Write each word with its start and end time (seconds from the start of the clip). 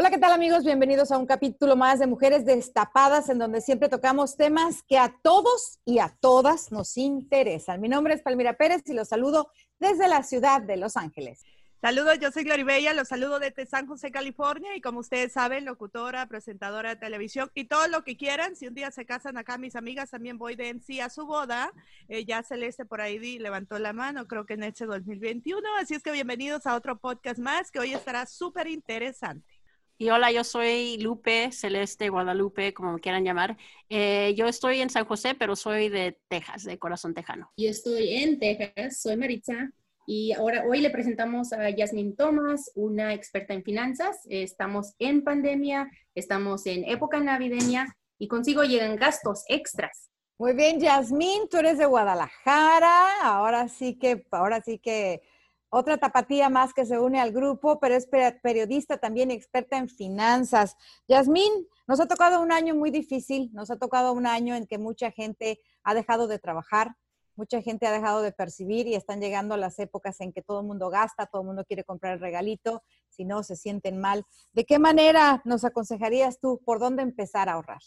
Hola, 0.00 0.10
¿qué 0.10 0.18
tal 0.18 0.30
amigos? 0.30 0.62
Bienvenidos 0.64 1.10
a 1.10 1.18
un 1.18 1.26
capítulo 1.26 1.74
más 1.74 1.98
de 1.98 2.06
Mujeres 2.06 2.46
Destapadas, 2.46 3.28
en 3.30 3.38
donde 3.38 3.60
siempre 3.60 3.88
tocamos 3.88 4.36
temas 4.36 4.84
que 4.84 4.96
a 4.96 5.12
todos 5.24 5.80
y 5.84 5.98
a 5.98 6.16
todas 6.20 6.70
nos 6.70 6.96
interesan. 6.96 7.80
Mi 7.80 7.88
nombre 7.88 8.14
es 8.14 8.22
Palmira 8.22 8.52
Pérez 8.52 8.84
y 8.86 8.92
los 8.92 9.08
saludo 9.08 9.50
desde 9.80 10.06
la 10.06 10.22
ciudad 10.22 10.62
de 10.62 10.76
Los 10.76 10.96
Ángeles. 10.96 11.42
Saludos, 11.80 12.18
yo 12.20 12.30
soy 12.30 12.44
Gloribella, 12.44 12.94
los 12.94 13.08
saludo 13.08 13.40
desde 13.40 13.66
San 13.66 13.88
José, 13.88 14.12
California, 14.12 14.76
y 14.76 14.80
como 14.80 15.00
ustedes 15.00 15.32
saben, 15.32 15.64
locutora, 15.64 16.26
presentadora 16.26 16.90
de 16.90 16.96
televisión 16.96 17.50
y 17.54 17.64
todo 17.64 17.88
lo 17.88 18.04
que 18.04 18.16
quieran. 18.16 18.54
Si 18.54 18.68
un 18.68 18.74
día 18.74 18.92
se 18.92 19.04
casan 19.04 19.36
acá 19.36 19.58
mis 19.58 19.74
amigas, 19.74 20.10
también 20.10 20.38
voy 20.38 20.54
de 20.54 20.68
en 20.68 20.80
sí 20.80 21.00
a 21.00 21.10
su 21.10 21.26
boda. 21.26 21.72
Eh, 22.08 22.24
ya 22.24 22.44
Celeste 22.44 22.84
por 22.84 23.00
ahí 23.00 23.38
levantó 23.40 23.80
la 23.80 23.92
mano, 23.92 24.28
creo 24.28 24.46
que 24.46 24.54
en 24.54 24.62
este 24.62 24.86
2021. 24.86 25.60
Así 25.80 25.94
es 25.94 26.04
que 26.04 26.12
bienvenidos 26.12 26.66
a 26.66 26.76
otro 26.76 27.00
podcast 27.00 27.40
más 27.40 27.72
que 27.72 27.80
hoy 27.80 27.94
estará 27.94 28.26
súper 28.26 28.68
interesante. 28.68 29.57
Y 30.00 30.10
hola, 30.10 30.30
yo 30.30 30.44
soy 30.44 30.96
Lupe, 30.98 31.50
Celeste, 31.50 32.08
Guadalupe, 32.08 32.72
como 32.72 32.92
me 32.92 33.00
quieran 33.00 33.24
llamar. 33.24 33.56
Eh, 33.88 34.32
yo 34.36 34.46
estoy 34.46 34.80
en 34.80 34.90
San 34.90 35.04
José, 35.04 35.34
pero 35.34 35.56
soy 35.56 35.88
de 35.88 36.20
Texas, 36.28 36.62
de 36.62 36.78
corazón 36.78 37.14
tejano. 37.14 37.50
Yo 37.56 37.68
estoy 37.68 38.14
en 38.14 38.38
Texas, 38.38 39.00
soy 39.00 39.16
Maritza. 39.16 39.72
Y 40.06 40.30
ahora 40.34 40.62
hoy 40.68 40.82
le 40.82 40.90
presentamos 40.90 41.52
a 41.52 41.68
Yasmin 41.70 42.14
Thomas, 42.14 42.70
una 42.76 43.12
experta 43.12 43.54
en 43.54 43.64
finanzas. 43.64 44.20
Estamos 44.30 44.94
en 45.00 45.24
pandemia, 45.24 45.90
estamos 46.14 46.64
en 46.66 46.84
época 46.84 47.18
navideña 47.18 47.96
y 48.20 48.28
consigo 48.28 48.62
llegan 48.62 48.94
gastos 48.94 49.42
extras. 49.48 50.10
Muy 50.38 50.52
bien, 50.52 50.78
Yasmin, 50.78 51.48
tú 51.50 51.56
eres 51.56 51.76
de 51.76 51.86
Guadalajara. 51.86 53.20
Ahora 53.20 53.68
sí 53.68 53.98
que, 53.98 54.24
ahora 54.30 54.62
sí 54.62 54.78
que 54.78 55.22
otra 55.70 55.98
tapatía 55.98 56.48
más 56.48 56.72
que 56.72 56.86
se 56.86 56.98
une 56.98 57.20
al 57.20 57.32
grupo, 57.32 57.78
pero 57.78 57.94
es 57.94 58.08
periodista 58.42 58.98
también 58.98 59.30
experta 59.30 59.76
en 59.76 59.88
finanzas. 59.88 60.76
Yasmín, 61.08 61.52
nos 61.86 62.00
ha 62.00 62.06
tocado 62.06 62.40
un 62.40 62.52
año 62.52 62.74
muy 62.74 62.90
difícil, 62.90 63.50
nos 63.52 63.70
ha 63.70 63.76
tocado 63.76 64.12
un 64.12 64.26
año 64.26 64.54
en 64.54 64.66
que 64.66 64.78
mucha 64.78 65.10
gente 65.10 65.60
ha 65.82 65.94
dejado 65.94 66.26
de 66.26 66.38
trabajar, 66.38 66.96
mucha 67.36 67.62
gente 67.62 67.86
ha 67.86 67.92
dejado 67.92 68.20
de 68.22 68.32
percibir 68.32 68.86
y 68.86 68.94
están 68.94 69.20
llegando 69.20 69.56
las 69.56 69.78
épocas 69.78 70.20
en 70.20 70.32
que 70.32 70.42
todo 70.42 70.60
el 70.60 70.66
mundo 70.66 70.90
gasta, 70.90 71.26
todo 71.26 71.42
el 71.42 71.46
mundo 71.46 71.64
quiere 71.64 71.84
comprar 71.84 72.14
el 72.14 72.20
regalito, 72.20 72.82
si 73.08 73.24
no 73.24 73.42
se 73.42 73.54
sienten 73.54 74.00
mal. 74.00 74.24
¿De 74.52 74.64
qué 74.64 74.78
manera 74.78 75.40
nos 75.44 75.64
aconsejarías 75.64 76.40
tú 76.40 76.60
por 76.64 76.80
dónde 76.80 77.02
empezar 77.02 77.48
a 77.48 77.52
ahorrar? 77.52 77.80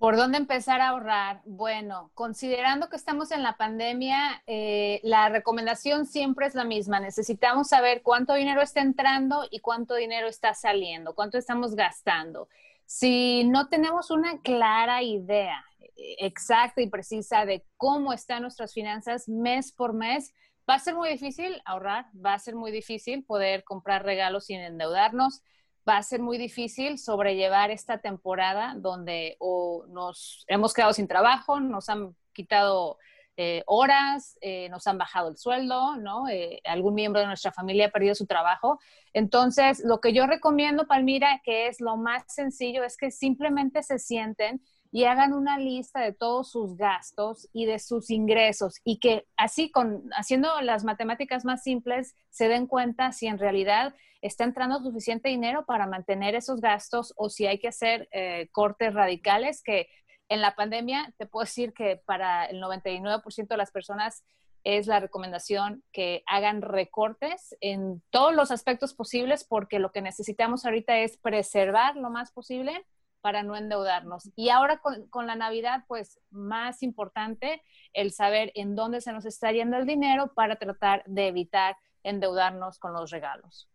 ¿Por 0.00 0.16
dónde 0.16 0.38
empezar 0.38 0.80
a 0.80 0.88
ahorrar? 0.88 1.42
Bueno, 1.44 2.10
considerando 2.14 2.88
que 2.88 2.96
estamos 2.96 3.32
en 3.32 3.42
la 3.42 3.58
pandemia, 3.58 4.42
eh, 4.46 4.98
la 5.02 5.28
recomendación 5.28 6.06
siempre 6.06 6.46
es 6.46 6.54
la 6.54 6.64
misma. 6.64 7.00
Necesitamos 7.00 7.68
saber 7.68 8.00
cuánto 8.00 8.32
dinero 8.32 8.62
está 8.62 8.80
entrando 8.80 9.46
y 9.50 9.60
cuánto 9.60 9.94
dinero 9.94 10.26
está 10.26 10.54
saliendo, 10.54 11.14
cuánto 11.14 11.36
estamos 11.36 11.74
gastando. 11.74 12.48
Si 12.86 13.44
no 13.44 13.68
tenemos 13.68 14.10
una 14.10 14.40
clara 14.40 15.02
idea 15.02 15.66
eh, 15.78 16.16
exacta 16.20 16.80
y 16.80 16.88
precisa 16.88 17.44
de 17.44 17.66
cómo 17.76 18.14
están 18.14 18.40
nuestras 18.40 18.72
finanzas 18.72 19.28
mes 19.28 19.70
por 19.70 19.92
mes, 19.92 20.32
va 20.66 20.76
a 20.76 20.78
ser 20.78 20.94
muy 20.94 21.10
difícil 21.10 21.60
ahorrar, 21.66 22.06
va 22.16 22.32
a 22.32 22.38
ser 22.38 22.54
muy 22.54 22.70
difícil 22.70 23.22
poder 23.22 23.64
comprar 23.64 24.02
regalos 24.02 24.46
sin 24.46 24.60
endeudarnos 24.60 25.42
va 25.90 25.96
a 25.96 26.02
ser 26.04 26.20
muy 26.20 26.38
difícil 26.38 26.98
sobrellevar 26.98 27.72
esta 27.72 27.98
temporada 27.98 28.74
donde 28.76 29.36
o 29.40 29.84
nos 29.88 30.44
hemos 30.46 30.72
quedado 30.72 30.92
sin 30.92 31.08
trabajo, 31.08 31.58
nos 31.58 31.88
han 31.88 32.14
quitado 32.32 32.96
eh, 33.36 33.64
horas, 33.66 34.38
eh, 34.40 34.68
nos 34.68 34.86
han 34.86 34.98
bajado 34.98 35.30
el 35.30 35.36
sueldo, 35.36 35.96
¿no? 35.96 36.28
Eh, 36.28 36.60
algún 36.64 36.94
miembro 36.94 37.20
de 37.20 37.26
nuestra 37.26 37.50
familia 37.50 37.86
ha 37.86 37.90
perdido 37.90 38.14
su 38.14 38.26
trabajo. 38.26 38.78
Entonces, 39.12 39.82
lo 39.84 40.00
que 40.00 40.12
yo 40.12 40.26
recomiendo, 40.26 40.86
Palmira, 40.86 41.40
que 41.42 41.66
es 41.66 41.80
lo 41.80 41.96
más 41.96 42.22
sencillo, 42.28 42.84
es 42.84 42.96
que 42.96 43.10
simplemente 43.10 43.82
se 43.82 43.98
sienten 43.98 44.62
y 44.92 45.04
hagan 45.04 45.32
una 45.32 45.58
lista 45.58 46.00
de 46.00 46.12
todos 46.12 46.50
sus 46.50 46.76
gastos 46.76 47.48
y 47.52 47.66
de 47.66 47.78
sus 47.78 48.10
ingresos 48.10 48.80
y 48.84 48.98
que 48.98 49.26
así 49.36 49.70
con 49.70 50.02
haciendo 50.12 50.60
las 50.62 50.84
matemáticas 50.84 51.44
más 51.44 51.62
simples 51.62 52.16
se 52.30 52.48
den 52.48 52.66
cuenta 52.66 53.12
si 53.12 53.26
en 53.26 53.38
realidad 53.38 53.94
está 54.20 54.44
entrando 54.44 54.80
suficiente 54.80 55.28
dinero 55.28 55.64
para 55.64 55.86
mantener 55.86 56.34
esos 56.34 56.60
gastos 56.60 57.14
o 57.16 57.30
si 57.30 57.46
hay 57.46 57.58
que 57.58 57.68
hacer 57.68 58.08
eh, 58.12 58.48
cortes 58.52 58.92
radicales 58.92 59.62
que 59.62 59.88
en 60.28 60.40
la 60.40 60.54
pandemia 60.54 61.14
te 61.18 61.26
puedo 61.26 61.44
decir 61.44 61.72
que 61.72 61.96
para 62.04 62.46
el 62.46 62.60
99% 62.62 63.48
de 63.48 63.56
las 63.56 63.70
personas 63.70 64.24
es 64.62 64.86
la 64.86 65.00
recomendación 65.00 65.82
que 65.92 66.22
hagan 66.26 66.62
recortes 66.62 67.56
en 67.60 68.02
todos 68.10 68.34
los 68.34 68.50
aspectos 68.50 68.92
posibles 68.92 69.44
porque 69.44 69.78
lo 69.78 69.90
que 69.90 70.02
necesitamos 70.02 70.64
ahorita 70.64 70.98
es 70.98 71.16
preservar 71.16 71.96
lo 71.96 72.10
más 72.10 72.30
posible 72.32 72.84
para 73.20 73.42
no 73.42 73.56
endeudarnos. 73.56 74.30
Y 74.36 74.48
ahora 74.50 74.80
con, 74.80 75.26
la 75.26 75.36
Navidad, 75.36 75.84
pues 75.88 76.20
más 76.30 76.82
importante 76.82 77.62
el 77.92 78.12
saber 78.12 78.52
en 78.54 78.74
dónde 78.74 79.00
se 79.00 79.12
nos 79.12 79.24
está 79.26 79.52
yendo 79.52 79.76
el 79.76 79.86
dinero 79.86 80.32
para 80.34 80.56
tratar 80.56 81.02
de 81.06 81.28
evitar 81.28 81.76
endeudarnos 82.02 82.78
con 82.78 82.92
los 82.92 83.10
regalos. 83.10 83.68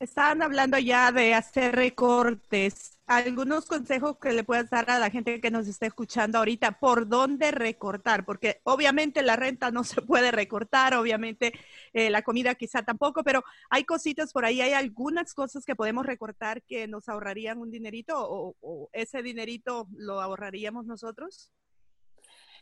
Estaban 0.00 0.42
hablando 0.42 0.78
ya 0.78 1.10
de 1.10 1.34
hacer 1.34 1.74
recortes. 1.74 2.98
Algunos 3.06 3.66
consejos 3.66 4.16
que 4.18 4.32
le 4.32 4.44
puedas 4.44 4.70
dar 4.70 4.88
a 4.90 4.98
la 5.00 5.10
gente 5.10 5.40
que 5.40 5.50
nos 5.50 5.66
está 5.66 5.86
escuchando 5.86 6.38
ahorita, 6.38 6.78
¿por 6.78 7.08
dónde 7.08 7.50
recortar? 7.50 8.24
Porque 8.24 8.60
obviamente 8.62 9.22
la 9.22 9.34
renta 9.34 9.72
no 9.72 9.82
se 9.84 10.00
puede 10.02 10.30
recortar, 10.30 10.94
obviamente 10.94 11.52
eh, 11.94 12.10
la 12.10 12.22
comida 12.22 12.54
quizá 12.54 12.82
tampoco, 12.82 13.24
pero 13.24 13.42
hay 13.70 13.84
cositas 13.84 14.32
por 14.32 14.44
ahí, 14.44 14.60
hay 14.60 14.72
algunas 14.72 15.34
cosas 15.34 15.64
que 15.64 15.74
podemos 15.74 16.06
recortar 16.06 16.62
que 16.62 16.86
nos 16.86 17.08
ahorrarían 17.08 17.58
un 17.58 17.70
dinerito 17.72 18.14
o 18.18 18.90
ese 18.92 19.22
dinerito 19.22 19.88
lo 19.96 20.20
ahorraríamos 20.20 20.86
nosotros. 20.86 21.50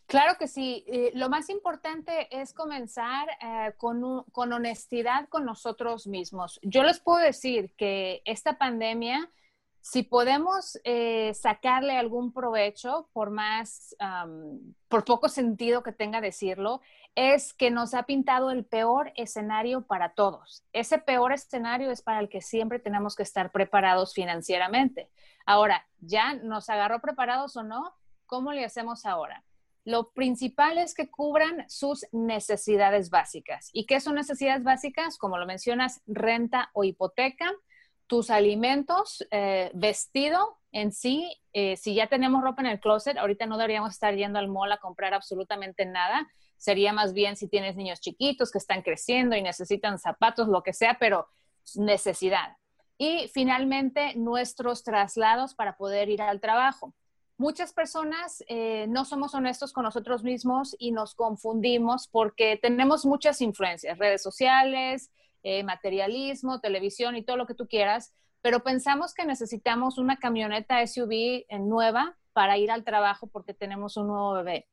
Claro 0.06 0.38
que 0.38 0.46
sí. 0.46 0.84
Eh, 0.86 1.10
lo 1.14 1.28
más 1.28 1.50
importante 1.50 2.28
es 2.30 2.52
comenzar 2.52 3.28
eh, 3.40 3.72
con, 3.76 4.24
honestidad 4.32 5.28
con 5.28 5.44
nosotros 5.44 6.06
mismos. 6.06 6.60
Yo 6.62 6.84
les 6.84 7.00
puedo 7.00 7.18
decir 7.18 7.74
que 7.76 8.22
esta 8.24 8.56
pandemia, 8.56 9.28
si 9.80 10.04
podemos 10.04 10.78
eh, 10.84 11.34
sacarle 11.34 11.96
algún 11.96 12.32
provecho, 12.32 13.08
por 13.12 13.30
más, 13.30 13.96
por 14.88 15.04
poco 15.04 15.28
sentido 15.28 15.82
que 15.82 15.92
tenga 15.92 16.20
decirlo, 16.20 16.80
es 17.16 17.52
que 17.54 17.70
nos 17.70 17.94
ha 17.94 18.04
pintado 18.04 18.50
el 18.50 18.64
peor 18.64 19.12
escenario 19.16 19.86
para 19.86 20.14
todos. 20.14 20.64
Ese 20.72 20.98
peor 20.98 21.32
escenario 21.32 21.90
es 21.90 22.02
para 22.02 22.20
el 22.20 22.28
que 22.28 22.42
siempre 22.42 22.78
tenemos 22.78 23.16
que 23.16 23.22
estar 23.22 23.50
preparados 23.50 24.12
financieramente. 24.12 25.10
Ahora, 25.46 25.86
¿ya 25.98 26.34
nos 26.34 26.68
agarró 26.68 27.00
preparados 27.00 27.56
o 27.56 27.62
no? 27.62 27.94
¿Cómo 28.26 28.52
le 28.52 28.64
hacemos 28.64 29.06
ahora? 29.06 29.44
Lo 29.86 30.10
principal 30.10 30.78
es 30.78 30.94
que 30.94 31.08
cubran 31.08 31.64
sus 31.68 32.04
necesidades 32.10 33.08
básicas. 33.08 33.70
¿Y 33.72 33.86
qué 33.86 34.00
son 34.00 34.16
necesidades 34.16 34.64
básicas? 34.64 35.16
Como 35.16 35.38
lo 35.38 35.46
mencionas, 35.46 36.02
renta 36.08 36.70
o 36.74 36.82
hipoteca, 36.82 37.52
tus 38.08 38.30
alimentos, 38.30 39.24
eh, 39.30 39.70
vestido 39.74 40.58
en 40.72 40.90
sí. 40.90 41.40
Eh, 41.52 41.76
si 41.76 41.94
ya 41.94 42.08
tenemos 42.08 42.42
ropa 42.42 42.62
en 42.62 42.66
el 42.66 42.80
closet, 42.80 43.16
ahorita 43.16 43.46
no 43.46 43.58
deberíamos 43.58 43.92
estar 43.92 44.12
yendo 44.16 44.40
al 44.40 44.48
mall 44.48 44.72
a 44.72 44.78
comprar 44.78 45.14
absolutamente 45.14 45.86
nada. 45.86 46.28
Sería 46.56 46.92
más 46.92 47.12
bien 47.12 47.36
si 47.36 47.46
tienes 47.46 47.76
niños 47.76 48.00
chiquitos 48.00 48.50
que 48.50 48.58
están 48.58 48.82
creciendo 48.82 49.36
y 49.36 49.42
necesitan 49.42 50.00
zapatos, 50.00 50.48
lo 50.48 50.64
que 50.64 50.72
sea, 50.72 50.96
pero 50.98 51.28
necesidad. 51.76 52.56
Y 52.98 53.28
finalmente, 53.32 54.16
nuestros 54.16 54.82
traslados 54.82 55.54
para 55.54 55.76
poder 55.76 56.08
ir 56.08 56.22
al 56.22 56.40
trabajo. 56.40 56.92
Muchas 57.38 57.74
personas 57.74 58.42
eh, 58.48 58.86
no 58.88 59.04
somos 59.04 59.34
honestos 59.34 59.74
con 59.74 59.84
nosotros 59.84 60.22
mismos 60.22 60.74
y 60.78 60.92
nos 60.92 61.14
confundimos 61.14 62.08
porque 62.08 62.58
tenemos 62.60 63.04
muchas 63.04 63.42
influencias, 63.42 63.98
redes 63.98 64.22
sociales, 64.22 65.10
eh, 65.42 65.62
materialismo, 65.62 66.60
televisión 66.60 67.14
y 67.14 67.22
todo 67.22 67.36
lo 67.36 67.46
que 67.46 67.54
tú 67.54 67.68
quieras, 67.68 68.14
pero 68.40 68.62
pensamos 68.62 69.12
que 69.12 69.26
necesitamos 69.26 69.98
una 69.98 70.16
camioneta 70.16 70.80
SUV 70.80 71.44
nueva 71.60 72.16
para 72.32 72.56
ir 72.56 72.70
al 72.70 72.84
trabajo 72.84 73.26
porque 73.26 73.52
tenemos 73.52 73.98
un 73.98 74.08
nuevo 74.08 74.32
bebé. 74.32 74.66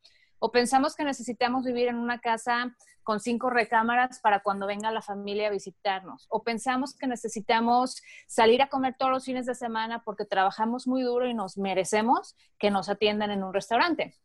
O 0.46 0.52
pensamos 0.52 0.98
que 0.98 1.06
necesitamos 1.06 1.64
vivir 1.64 1.88
en 1.88 1.96
una 1.96 2.20
casa 2.20 2.76
con 3.02 3.22
cinco 3.22 3.50
recámaras 3.50 4.20
para 4.20 4.42
cuando 4.42 4.68
venga 4.68 4.92
la 4.92 5.02
familia 5.02 5.48
a 5.48 5.52
visitarnos. 5.52 6.28
O 6.30 6.44
pensamos 6.44 6.98
que 6.98 7.08
necesitamos 7.08 8.02
salir 8.28 8.62
a 8.62 8.68
comer 8.68 8.94
todos 9.00 9.14
los 9.14 9.24
fines 9.24 9.46
de 9.46 9.56
semana 9.56 10.04
porque 10.04 10.26
trabajamos 10.26 10.86
muy 10.86 11.02
duro 11.02 11.30
y 11.30 11.34
nos 11.34 11.58
merecemos 11.58 12.36
que 12.60 12.72
nos 12.72 12.90
atiendan 12.90 13.32
en 13.32 13.42
un 13.42 13.54
restaurante. 13.54 14.18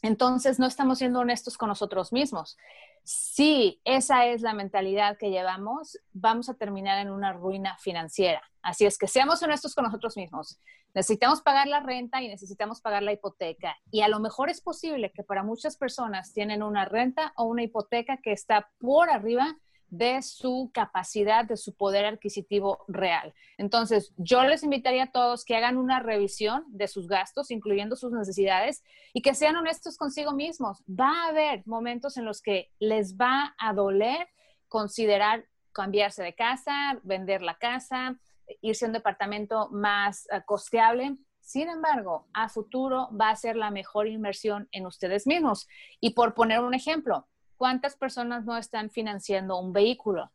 Entonces, 0.00 0.58
no 0.58 0.64
estamos 0.66 0.96
siendo 0.96 1.20
honestos 1.20 1.58
con 1.58 1.68
nosotros 1.68 2.10
mismos. 2.10 2.56
Si 3.04 3.82
esa 3.84 4.24
es 4.24 4.40
la 4.40 4.54
mentalidad 4.54 5.18
que 5.18 5.28
llevamos, 5.28 5.98
vamos 6.14 6.48
a 6.48 6.54
terminar 6.54 7.00
en 7.00 7.10
una 7.10 7.34
ruina 7.34 7.76
financiera. 7.80 8.40
Así 8.62 8.86
es 8.86 8.96
que 8.96 9.08
seamos 9.08 9.42
honestos 9.42 9.74
con 9.74 9.84
nosotros 9.84 10.16
mismos. 10.16 10.58
Necesitamos 10.96 11.42
pagar 11.42 11.66
la 11.66 11.80
renta 11.80 12.22
y 12.22 12.28
necesitamos 12.28 12.80
pagar 12.80 13.02
la 13.02 13.12
hipoteca. 13.12 13.76
Y 13.90 14.00
a 14.00 14.08
lo 14.08 14.18
mejor 14.18 14.48
es 14.48 14.62
posible 14.62 15.12
que 15.12 15.22
para 15.22 15.42
muchas 15.42 15.76
personas 15.76 16.32
tienen 16.32 16.62
una 16.62 16.86
renta 16.86 17.34
o 17.36 17.44
una 17.44 17.62
hipoteca 17.62 18.16
que 18.16 18.32
está 18.32 18.70
por 18.78 19.10
arriba 19.10 19.58
de 19.88 20.22
su 20.22 20.70
capacidad, 20.72 21.44
de 21.44 21.58
su 21.58 21.76
poder 21.76 22.06
adquisitivo 22.06 22.82
real. 22.88 23.34
Entonces, 23.58 24.14
yo 24.16 24.42
les 24.44 24.62
invitaría 24.62 25.02
a 25.04 25.12
todos 25.12 25.44
que 25.44 25.54
hagan 25.54 25.76
una 25.76 26.00
revisión 26.00 26.64
de 26.68 26.88
sus 26.88 27.08
gastos, 27.08 27.50
incluyendo 27.50 27.94
sus 27.94 28.12
necesidades, 28.12 28.82
y 29.12 29.20
que 29.20 29.34
sean 29.34 29.56
honestos 29.56 29.98
consigo 29.98 30.32
mismos. 30.32 30.82
Va 30.88 31.10
a 31.10 31.28
haber 31.28 31.62
momentos 31.66 32.16
en 32.16 32.24
los 32.24 32.40
que 32.40 32.72
les 32.78 33.18
va 33.18 33.54
a 33.58 33.74
doler 33.74 34.28
considerar 34.68 35.44
cambiarse 35.72 36.22
de 36.22 36.34
casa, 36.34 36.98
vender 37.02 37.42
la 37.42 37.58
casa, 37.58 38.18
irse 38.60 38.84
a 38.84 38.88
un 38.88 38.94
departamento 38.94 39.68
más 39.70 40.26
eh, 40.30 40.42
costeable. 40.44 41.16
Sin 41.40 41.68
embargo, 41.68 42.26
a 42.32 42.48
futuro 42.48 43.08
va 43.18 43.30
a 43.30 43.36
ser 43.36 43.56
la 43.56 43.70
mejor 43.70 44.08
inversión 44.08 44.68
en 44.72 44.86
ustedes 44.86 45.26
mismos. 45.26 45.68
Y 46.00 46.10
por 46.10 46.34
poner 46.34 46.60
un 46.60 46.74
ejemplo, 46.74 47.28
¿Cuántas 47.56 47.96
personas 47.96 48.44
no 48.44 48.56
están 48.56 48.90
financiando 48.90 49.58
un 49.58 49.72
vehículo? 49.72 50.30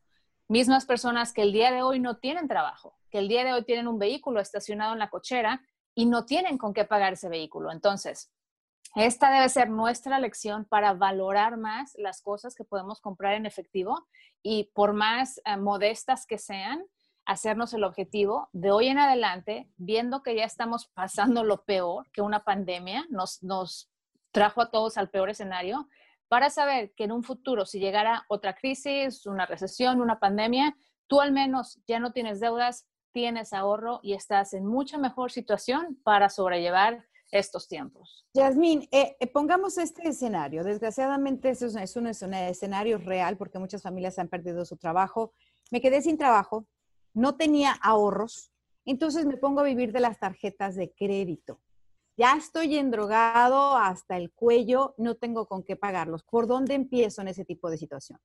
Mismas 0.47 0.85
personas 0.85 1.33
que 1.33 1.43
el 1.43 1.53
día 1.53 1.71
de 1.71 1.83
hoy 1.83 1.99
no 1.99 2.17
tienen 2.17 2.47
trabajo, 2.47 2.97
que 3.09 3.19
el 3.19 3.27
día 3.27 3.43
de 3.43 3.53
hoy 3.53 3.63
tienen 3.63 3.87
un 3.87 3.99
vehículo 3.99 4.39
estacionado 4.39 4.93
en 4.93 4.99
la 4.99 5.09
cochera 5.09 5.61
y 5.93 6.07
no 6.07 6.25
tienen 6.25 6.57
con 6.57 6.73
qué 6.73 6.83
pagar 6.83 7.13
ese 7.13 7.29
vehículo. 7.29 7.71
Entonces, 7.71 8.31
esta 8.95 9.31
debe 9.31 9.47
ser 9.49 9.69
nuestra 9.69 10.19
lección 10.19 10.65
para 10.65 10.93
valorar 10.93 11.57
más 11.57 11.93
las 11.95 12.21
cosas 12.21 12.55
que 12.55 12.65
podemos 12.65 12.99
comprar 12.99 13.35
en 13.35 13.45
efectivo 13.45 14.07
y 14.41 14.71
por 14.73 14.93
más 14.93 15.39
eh, 15.45 15.57
modestas 15.57 16.25
que 16.25 16.39
sean, 16.39 16.83
hacernos 17.25 17.73
el 17.73 17.83
objetivo 17.83 18.49
de 18.51 18.71
hoy 18.71 18.87
en 18.87 18.99
adelante, 18.99 19.69
viendo 19.77 20.23
que 20.23 20.35
ya 20.35 20.43
estamos 20.43 20.87
pasando 20.93 21.43
lo 21.43 21.63
peor, 21.63 22.09
que 22.11 22.21
una 22.21 22.43
pandemia 22.43 23.05
nos, 23.09 23.41
nos 23.43 23.91
trajo 24.31 24.61
a 24.61 24.71
todos 24.71 24.97
al 24.97 25.09
peor 25.09 25.29
escenario, 25.29 25.87
para 26.27 26.49
saber 26.49 26.93
que 26.95 27.03
en 27.03 27.11
un 27.11 27.23
futuro, 27.23 27.65
si 27.65 27.79
llegara 27.79 28.25
otra 28.29 28.55
crisis, 28.55 29.25
una 29.25 29.45
recesión, 29.45 29.99
una 29.99 30.19
pandemia, 30.19 30.77
tú 31.07 31.19
al 31.19 31.33
menos 31.33 31.81
ya 31.87 31.99
no 31.99 32.13
tienes 32.13 32.39
deudas, 32.39 32.87
tienes 33.11 33.51
ahorro 33.51 33.99
y 34.01 34.13
estás 34.13 34.53
en 34.53 34.65
mucha 34.65 34.97
mejor 34.97 35.31
situación 35.31 35.99
para 36.03 36.29
sobrellevar 36.29 37.05
estos 37.31 37.67
tiempos. 37.67 38.25
Yasmín, 38.33 38.87
eh, 38.91 39.15
eh, 39.19 39.27
pongamos 39.27 39.77
este 39.77 40.07
escenario. 40.07 40.63
Desgraciadamente 40.63 41.49
es 41.49 41.61
un, 41.61 41.79
es 41.79 41.95
un 42.21 42.33
escenario 42.33 42.97
real 42.97 43.37
porque 43.37 43.59
muchas 43.59 43.81
familias 43.81 44.19
han 44.19 44.27
perdido 44.27 44.65
su 44.65 44.77
trabajo. 44.77 45.33
Me 45.69 45.81
quedé 45.81 46.01
sin 46.01 46.17
trabajo, 46.17 46.65
no 47.13 47.35
tenía 47.35 47.71
ahorros, 47.71 48.51
entonces 48.85 49.25
me 49.25 49.37
pongo 49.37 49.61
a 49.61 49.65
vivir 49.65 49.91
de 49.91 49.99
las 49.99 50.19
tarjetas 50.19 50.75
de 50.75 50.91
crédito 50.91 51.59
ya 52.21 52.35
estoy 52.35 52.77
endrogado 52.77 53.75
hasta 53.75 54.17
el 54.17 54.31
cuello, 54.31 54.93
no 54.97 55.15
tengo 55.15 55.47
con 55.47 55.63
qué 55.63 55.75
pagarlos. 55.75 56.23
¿Por 56.23 56.45
dónde 56.45 56.75
empiezo 56.75 57.21
en 57.21 57.29
ese 57.29 57.45
tipo 57.45 57.69
de 57.69 57.77
situación? 57.77 58.19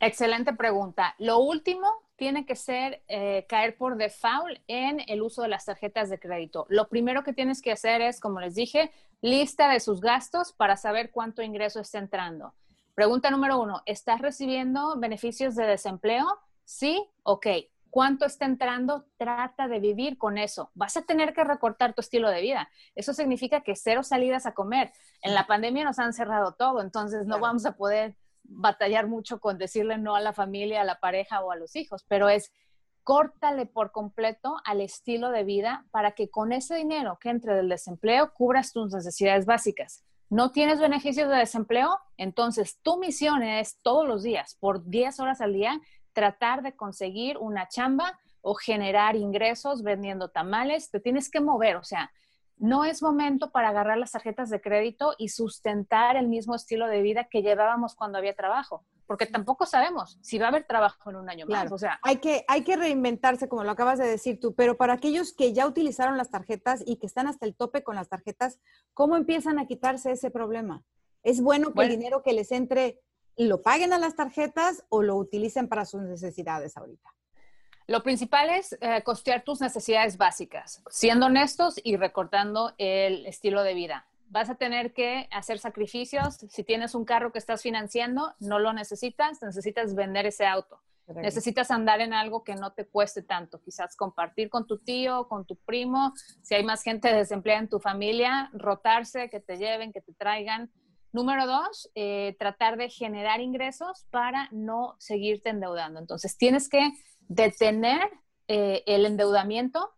Excelente 0.00 0.54
pregunta. 0.54 1.14
Lo 1.18 1.38
último 1.38 1.86
tiene 2.16 2.46
que 2.46 2.56
ser 2.56 3.02
eh, 3.08 3.44
caer 3.48 3.76
por 3.76 3.96
default 3.96 4.58
en 4.68 5.00
el 5.06 5.22
uso 5.22 5.42
de 5.42 5.48
las 5.48 5.64
tarjetas 5.64 6.08
de 6.08 6.18
crédito. 6.18 6.66
Lo 6.70 6.88
primero 6.88 7.24
que 7.24 7.32
tienes 7.32 7.60
que 7.60 7.72
hacer 7.72 8.00
es, 8.00 8.20
como 8.20 8.40
les 8.40 8.54
dije, 8.54 8.90
lista 9.20 9.68
de 9.68 9.80
sus 9.80 10.00
gastos 10.00 10.52
para 10.52 10.78
saber 10.78 11.10
cuánto 11.10 11.42
ingreso 11.42 11.80
está 11.80 11.98
entrando. 11.98 12.54
Pregunta 12.94 13.30
número 13.30 13.60
uno, 13.60 13.82
¿estás 13.86 14.22
recibiendo 14.22 14.98
beneficios 14.98 15.56
de 15.56 15.66
desempleo? 15.66 16.26
Sí, 16.64 17.04
ok 17.24 17.46
cuánto 17.94 18.26
está 18.26 18.44
entrando, 18.44 19.06
trata 19.16 19.68
de 19.68 19.78
vivir 19.78 20.18
con 20.18 20.36
eso. 20.36 20.72
Vas 20.74 20.96
a 20.96 21.02
tener 21.02 21.32
que 21.32 21.44
recortar 21.44 21.94
tu 21.94 22.00
estilo 22.00 22.28
de 22.28 22.40
vida. 22.40 22.68
Eso 22.96 23.14
significa 23.14 23.60
que 23.60 23.76
cero 23.76 24.02
salidas 24.02 24.46
a 24.46 24.52
comer. 24.52 24.90
En 25.22 25.32
la 25.32 25.46
pandemia 25.46 25.84
nos 25.84 26.00
han 26.00 26.12
cerrado 26.12 26.56
todo, 26.58 26.80
entonces 26.80 27.24
no 27.24 27.38
vamos 27.38 27.66
a 27.66 27.76
poder 27.76 28.16
batallar 28.42 29.06
mucho 29.06 29.38
con 29.38 29.58
decirle 29.58 29.96
no 29.96 30.16
a 30.16 30.20
la 30.20 30.32
familia, 30.32 30.80
a 30.80 30.84
la 30.84 30.98
pareja 30.98 31.40
o 31.44 31.52
a 31.52 31.56
los 31.56 31.76
hijos, 31.76 32.04
pero 32.08 32.28
es 32.28 32.50
córtale 33.04 33.64
por 33.64 33.92
completo 33.92 34.56
al 34.64 34.80
estilo 34.80 35.30
de 35.30 35.44
vida 35.44 35.86
para 35.92 36.16
que 36.16 36.28
con 36.30 36.50
ese 36.50 36.74
dinero 36.74 37.18
que 37.20 37.28
entre 37.28 37.54
del 37.54 37.68
desempleo 37.68 38.32
cubras 38.34 38.72
tus 38.72 38.92
necesidades 38.92 39.46
básicas. 39.46 40.02
¿No 40.30 40.50
tienes 40.50 40.80
beneficios 40.80 41.28
de 41.28 41.36
desempleo? 41.36 42.00
Entonces 42.16 42.80
tu 42.82 42.98
misión 42.98 43.44
es 43.44 43.78
todos 43.82 44.08
los 44.08 44.24
días, 44.24 44.56
por 44.58 44.84
10 44.84 45.20
horas 45.20 45.40
al 45.40 45.52
día, 45.52 45.80
tratar 46.14 46.62
de 46.62 46.74
conseguir 46.74 47.36
una 47.36 47.68
chamba 47.68 48.18
o 48.40 48.54
generar 48.54 49.16
ingresos 49.16 49.82
vendiendo 49.82 50.28
tamales, 50.28 50.90
te 50.90 51.00
tienes 51.00 51.30
que 51.30 51.40
mover, 51.40 51.76
o 51.76 51.84
sea, 51.84 52.10
no 52.56 52.84
es 52.84 53.02
momento 53.02 53.50
para 53.50 53.70
agarrar 53.70 53.98
las 53.98 54.12
tarjetas 54.12 54.48
de 54.48 54.60
crédito 54.60 55.14
y 55.18 55.28
sustentar 55.28 56.16
el 56.16 56.28
mismo 56.28 56.54
estilo 56.54 56.86
de 56.86 57.02
vida 57.02 57.24
que 57.24 57.42
llevábamos 57.42 57.94
cuando 57.94 58.18
había 58.18 58.34
trabajo, 58.34 58.84
porque 59.06 59.26
tampoco 59.26 59.66
sabemos 59.66 60.18
si 60.22 60.38
va 60.38 60.46
a 60.46 60.48
haber 60.50 60.64
trabajo 60.64 61.10
en 61.10 61.16
un 61.16 61.28
año 61.28 61.46
más. 61.46 61.72
O 61.72 61.78
sea, 61.78 61.98
hay 62.02 62.18
que, 62.18 62.44
hay 62.46 62.62
que 62.62 62.76
reinventarse, 62.76 63.48
como 63.48 63.64
lo 63.64 63.70
acabas 63.72 63.98
de 63.98 64.06
decir 64.06 64.38
tú, 64.38 64.54
pero 64.54 64.76
para 64.76 64.94
aquellos 64.94 65.32
que 65.32 65.52
ya 65.52 65.66
utilizaron 65.66 66.16
las 66.16 66.30
tarjetas 66.30 66.82
y 66.86 66.96
que 66.96 67.06
están 67.06 67.26
hasta 67.26 67.44
el 67.44 67.56
tope 67.56 67.82
con 67.82 67.96
las 67.96 68.08
tarjetas, 68.08 68.60
¿cómo 68.92 69.16
empiezan 69.16 69.58
a 69.58 69.66
quitarse 69.66 70.12
ese 70.12 70.30
problema? 70.30 70.84
¿Es 71.22 71.40
bueno 71.40 71.72
que 71.72 71.82
el 71.82 71.88
dinero 71.88 72.22
que 72.22 72.34
les 72.34 72.52
entre 72.52 73.00
lo 73.36 73.62
paguen 73.62 73.92
a 73.92 73.98
las 73.98 74.14
tarjetas 74.14 74.84
o 74.88 75.02
lo 75.02 75.16
utilicen 75.16 75.68
para 75.68 75.84
sus 75.84 76.02
necesidades 76.02 76.76
ahorita? 76.76 77.14
Lo 77.86 78.02
principal 78.02 78.48
es 78.48 78.76
eh, 78.80 79.02
costear 79.02 79.44
tus 79.44 79.60
necesidades 79.60 80.16
básicas, 80.16 80.82
siendo 80.88 81.26
honestos 81.26 81.78
y 81.82 81.96
recortando 81.96 82.72
el 82.78 83.26
estilo 83.26 83.62
de 83.62 83.74
vida. 83.74 84.06
Vas 84.30 84.48
a 84.48 84.54
tener 84.54 84.94
que 84.94 85.28
hacer 85.30 85.58
sacrificios. 85.58 86.36
Si 86.48 86.64
tienes 86.64 86.94
un 86.94 87.04
carro 87.04 87.30
que 87.30 87.38
estás 87.38 87.60
financiando, 87.60 88.34
no 88.40 88.58
lo 88.58 88.72
necesitas, 88.72 89.42
necesitas 89.42 89.94
vender 89.94 90.24
ese 90.24 90.46
auto. 90.46 90.80
Necesitas 91.06 91.70
andar 91.70 92.00
en 92.00 92.14
algo 92.14 92.44
que 92.44 92.54
no 92.54 92.72
te 92.72 92.86
cueste 92.86 93.22
tanto, 93.22 93.60
quizás 93.60 93.94
compartir 93.94 94.48
con 94.48 94.66
tu 94.66 94.78
tío, 94.78 95.28
con 95.28 95.44
tu 95.44 95.56
primo, 95.56 96.14
si 96.40 96.54
hay 96.54 96.64
más 96.64 96.82
gente 96.82 97.12
desempleada 97.12 97.60
en 97.60 97.68
tu 97.68 97.78
familia, 97.78 98.48
rotarse, 98.54 99.28
que 99.28 99.40
te 99.40 99.58
lleven, 99.58 99.92
que 99.92 100.00
te 100.00 100.14
traigan. 100.14 100.70
Número 101.14 101.46
dos, 101.46 101.88
eh, 101.94 102.34
tratar 102.40 102.76
de 102.76 102.90
generar 102.90 103.40
ingresos 103.40 104.04
para 104.10 104.48
no 104.50 104.96
seguirte 104.98 105.50
endeudando. 105.50 106.00
Entonces, 106.00 106.36
tienes 106.36 106.68
que 106.68 106.90
detener 107.28 108.10
eh, 108.48 108.82
el 108.86 109.06
endeudamiento, 109.06 109.92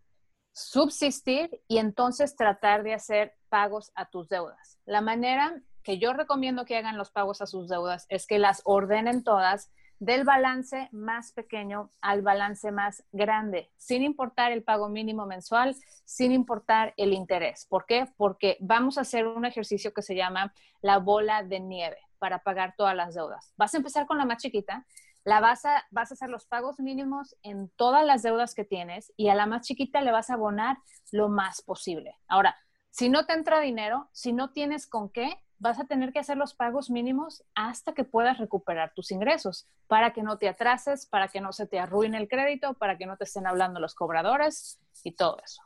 subsistir 0.52 1.62
y 1.68 1.78
entonces 1.78 2.36
tratar 2.36 2.82
de 2.82 2.92
hacer 2.92 3.34
pagos 3.48 3.92
a 3.94 4.10
tus 4.10 4.28
deudas. 4.28 4.78
La 4.84 5.00
manera 5.00 5.58
que 5.82 5.96
yo 5.96 6.12
recomiendo 6.12 6.66
que 6.66 6.76
hagan 6.76 6.98
los 6.98 7.10
pagos 7.10 7.40
a 7.40 7.46
sus 7.46 7.66
deudas 7.66 8.04
es 8.10 8.26
que 8.26 8.38
las 8.38 8.60
ordenen 8.66 9.24
todas 9.24 9.72
del 9.98 10.24
balance 10.24 10.88
más 10.92 11.32
pequeño 11.32 11.90
al 12.00 12.22
balance 12.22 12.70
más 12.70 13.04
grande, 13.12 13.70
sin 13.76 14.02
importar 14.02 14.52
el 14.52 14.62
pago 14.62 14.88
mínimo 14.88 15.26
mensual, 15.26 15.74
sin 16.04 16.32
importar 16.32 16.94
el 16.96 17.12
interés. 17.12 17.66
¿Por 17.66 17.86
qué? 17.86 18.06
Porque 18.16 18.56
vamos 18.60 18.98
a 18.98 19.02
hacer 19.02 19.26
un 19.26 19.44
ejercicio 19.44 19.92
que 19.92 20.02
se 20.02 20.14
llama 20.14 20.52
la 20.80 20.98
bola 20.98 21.42
de 21.42 21.60
nieve 21.60 21.98
para 22.18 22.40
pagar 22.40 22.74
todas 22.76 22.94
las 22.94 23.14
deudas. 23.14 23.52
Vas 23.56 23.74
a 23.74 23.78
empezar 23.78 24.06
con 24.06 24.18
la 24.18 24.24
más 24.24 24.42
chiquita, 24.42 24.86
la 25.24 25.40
vas 25.40 25.64
a, 25.64 25.84
vas 25.90 26.10
a 26.10 26.14
hacer 26.14 26.28
los 26.28 26.46
pagos 26.46 26.78
mínimos 26.78 27.36
en 27.42 27.68
todas 27.70 28.04
las 28.06 28.22
deudas 28.22 28.54
que 28.54 28.64
tienes 28.64 29.12
y 29.16 29.28
a 29.28 29.34
la 29.34 29.46
más 29.46 29.66
chiquita 29.66 30.00
le 30.00 30.12
vas 30.12 30.30
a 30.30 30.34
abonar 30.34 30.78
lo 31.10 31.28
más 31.28 31.62
posible. 31.62 32.16
Ahora, 32.28 32.56
si 32.90 33.08
no 33.08 33.26
te 33.26 33.34
entra 33.34 33.60
dinero, 33.60 34.08
si 34.12 34.32
no 34.32 34.52
tienes 34.52 34.86
con 34.86 35.10
qué, 35.10 35.42
vas 35.58 35.78
a 35.78 35.84
tener 35.84 36.12
que 36.12 36.18
hacer 36.18 36.36
los 36.36 36.54
pagos 36.54 36.90
mínimos 36.90 37.44
hasta 37.54 37.94
que 37.94 38.04
puedas 38.04 38.38
recuperar 38.38 38.92
tus 38.94 39.10
ingresos, 39.10 39.66
para 39.86 40.12
que 40.12 40.22
no 40.22 40.38
te 40.38 40.48
atrases, 40.48 41.06
para 41.06 41.28
que 41.28 41.40
no 41.40 41.52
se 41.52 41.66
te 41.66 41.78
arruine 41.78 42.18
el 42.18 42.28
crédito, 42.28 42.74
para 42.74 42.98
que 42.98 43.06
no 43.06 43.16
te 43.16 43.24
estén 43.24 43.46
hablando 43.46 43.80
los 43.80 43.94
cobradores 43.94 44.78
y 45.02 45.12
todo 45.12 45.38
eso. 45.44 45.62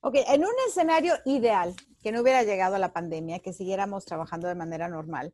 Ok, 0.00 0.16
en 0.26 0.44
un 0.44 0.54
escenario 0.66 1.14
ideal, 1.24 1.74
que 2.02 2.10
no 2.10 2.22
hubiera 2.22 2.42
llegado 2.42 2.74
a 2.74 2.80
la 2.80 2.92
pandemia, 2.92 3.38
que 3.38 3.52
siguiéramos 3.52 4.04
trabajando 4.04 4.48
de 4.48 4.56
manera 4.56 4.88
normal, 4.88 5.32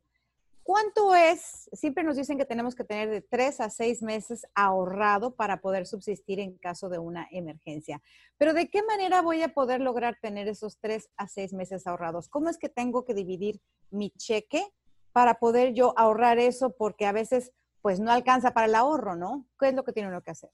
¿cuánto 0.61 1.15
es? 1.15 1.67
Siempre 1.73 2.03
nos 2.03 2.15
dicen 2.15 2.37
que 2.37 2.45
tenemos 2.45 2.75
que 2.75 2.83
tener 2.83 3.09
de 3.09 3.21
tres 3.21 3.59
a 3.59 3.71
seis 3.71 4.03
meses 4.03 4.45
ahorrado 4.53 5.33
para 5.33 5.61
poder 5.61 5.87
subsistir 5.87 6.39
en 6.39 6.55
caso 6.59 6.89
de 6.89 6.99
una 6.99 7.27
emergencia. 7.31 8.03
Pero 8.37 8.53
¿de 8.53 8.69
qué 8.69 8.83
manera 8.83 9.23
voy 9.23 9.41
a 9.41 9.55
poder 9.55 9.81
lograr 9.81 10.19
tener 10.21 10.47
esos 10.47 10.77
tres 10.77 11.09
a 11.17 11.27
seis 11.27 11.51
meses 11.51 11.87
ahorrados? 11.87 12.29
¿Cómo 12.29 12.49
es 12.49 12.59
que 12.59 12.69
tengo 12.69 13.03
que 13.03 13.15
dividir 13.15 13.59
mi 13.91 14.11
cheque 14.11 14.65
para 15.11 15.35
poder 15.35 15.73
yo 15.73 15.93
ahorrar 15.97 16.39
eso? 16.39 16.71
Porque 16.71 17.05
a 17.05 17.11
veces 17.11 17.51
pues 17.81 17.99
no 17.99 18.11
alcanza 18.11 18.51
para 18.51 18.67
el 18.67 18.75
ahorro, 18.75 19.15
¿no? 19.15 19.45
¿Qué 19.59 19.69
es 19.69 19.73
lo 19.73 19.83
que 19.83 19.93
tiene 19.93 20.09
uno 20.09 20.21
que 20.21 20.31
hacer? 20.31 20.51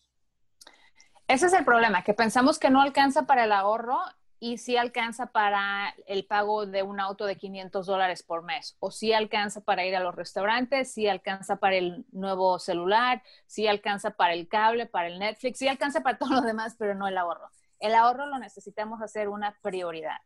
Ese 1.27 1.47
es 1.47 1.53
el 1.53 1.65
problema, 1.65 2.03
que 2.03 2.13
pensamos 2.13 2.59
que 2.59 2.69
no 2.69 2.81
alcanza 2.81 3.23
para 3.25 3.45
el 3.45 3.51
ahorro 3.51 3.97
y 4.39 4.59
sí 4.59 4.77
alcanza 4.77 5.27
para 5.27 5.95
el 6.05 6.25
pago 6.25 6.67
de 6.67 6.83
un 6.83 6.99
auto 6.99 7.25
de 7.25 7.35
500 7.35 7.85
dólares 7.87 8.21
por 8.21 8.43
mes, 8.43 8.75
o 8.79 8.91
sí 8.91 9.11
alcanza 9.11 9.61
para 9.61 9.85
ir 9.85 9.95
a 9.95 10.01
los 10.01 10.13
restaurantes, 10.13 10.91
sí 10.91 11.07
alcanza 11.07 11.55
para 11.55 11.77
el 11.77 12.05
nuevo 12.11 12.59
celular, 12.59 13.23
sí 13.47 13.67
alcanza 13.67 14.11
para 14.11 14.33
el 14.33 14.47
cable, 14.47 14.85
para 14.85 15.07
el 15.07 15.17
Netflix, 15.17 15.57
sí 15.57 15.67
alcanza 15.67 16.01
para 16.01 16.17
todo 16.19 16.29
lo 16.29 16.41
demás, 16.41 16.75
pero 16.77 16.93
no 16.93 17.07
el 17.07 17.17
ahorro. 17.17 17.49
El 17.79 17.95
ahorro 17.95 18.27
lo 18.27 18.37
necesitamos 18.37 19.01
hacer 19.01 19.27
una 19.29 19.57
prioridad. 19.61 20.17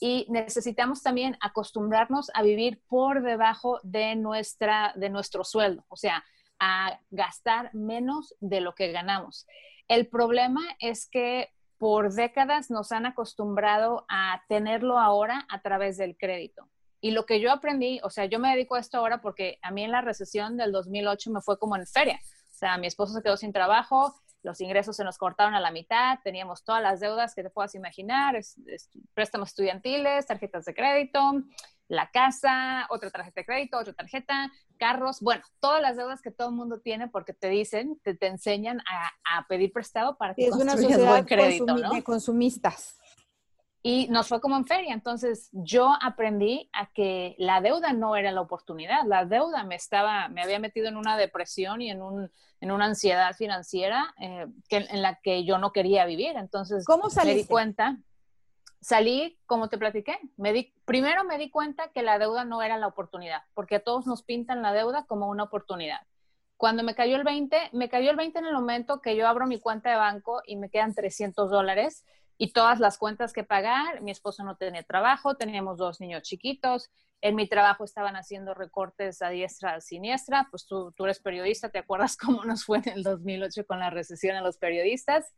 Y 0.00 0.26
necesitamos 0.28 1.02
también 1.02 1.36
acostumbrarnos 1.40 2.30
a 2.34 2.42
vivir 2.42 2.82
por 2.88 3.22
debajo 3.22 3.80
de, 3.82 4.14
nuestra, 4.14 4.92
de 4.96 5.08
nuestro 5.08 5.44
sueldo, 5.44 5.84
o 5.88 5.96
sea, 5.96 6.24
a 6.58 7.00
gastar 7.10 7.74
menos 7.74 8.34
de 8.40 8.60
lo 8.60 8.74
que 8.74 8.92
ganamos. 8.92 9.46
El 9.88 10.06
problema 10.08 10.62
es 10.80 11.08
que 11.08 11.50
por 11.78 12.12
décadas 12.12 12.70
nos 12.70 12.92
han 12.92 13.06
acostumbrado 13.06 14.06
a 14.08 14.42
tenerlo 14.48 14.98
ahora 14.98 15.46
a 15.48 15.60
través 15.60 15.96
del 15.96 16.16
crédito. 16.16 16.68
Y 17.00 17.10
lo 17.10 17.26
que 17.26 17.40
yo 17.40 17.52
aprendí, 17.52 18.00
o 18.02 18.10
sea, 18.10 18.24
yo 18.24 18.38
me 18.38 18.50
dedico 18.50 18.74
a 18.74 18.80
esto 18.80 18.98
ahora 18.98 19.20
porque 19.20 19.58
a 19.62 19.70
mí 19.70 19.84
en 19.84 19.92
la 19.92 20.00
recesión 20.00 20.56
del 20.56 20.72
2008 20.72 21.30
me 21.30 21.42
fue 21.42 21.58
como 21.58 21.76
en 21.76 21.86
feria. 21.86 22.18
O 22.50 22.58
sea, 22.58 22.78
mi 22.78 22.86
esposo 22.86 23.12
se 23.12 23.22
quedó 23.22 23.36
sin 23.36 23.52
trabajo, 23.52 24.14
los 24.46 24.60
ingresos 24.60 24.94
se 24.94 25.02
nos 25.02 25.18
cortaron 25.18 25.54
a 25.54 25.60
la 25.60 25.72
mitad, 25.72 26.20
teníamos 26.22 26.62
todas 26.62 26.80
las 26.80 27.00
deudas 27.00 27.34
que 27.34 27.42
te 27.42 27.50
puedas 27.50 27.74
imaginar, 27.74 28.40
préstamos 29.12 29.48
estudiantiles, 29.48 30.24
tarjetas 30.24 30.64
de 30.64 30.72
crédito, 30.72 31.42
la 31.88 32.10
casa, 32.12 32.86
otra 32.90 33.10
tarjeta 33.10 33.40
de 33.40 33.44
crédito, 33.44 33.76
otra 33.76 33.92
tarjeta, 33.92 34.52
carros, 34.78 35.20
bueno, 35.20 35.42
todas 35.58 35.82
las 35.82 35.96
deudas 35.96 36.22
que 36.22 36.30
todo 36.30 36.50
el 36.50 36.54
mundo 36.54 36.78
tiene 36.80 37.08
porque 37.08 37.32
te 37.32 37.48
dicen, 37.48 37.98
te, 38.04 38.14
te 38.14 38.28
enseñan 38.28 38.80
a, 38.88 39.10
a, 39.36 39.48
pedir 39.48 39.72
prestado 39.72 40.16
para 40.16 40.34
que 40.34 40.46
es 40.46 40.54
una 40.54 40.76
sociedad 40.76 41.08
buen 41.08 41.24
crédito, 41.24 41.76
¿no? 41.76 41.90
de 41.90 42.04
consumistas. 42.04 42.98
Y 43.82 44.08
nos 44.08 44.28
fue 44.28 44.40
como 44.40 44.56
en 44.56 44.66
feria. 44.66 44.92
Entonces 44.92 45.48
yo 45.52 45.94
aprendí 46.00 46.68
a 46.72 46.90
que 46.92 47.36
la 47.38 47.60
deuda 47.60 47.92
no 47.92 48.16
era 48.16 48.32
la 48.32 48.40
oportunidad. 48.40 49.04
La 49.06 49.24
deuda 49.24 49.62
me 49.64 49.76
estaba, 49.76 50.28
me 50.28 50.42
había 50.42 50.58
metido 50.58 50.88
en 50.88 50.96
una 50.96 51.16
depresión 51.16 51.80
y 51.82 51.90
en, 51.90 52.02
un, 52.02 52.30
en 52.60 52.70
una 52.72 52.86
ansiedad 52.86 53.34
financiera 53.34 54.14
eh, 54.20 54.46
que, 54.68 54.78
en 54.78 55.02
la 55.02 55.20
que 55.22 55.44
yo 55.44 55.58
no 55.58 55.72
quería 55.72 56.04
vivir. 56.04 56.36
Entonces 56.36 56.84
¿Cómo 56.84 57.08
me 57.24 57.34
di 57.34 57.44
cuenta 57.44 57.96
salí, 58.86 59.36
como 59.46 59.68
te 59.68 59.78
platiqué, 59.78 60.16
me 60.36 60.52
di, 60.52 60.72
primero 60.84 61.24
me 61.24 61.38
di 61.38 61.50
cuenta 61.50 61.88
que 61.88 62.04
la 62.04 62.20
deuda 62.20 62.44
no 62.44 62.62
era 62.62 62.78
la 62.78 62.86
oportunidad, 62.86 63.42
porque 63.52 63.76
a 63.76 63.82
todos 63.82 64.06
nos 64.06 64.22
pintan 64.22 64.62
la 64.62 64.72
deuda 64.72 65.06
como 65.06 65.28
una 65.28 65.42
oportunidad. 65.42 65.98
Cuando 66.56 66.84
me 66.84 66.94
cayó 66.94 67.16
el 67.16 67.24
20, 67.24 67.70
me 67.72 67.88
cayó 67.88 68.10
el 68.10 68.16
20 68.16 68.38
en 68.38 68.46
el 68.46 68.54
momento 68.54 69.02
que 69.02 69.16
yo 69.16 69.26
abro 69.26 69.46
mi 69.46 69.58
cuenta 69.58 69.90
de 69.90 69.96
banco 69.96 70.40
y 70.46 70.54
me 70.54 70.70
quedan 70.70 70.94
300 70.94 71.50
dólares 71.50 72.04
y 72.38 72.52
todas 72.52 72.80
las 72.80 72.98
cuentas 72.98 73.32
que 73.32 73.44
pagar. 73.44 74.02
Mi 74.02 74.10
esposo 74.10 74.44
no 74.44 74.56
tenía 74.56 74.82
trabajo, 74.82 75.36
teníamos 75.36 75.78
dos 75.78 76.00
niños 76.00 76.22
chiquitos. 76.22 76.90
En 77.22 77.34
mi 77.34 77.48
trabajo 77.48 77.84
estaban 77.84 78.16
haciendo 78.16 78.54
recortes 78.54 79.22
a 79.22 79.30
diestra, 79.30 79.74
a 79.74 79.80
siniestra. 79.80 80.48
Pues 80.50 80.66
tú, 80.66 80.92
eres 80.98 81.20
periodista, 81.20 81.70
¿te 81.70 81.78
acuerdas 81.78 82.16
cómo 82.18 82.44
nos 82.44 82.64
fue 82.64 82.78
en 82.78 82.88
el 82.90 83.02
2008 83.02 83.66
con 83.66 83.80
la 83.80 83.90
recesión 83.90 84.36
a 84.36 84.42
los 84.42 84.58
periodistas? 84.58 85.32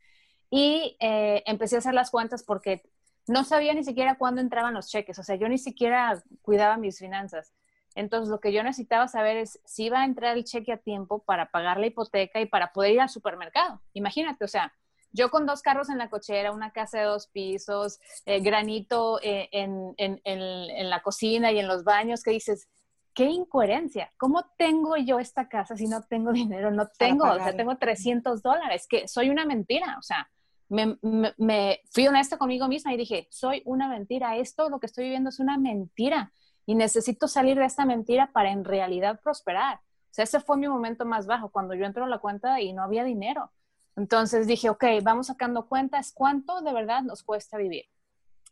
Y 0.49 0.97
eh, 0.99 1.43
empecé 1.45 1.75
a 1.75 1.79
hacer 1.79 1.93
las 1.93 2.11
cuentas 2.11 2.43
porque 2.43 2.81
no 3.27 3.43
sabía 3.43 3.73
ni 3.73 3.83
siquiera 3.83 4.17
cuándo 4.17 4.41
entraban 4.41 4.73
los 4.73 4.89
cheques, 4.89 5.19
o 5.19 5.23
sea, 5.23 5.35
yo 5.35 5.47
ni 5.47 5.59
siquiera 5.59 6.23
cuidaba 6.41 6.77
mis 6.77 6.97
finanzas. 6.97 7.53
Entonces, 7.95 8.29
lo 8.29 8.39
que 8.39 8.51
yo 8.51 8.63
necesitaba 8.63 9.07
saber 9.07 9.37
es 9.37 9.59
si 9.65 9.85
iba 9.85 10.01
a 10.01 10.05
entrar 10.05 10.35
el 10.37 10.45
cheque 10.45 10.73
a 10.73 10.77
tiempo 10.77 11.19
para 11.23 11.51
pagar 11.51 11.79
la 11.79 11.87
hipoteca 11.87 12.39
y 12.39 12.45
para 12.45 12.71
poder 12.71 12.93
ir 12.93 13.01
al 13.01 13.09
supermercado. 13.09 13.81
Imagínate, 13.93 14.45
o 14.45 14.47
sea, 14.47 14.73
yo 15.11 15.29
con 15.29 15.45
dos 15.45 15.61
carros 15.61 15.89
en 15.89 15.97
la 15.97 16.09
cochera, 16.09 16.51
una 16.51 16.71
casa 16.71 16.99
de 16.99 17.05
dos 17.05 17.27
pisos, 17.27 17.99
eh, 18.25 18.39
granito 18.41 19.19
eh, 19.21 19.49
en, 19.51 19.93
en, 19.97 20.21
en, 20.23 20.89
la 20.89 21.01
cocina 21.01 21.51
y 21.51 21.59
en 21.59 21.67
los 21.67 21.83
baños, 21.83 22.23
que 22.23 22.31
dices, 22.31 22.67
qué 23.13 23.25
incoherencia. 23.25 24.11
¿Cómo 24.17 24.45
tengo 24.57 24.95
yo 24.97 25.19
esta 25.19 25.49
casa 25.49 25.75
si 25.75 25.87
no 25.87 26.01
tengo 26.03 26.31
dinero? 26.33 26.71
No 26.71 26.87
tengo, 26.97 27.25
o 27.25 27.35
sea, 27.35 27.55
tengo 27.55 27.77
300 27.77 28.41
dólares, 28.41 28.87
que 28.87 29.07
soy 29.07 29.29
una 29.29 29.45
mentira, 29.45 29.97
o 29.97 30.01
sea, 30.01 30.29
me, 30.69 31.81
fui 31.91 32.07
honesta 32.07 32.37
conmigo 32.37 32.67
misma 32.67 32.93
y 32.93 32.97
dije, 32.97 33.27
soy 33.31 33.61
una 33.65 33.87
mentira, 33.89 34.37
esto 34.37 34.69
lo 34.69 34.79
que 34.79 34.85
estoy 34.85 35.05
viviendo 35.05 35.29
es 35.29 35.39
una 35.39 35.57
mentira 35.57 36.31
y 36.65 36.75
necesito 36.75 37.27
salir 37.27 37.57
de 37.57 37.65
esta 37.65 37.85
mentira 37.85 38.31
para 38.31 38.51
en 38.51 38.63
realidad 38.63 39.19
prosperar. 39.21 39.77
O 39.77 40.11
sea, 40.13 40.23
ese 40.23 40.39
fue 40.39 40.57
mi 40.57 40.67
momento 40.67 41.05
más 41.05 41.25
bajo, 41.25 41.49
cuando 41.49 41.73
yo 41.73 41.85
entro 41.85 42.05
a 42.05 42.07
la 42.07 42.19
cuenta 42.19 42.61
y 42.61 42.73
no 42.73 42.83
había 42.83 43.03
dinero. 43.03 43.51
Entonces 43.99 44.47
dije, 44.47 44.69
ok, 44.69 44.85
vamos 45.03 45.27
sacando 45.27 45.67
cuentas, 45.67 46.13
¿cuánto 46.13 46.61
de 46.61 46.71
verdad 46.71 47.01
nos 47.01 47.21
cuesta 47.21 47.57
vivir? 47.57 47.85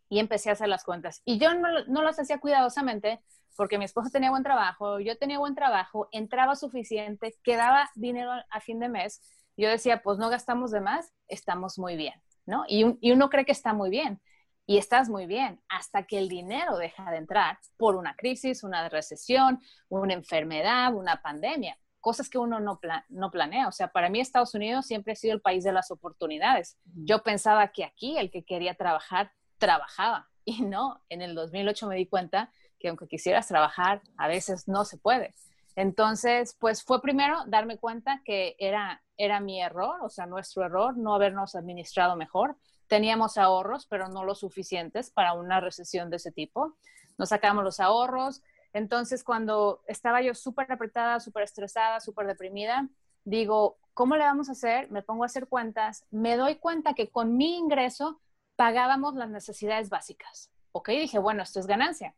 Y 0.10 0.20
empecé 0.20 0.50
a 0.50 0.54
hacer 0.54 0.68
las 0.68 0.84
cuentas. 0.84 1.22
Y 1.24 1.38
yo 1.38 1.54
no, 1.54 2.02
las 2.02 2.20
hacía 2.20 2.40
cuidadosamente 2.40 3.22
porque 3.56 3.78
mi 3.78 3.86
esposo 3.86 4.10
tenía 4.12 4.30
buen 4.30 4.44
trabajo, 4.44 5.00
yo 5.00 5.18
tenía 5.18 5.40
buen 5.40 5.56
trabajo, 5.56 6.10
entraba 6.12 6.56
suficiente, 6.56 7.34
quedaba 7.44 7.90
dinero 7.96 8.32
a 8.52 8.60
fin 8.60 8.80
de 8.80 8.90
mes 8.90 9.22
yo 9.58 9.70
decía, 9.70 10.04
pues 10.04 10.20
no 10.20 10.30
gastamos 10.30 10.72
de 10.72 10.82
más, 10.82 11.12
estamos 11.28 11.80
muy 11.80 11.96
bien, 11.96 12.14
¿no? 12.46 12.64
Y, 12.68 12.96
y, 13.02 13.12
uno 13.12 13.30
cree 13.30 13.44
que 13.44 13.52
está 13.52 13.74
muy 13.74 13.90
bien 13.90 14.22
y 14.68 14.78
estás 14.78 15.10
muy 15.10 15.26
bien 15.26 15.60
hasta 15.68 16.04
que 16.04 16.20
el 16.20 16.30
dinero 16.30 16.78
deja 16.78 17.10
de 17.10 17.18
entrar 17.18 17.58
por 17.76 17.96
una 17.96 18.16
crisis, 18.16 18.64
una 18.64 18.88
recesión, 18.88 19.60
una 19.90 20.14
enfermedad, 20.14 20.94
una 20.94 21.24
pandemia, 21.24 21.76
cosas 22.00 22.30
que 22.30 22.38
uno 22.38 22.60
no, 22.60 22.80
no 23.10 23.32
planea. 23.32 23.68
O 23.68 23.72
sea, 23.72 23.90
para 23.90 24.10
mí 24.10 24.20
Estados 24.20 24.54
Unidos 24.54 24.86
siempre 24.86 25.14
ha 25.14 25.16
sido 25.16 25.34
el 25.34 25.42
país 25.42 25.64
de 25.64 25.72
las 25.72 25.92
oportunidades. 25.92 26.78
Yo 26.86 27.24
pensaba 27.24 27.70
que 27.70 27.84
aquí 27.84 28.18
el 28.18 28.32
que 28.32 28.44
quería 28.44 28.76
trabajar, 28.76 29.32
trabajaba. 29.58 30.28
Y 30.50 30.62
no, 30.62 31.04
en 31.10 31.22
el 31.22 31.36
2008 31.36 31.88
me 31.88 31.98
di 31.98 32.06
cuenta 32.06 32.54
que 32.80 32.88
aunque 32.88 33.06
quisieras 33.06 33.50
trabajar, 33.50 34.02
a 34.16 34.30
veces 34.30 34.70
no 34.70 34.86
se 34.86 34.98
puede. 34.98 35.34
Entonces, 35.76 36.56
pues 36.58 36.84
fue 36.84 37.02
primero 37.02 37.44
darme 37.48 37.78
cuenta 37.78 38.22
que 38.24 38.56
era, 38.58 39.04
era 39.18 39.42
mi 39.42 39.62
error, 39.62 40.00
o 40.02 40.10
sea, 40.10 40.26
nuestro 40.26 40.64
error, 40.64 40.98
no 40.98 41.14
habernos 41.14 41.54
administrado 41.54 42.16
mejor. 42.16 42.56
Teníamos 42.88 43.38
ahorros, 43.38 43.86
pero 43.88 44.08
no 44.08 44.24
lo 44.24 44.36
suficientes 44.36 45.12
para 45.12 45.34
una 45.34 45.60
recesión 45.60 46.10
de 46.10 46.16
ese 46.16 46.32
tipo. 46.32 46.78
Nos 47.18 47.30
sacamos 47.30 47.64
los 47.64 47.80
ahorros. 47.80 48.42
Entonces, 48.78 49.24
cuando 49.24 49.82
estaba 49.88 50.22
yo 50.22 50.36
súper 50.36 50.72
apretada, 50.72 51.20
súper 51.20 51.42
estresada, 51.42 52.00
súper 52.00 52.28
deprimida, 52.28 52.88
digo, 53.24 53.80
¿cómo 53.96 54.16
le 54.16 54.24
vamos 54.24 54.50
a 54.50 54.52
hacer? 54.52 54.92
Me 54.92 55.02
pongo 55.02 55.24
a 55.24 55.26
hacer 55.26 55.48
cuentas. 55.48 56.06
Me 56.12 56.38
doy 56.38 56.58
cuenta 56.58 56.94
que 56.94 57.10
con 57.10 57.36
mi 57.38 57.58
ingreso 57.58 58.22
pagábamos 58.56 59.16
las 59.16 59.32
necesidades 59.32 59.90
básicas. 59.90 60.52
Ok, 60.74 60.90
dije, 60.90 61.18
bueno, 61.18 61.42
esto 61.42 61.60
es 61.60 61.66
ganancia. 61.66 62.14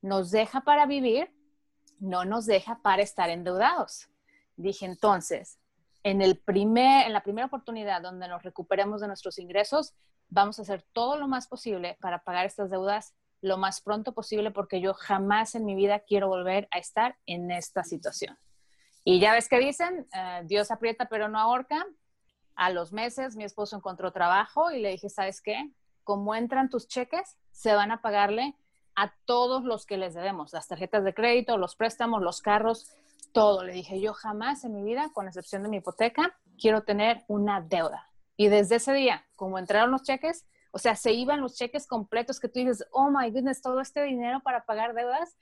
Nos 0.00 0.30
deja 0.30 0.62
para 0.62 0.86
vivir, 0.86 1.30
no 2.00 2.24
nos 2.24 2.46
deja 2.46 2.80
para 2.80 3.02
estar 3.02 3.28
endeudados. 3.28 4.08
Dije 4.56 4.86
entonces, 4.86 5.58
en, 6.04 6.22
el 6.22 6.38
primer, 6.38 7.06
en 7.06 7.12
la 7.12 7.22
primera 7.22 7.48
oportunidad 7.48 8.00
donde 8.00 8.28
nos 8.28 8.42
recuperemos 8.42 9.02
de 9.02 9.08
nuestros 9.08 9.38
ingresos, 9.38 9.92
vamos 10.30 10.58
a 10.58 10.62
hacer 10.62 10.86
todo 10.94 11.18
lo 11.18 11.28
más 11.28 11.48
posible 11.48 11.98
para 12.00 12.24
pagar 12.24 12.46
estas 12.46 12.70
deudas 12.70 13.14
lo 13.40 13.56
más 13.56 13.80
pronto 13.80 14.12
posible 14.12 14.50
porque 14.50 14.80
yo 14.80 14.94
jamás 14.94 15.54
en 15.54 15.64
mi 15.64 15.74
vida 15.74 16.00
quiero 16.00 16.28
volver 16.28 16.68
a 16.70 16.78
estar 16.78 17.16
en 17.26 17.50
esta 17.50 17.84
situación. 17.84 18.38
Y 19.04 19.20
ya 19.20 19.32
ves 19.32 19.48
que 19.48 19.58
dicen, 19.58 20.06
uh, 20.12 20.46
Dios 20.46 20.70
aprieta 20.70 21.08
pero 21.08 21.28
no 21.28 21.38
ahorca. 21.38 21.86
A 22.54 22.70
los 22.70 22.92
meses 22.92 23.36
mi 23.36 23.44
esposo 23.44 23.76
encontró 23.76 24.12
trabajo 24.12 24.70
y 24.70 24.80
le 24.80 24.90
dije, 24.90 25.08
¿sabes 25.08 25.40
qué? 25.40 25.70
Como 26.04 26.34
entran 26.34 26.68
tus 26.68 26.88
cheques, 26.88 27.36
se 27.52 27.74
van 27.74 27.90
a 27.92 28.02
pagarle 28.02 28.54
a 28.96 29.14
todos 29.26 29.62
los 29.62 29.86
que 29.86 29.96
les 29.96 30.14
debemos, 30.14 30.52
las 30.52 30.66
tarjetas 30.66 31.04
de 31.04 31.14
crédito, 31.14 31.56
los 31.56 31.76
préstamos, 31.76 32.20
los 32.20 32.42
carros, 32.42 32.90
todo. 33.32 33.62
Le 33.62 33.72
dije, 33.72 34.00
yo 34.00 34.12
jamás 34.12 34.64
en 34.64 34.74
mi 34.74 34.82
vida, 34.82 35.10
con 35.14 35.28
excepción 35.28 35.62
de 35.62 35.68
mi 35.68 35.76
hipoteca, 35.76 36.36
quiero 36.60 36.82
tener 36.82 37.24
una 37.28 37.60
deuda. 37.60 38.10
Y 38.36 38.48
desde 38.48 38.76
ese 38.76 38.92
día, 38.92 39.24
como 39.36 39.58
entraron 39.58 39.92
los 39.92 40.02
cheques, 40.02 40.46
o 40.78 40.80
sea, 40.80 40.94
se 40.94 41.12
iban 41.12 41.40
los 41.40 41.56
cheques 41.56 41.88
completos 41.88 42.38
que 42.38 42.46
tú 42.48 42.60
dices, 42.60 42.86
oh 42.92 43.10
my 43.10 43.32
goodness, 43.32 43.60
todo 43.60 43.80
este 43.80 44.00
dinero 44.04 44.38
para 44.44 44.64
pagar 44.64 44.94
deudas, 44.94 45.36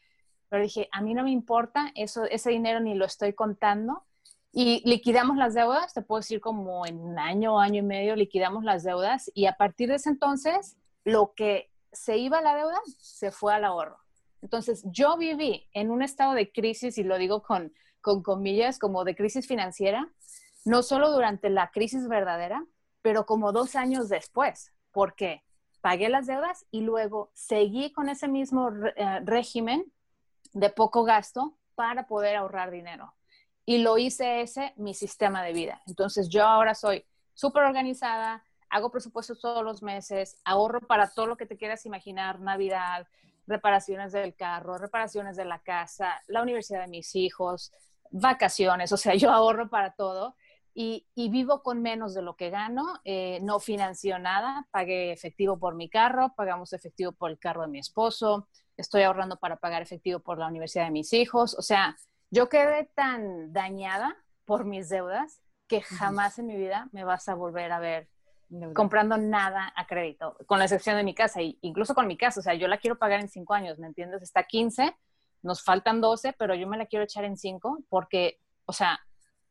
pero 0.48 0.62
dije, 0.62 0.88
a 0.92 1.02
mí 1.02 1.12
no 1.12 1.24
me 1.24 1.30
importa, 1.30 1.92
eso, 1.94 2.24
ese 2.24 2.48
dinero 2.48 2.80
ni 2.80 2.94
lo 2.94 3.04
estoy 3.04 3.34
contando. 3.34 4.02
Y 4.50 4.80
liquidamos 4.88 5.36
las 5.36 5.52
deudas, 5.52 5.92
te 5.92 6.00
puedo 6.00 6.20
decir 6.20 6.40
como 6.40 6.86
en 6.86 6.98
un 6.98 7.18
año, 7.18 7.60
año 7.60 7.80
y 7.80 7.82
medio, 7.82 8.16
liquidamos 8.16 8.64
las 8.64 8.82
deudas 8.82 9.30
y 9.34 9.44
a 9.44 9.58
partir 9.58 9.90
de 9.90 9.96
ese 9.96 10.08
entonces, 10.08 10.78
lo 11.04 11.34
que 11.34 11.70
se 11.92 12.16
iba 12.16 12.38
a 12.38 12.42
la 12.42 12.56
deuda 12.56 12.80
se 12.98 13.30
fue 13.30 13.52
al 13.52 13.66
ahorro. 13.66 13.98
Entonces, 14.40 14.84
yo 14.86 15.18
viví 15.18 15.68
en 15.74 15.90
un 15.90 16.00
estado 16.00 16.32
de 16.32 16.50
crisis, 16.50 16.96
y 16.96 17.02
lo 17.02 17.18
digo 17.18 17.42
con, 17.42 17.74
con 18.00 18.22
comillas, 18.22 18.78
como 18.78 19.04
de 19.04 19.14
crisis 19.14 19.46
financiera, 19.46 20.10
no 20.64 20.82
solo 20.82 21.12
durante 21.12 21.50
la 21.50 21.70
crisis 21.72 22.08
verdadera, 22.08 22.64
pero 23.02 23.26
como 23.26 23.52
dos 23.52 23.76
años 23.76 24.08
después, 24.08 24.72
porque 24.96 25.44
pagué 25.82 26.08
las 26.08 26.26
deudas 26.26 26.64
y 26.70 26.80
luego 26.80 27.30
seguí 27.34 27.92
con 27.92 28.08
ese 28.08 28.28
mismo 28.28 28.70
eh, 28.96 29.20
régimen 29.24 29.92
de 30.54 30.70
poco 30.70 31.04
gasto 31.04 31.58
para 31.74 32.06
poder 32.06 32.34
ahorrar 32.34 32.70
dinero. 32.70 33.12
Y 33.66 33.76
lo 33.78 33.98
hice 33.98 34.40
ese 34.40 34.72
mi 34.76 34.94
sistema 34.94 35.42
de 35.42 35.52
vida. 35.52 35.82
Entonces 35.86 36.30
yo 36.30 36.46
ahora 36.46 36.74
soy 36.74 37.04
súper 37.34 37.64
organizada, 37.64 38.42
hago 38.70 38.90
presupuestos 38.90 39.38
todos 39.38 39.62
los 39.62 39.82
meses, 39.82 40.38
ahorro 40.46 40.80
para 40.80 41.10
todo 41.10 41.26
lo 41.26 41.36
que 41.36 41.44
te 41.44 41.58
quieras 41.58 41.84
imaginar, 41.84 42.40
Navidad, 42.40 43.06
reparaciones 43.46 44.12
del 44.12 44.34
carro, 44.34 44.78
reparaciones 44.78 45.36
de 45.36 45.44
la 45.44 45.58
casa, 45.58 46.22
la 46.26 46.40
universidad 46.40 46.80
de 46.80 46.88
mis 46.88 47.14
hijos, 47.14 47.70
vacaciones, 48.10 48.92
o 48.92 48.96
sea, 48.96 49.14
yo 49.14 49.30
ahorro 49.30 49.68
para 49.68 49.90
todo 49.90 50.36
y, 50.78 51.06
vivo 51.30 51.62
con 51.62 51.80
menos 51.80 52.12
de 52.12 52.20
lo 52.20 52.36
que 52.36 52.50
gano, 52.50 53.00
eh, 53.04 53.38
no 53.40 53.60
financio 53.60 54.18
nada, 54.18 54.68
pagué 54.70 55.10
efectivo 55.10 55.58
por 55.58 55.74
mi 55.74 55.88
carro, 55.88 56.34
pagamos 56.36 56.74
efectivo 56.74 57.12
por 57.12 57.30
el 57.30 57.38
carro 57.38 57.62
de 57.62 57.68
mi 57.68 57.78
esposo, 57.78 58.46
estoy 58.76 59.04
ahorrando 59.04 59.38
para 59.38 59.56
pagar 59.56 59.80
efectivo 59.80 60.20
por 60.20 60.38
la 60.38 60.48
universidad 60.48 60.84
de 60.84 60.90
mis 60.90 61.14
hijos. 61.14 61.54
O 61.58 61.62
sea, 61.62 61.96
yo 62.30 62.50
quedé 62.50 62.90
tan 62.94 63.54
dañada 63.54 64.22
por 64.44 64.66
mis 64.66 64.90
deudas 64.90 65.40
que 65.66 65.80
jamás 65.80 66.38
en 66.38 66.46
mi 66.46 66.56
vida 66.56 66.90
me 66.92 67.04
vas 67.04 67.26
a 67.30 67.34
volver 67.34 67.72
a 67.72 67.78
ver 67.78 68.10
comprando 68.74 69.16
nada 69.16 69.72
a 69.74 69.86
crédito, 69.86 70.36
con 70.46 70.58
la 70.58 70.66
excepción 70.66 70.96
de 70.96 71.02
mi 71.02 71.14
casa, 71.14 71.40
y 71.40 71.58
incluso 71.62 71.94
con 71.94 72.06
mi 72.06 72.16
casa, 72.16 72.38
o 72.40 72.42
sea, 72.42 72.54
yo 72.54 72.68
la 72.68 72.78
quiero 72.78 72.98
pagar 72.98 73.18
en 73.20 73.28
cinco 73.28 73.54
años, 73.54 73.78
¿me 73.78 73.88
entiendes? 73.88 74.22
Está 74.22 74.44
15, 74.44 74.94
nos 75.42 75.64
faltan 75.64 76.00
12, 76.02 76.34
pero 76.34 76.54
yo 76.54 76.68
me 76.68 76.76
la 76.76 76.86
quiero 76.86 77.04
echar 77.04 77.24
en 77.24 77.38
cinco 77.38 77.78
porque, 77.88 78.38
o 78.66 78.72
sea, 78.72 79.00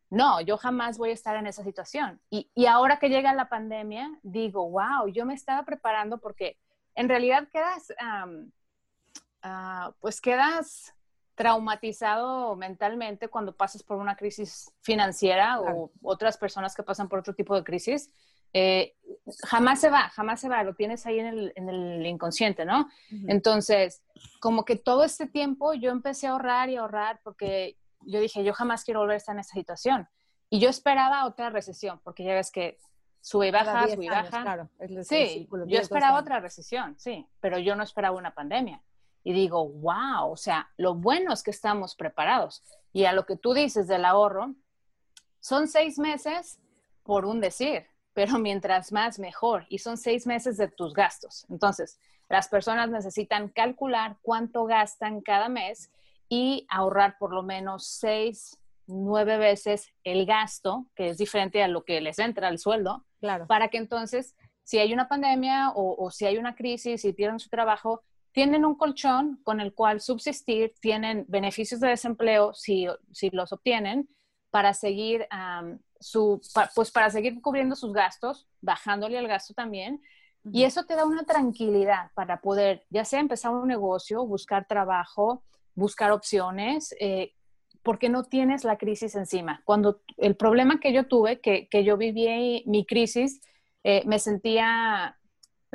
no, 0.09 0.41
yo 0.41 0.57
jamás 0.57 0.97
voy 0.97 1.09
a 1.09 1.13
estar 1.13 1.35
en 1.35 1.47
esa 1.47 1.63
situación. 1.63 2.21
Y, 2.29 2.50
y 2.55 2.65
ahora 2.67 3.00
que 3.00 3.09
llega 3.09 3.33
la 3.33 3.50
pandemia, 3.50 4.09
digo, 4.24 4.69
wow, 4.69 5.07
yo 5.07 5.25
me 5.25 5.33
estaba 5.33 5.63
preparando 5.63 6.19
porque 6.19 6.57
en 6.95 7.09
realidad 7.09 7.47
quedas 7.51 7.91
Ah, 9.47 9.93
pues 10.00 10.19
quedas 10.19 10.91
traumatizado 11.35 12.55
mentalmente 12.55 13.27
cuando 13.27 13.55
pasas 13.55 13.83
por 13.83 13.97
una 13.97 14.15
crisis 14.15 14.71
financiera 14.81 15.62
o 15.62 15.91
otras 16.01 16.35
personas 16.35 16.74
que 16.74 16.81
pasan 16.81 17.07
por 17.07 17.19
otro 17.19 17.35
tipo 17.35 17.55
de 17.55 17.63
crisis. 17.63 18.09
Eh, 18.53 18.95
jamás 19.43 19.81
se 19.81 19.91
va, 19.91 20.09
jamás 20.09 20.41
se 20.41 20.50
va, 20.50 20.63
lo 20.63 20.74
tienes 20.74 21.05
ahí 21.05 21.19
en 21.19 21.69
el, 21.69 22.05
inconsciente, 22.07 22.65
¿no? 22.65 22.89
Entonces, 23.27 24.01
como 24.39 24.65
que 24.65 24.77
todo 24.77 25.03
este 25.03 25.27
tiempo 25.27 25.75
yo 25.75 25.91
empecé 25.91 26.25
a 26.25 26.31
ahorrar 26.31 26.71
y 26.71 26.77
ahorrar 26.77 27.19
porque 27.24 27.77
yo 28.05 28.19
dije, 28.19 28.43
yo 28.43 28.53
jamás 28.53 28.83
quiero 28.83 29.01
volver 29.01 29.15
a 29.15 29.17
estar 29.17 29.35
en 29.35 29.39
esa 29.39 29.53
situación. 29.53 30.07
Y 30.50 30.59
yo 30.59 30.69
esperaba 30.69 31.25
otra 31.25 31.50
recesión, 31.50 32.00
porque 32.03 32.24
ya 32.24 32.33
ves 32.33 32.51
que 32.51 32.77
sube 33.19 33.47
y 33.47 33.51
baja, 33.51 33.88
sube 33.88 34.05
y 34.05 34.09
baja. 34.09 34.69
sí, 35.03 35.47
yo 35.67 35.79
esperaba 35.79 36.19
otra 36.19 36.39
recesión, 36.39 36.95
sí, 37.00 37.27
pero 37.39 37.57
yo 37.57 37.75
no 37.75 37.83
esperaba 37.83 38.15
una 38.15 38.33
pandemia 38.35 38.81
y 39.25 39.33
digo, 39.33 39.67
wow, 39.67 40.31
o 40.31 40.38
sea, 40.38 40.69
lo 40.77 40.93
bueno 40.93 41.33
es 41.33 41.41
que 41.41 41.50
estamos 41.50 41.95
preparados. 41.95 42.63
Y 42.93 43.05
a 43.05 43.12
lo 43.12 43.25
que 43.25 43.35
tú 43.35 43.55
dices 43.55 43.88
del 43.88 44.05
ahorro, 44.05 44.53
son 45.39 45.67
seis 45.67 45.97
meses 45.97 46.59
por 47.01 47.25
un 47.25 47.41
decir, 47.41 47.88
pero 48.13 48.38
mientras 48.39 48.91
más 48.91 49.17
mejor. 49.17 49.65
Y 49.67 49.79
son 49.79 49.97
seis 49.97 50.27
meses 50.27 50.57
de 50.57 50.67
tus 50.67 50.93
gastos. 50.93 51.47
Entonces, 51.50 52.00
las 52.29 52.47
personas 52.47 52.89
necesitan 52.89 53.50
calcular 53.50 54.17
cuánto 54.21 54.65
gastan 54.65 55.21
cada 55.21 55.49
mes 55.49 55.91
y 56.29 56.65
ahorrar 56.69 57.17
por 57.17 57.33
lo 57.33 57.43
menos 57.43 57.88
seis, 57.88 58.59
nueve 58.88 59.38
veces 59.38 59.91
el 60.03 60.25
gasto, 60.25 60.88
que 60.95 61.09
es 61.09 61.17
diferente 61.17 61.63
a 61.63 61.67
lo 61.67 61.83
que 61.83 62.01
les 62.01 62.19
entra 62.19 62.47
al 62.47 62.59
sueldo, 62.59 63.05
claro. 63.19 63.47
para 63.47 63.69
que 63.69 63.77
entonces, 63.77 64.35
si 64.63 64.79
hay 64.79 64.93
una 64.93 65.07
pandemia 65.07 65.71
o, 65.71 65.95
o 66.03 66.11
si 66.11 66.25
hay 66.25 66.38
una 66.38 66.55
crisis 66.55 67.05
y 67.05 67.13
pierden 67.13 67.39
su 67.39 67.49
trabajo, 67.49 68.03
tienen 68.35 68.65
un 68.65 68.75
colchón 68.75 69.39
con 69.43 69.61
el 69.61 69.73
cual 69.73 70.01
subsistir, 70.01 70.73
tienen 70.81 71.23
beneficios 71.29 71.79
de 71.79 71.88
desempleo 71.88 72.53
si, 72.53 72.85
si 73.13 73.29
los 73.29 73.53
obtienen 73.53 74.09
para 74.49 74.73
seguir 74.73 75.25
su, 76.01 76.41
pues 76.75 76.91
para 76.91 77.09
seguir 77.09 77.41
cubriendo 77.41 77.77
sus 77.77 77.93
gastos, 77.93 78.47
bajándole 78.59 79.17
el 79.17 79.29
gasto 79.29 79.53
también. 79.53 80.01
Y 80.51 80.63
eso 80.63 80.83
te 80.83 80.95
da 80.95 81.05
una 81.05 81.23
tranquilidad 81.23 82.11
para 82.13 82.41
poder, 82.41 82.85
ya 82.89 83.05
sea 83.05 83.21
empezar 83.21 83.51
un 83.51 83.69
negocio, 83.69 84.25
buscar 84.25 84.67
trabajo, 84.67 85.43
buscar 85.75 86.11
opciones, 86.11 86.95
eh, 86.99 87.33
porque 87.83 88.09
no 88.09 88.23
tienes 88.23 88.63
la 88.63 88.77
crisis 88.77 89.15
encima. 89.15 89.61
Cuando 89.65 90.01
el 90.17 90.35
problema 90.35 90.79
que 90.79 90.91
yo 90.91 91.07
tuve, 91.07 91.39
que, 91.39 91.67
que 91.69 91.83
yo 91.83 91.97
viví 91.97 92.63
mi 92.65 92.85
crisis, 92.85 93.41
eh, 93.83 94.01
me 94.05 94.17
sentía 94.17 95.17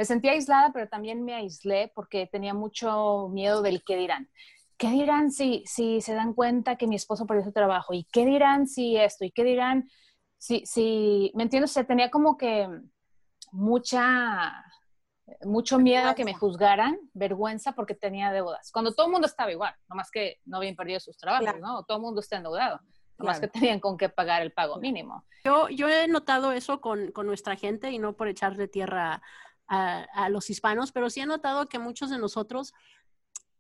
me 0.01 0.07
sentía 0.07 0.33
aislada, 0.33 0.73
pero 0.73 0.89
también 0.89 1.27
me 1.27 1.35
aislé 1.35 1.93
porque 1.95 2.27
tenía 2.27 2.55
mucho 2.55 3.29
miedo 3.29 3.61
del 3.61 3.85
qué 3.85 3.97
dirán. 3.97 4.31
¿Qué 4.79 4.89
dirán 4.89 5.31
si, 5.31 5.63
si 5.67 6.01
se 6.01 6.15
dan 6.15 6.33
cuenta 6.33 6.77
que 6.77 6.87
mi 6.87 6.97
esposo 6.97 7.27
perdió 7.27 7.45
su 7.45 7.53
trabajo? 7.53 7.93
¿Y 7.93 8.05
qué 8.11 8.25
dirán 8.25 8.67
si 8.67 8.97
esto? 8.97 9.27
¿Y 9.27 9.31
qué 9.31 9.45
dirán 9.45 9.91
si, 10.39 10.65
si 10.65 11.31
me 11.35 11.43
entiendo? 11.43 11.67
Se 11.67 11.85
tenía 11.85 12.11
como 12.11 12.39
que 12.39 12.67
mucha, 13.53 14.65
mucho 15.43 15.79
miedo 15.79 16.09
a 16.09 16.15
que 16.15 16.25
me 16.25 16.35
juzgaran, 16.35 16.99
vergüenza 17.13 17.73
porque 17.73 17.95
tenía 17.95 18.33
deudas. 18.33 18.71
Cuando 18.73 18.93
todo 18.95 19.07
el 19.07 19.13
mundo 19.13 19.27
estaba 19.27 19.51
igual, 19.51 19.75
nomás 19.89 20.11
que 20.11 20.41
no 20.45 20.59
habían 20.59 20.77
perdido 20.77 21.01
sus 21.01 21.17
trabajos, 21.17 21.61
¿no? 21.61 21.85
Todo 21.85 21.99
el 21.99 22.03
mundo 22.03 22.21
está 22.21 22.37
endeudado. 22.37 22.81
Nomás 23.19 23.39
que 23.39 23.49
tenían 23.49 23.81
con 23.81 23.99
qué 23.99 24.09
pagar 24.09 24.41
el 24.41 24.53
pago 24.53 24.79
mínimo. 24.79 25.27
Yo, 25.45 25.69
yo 25.69 25.89
he 25.89 26.09
notado 26.09 26.53
eso 26.53 26.81
con, 26.81 27.13
con 27.13 27.27
nuestra 27.27 27.55
gente 27.55 27.91
y 27.91 27.99
no 27.99 28.15
por 28.15 28.29
echarle 28.29 28.67
tierra 28.67 29.21
a, 29.71 30.29
los 30.31 30.51
hispanos, 30.51 30.91
pero 30.91 31.11
sí 31.11 31.21
he 31.21 31.27
notado 31.27 31.67
que 31.67 31.79
muchos 31.79 32.11
de 32.11 32.19
nosotros 32.19 32.75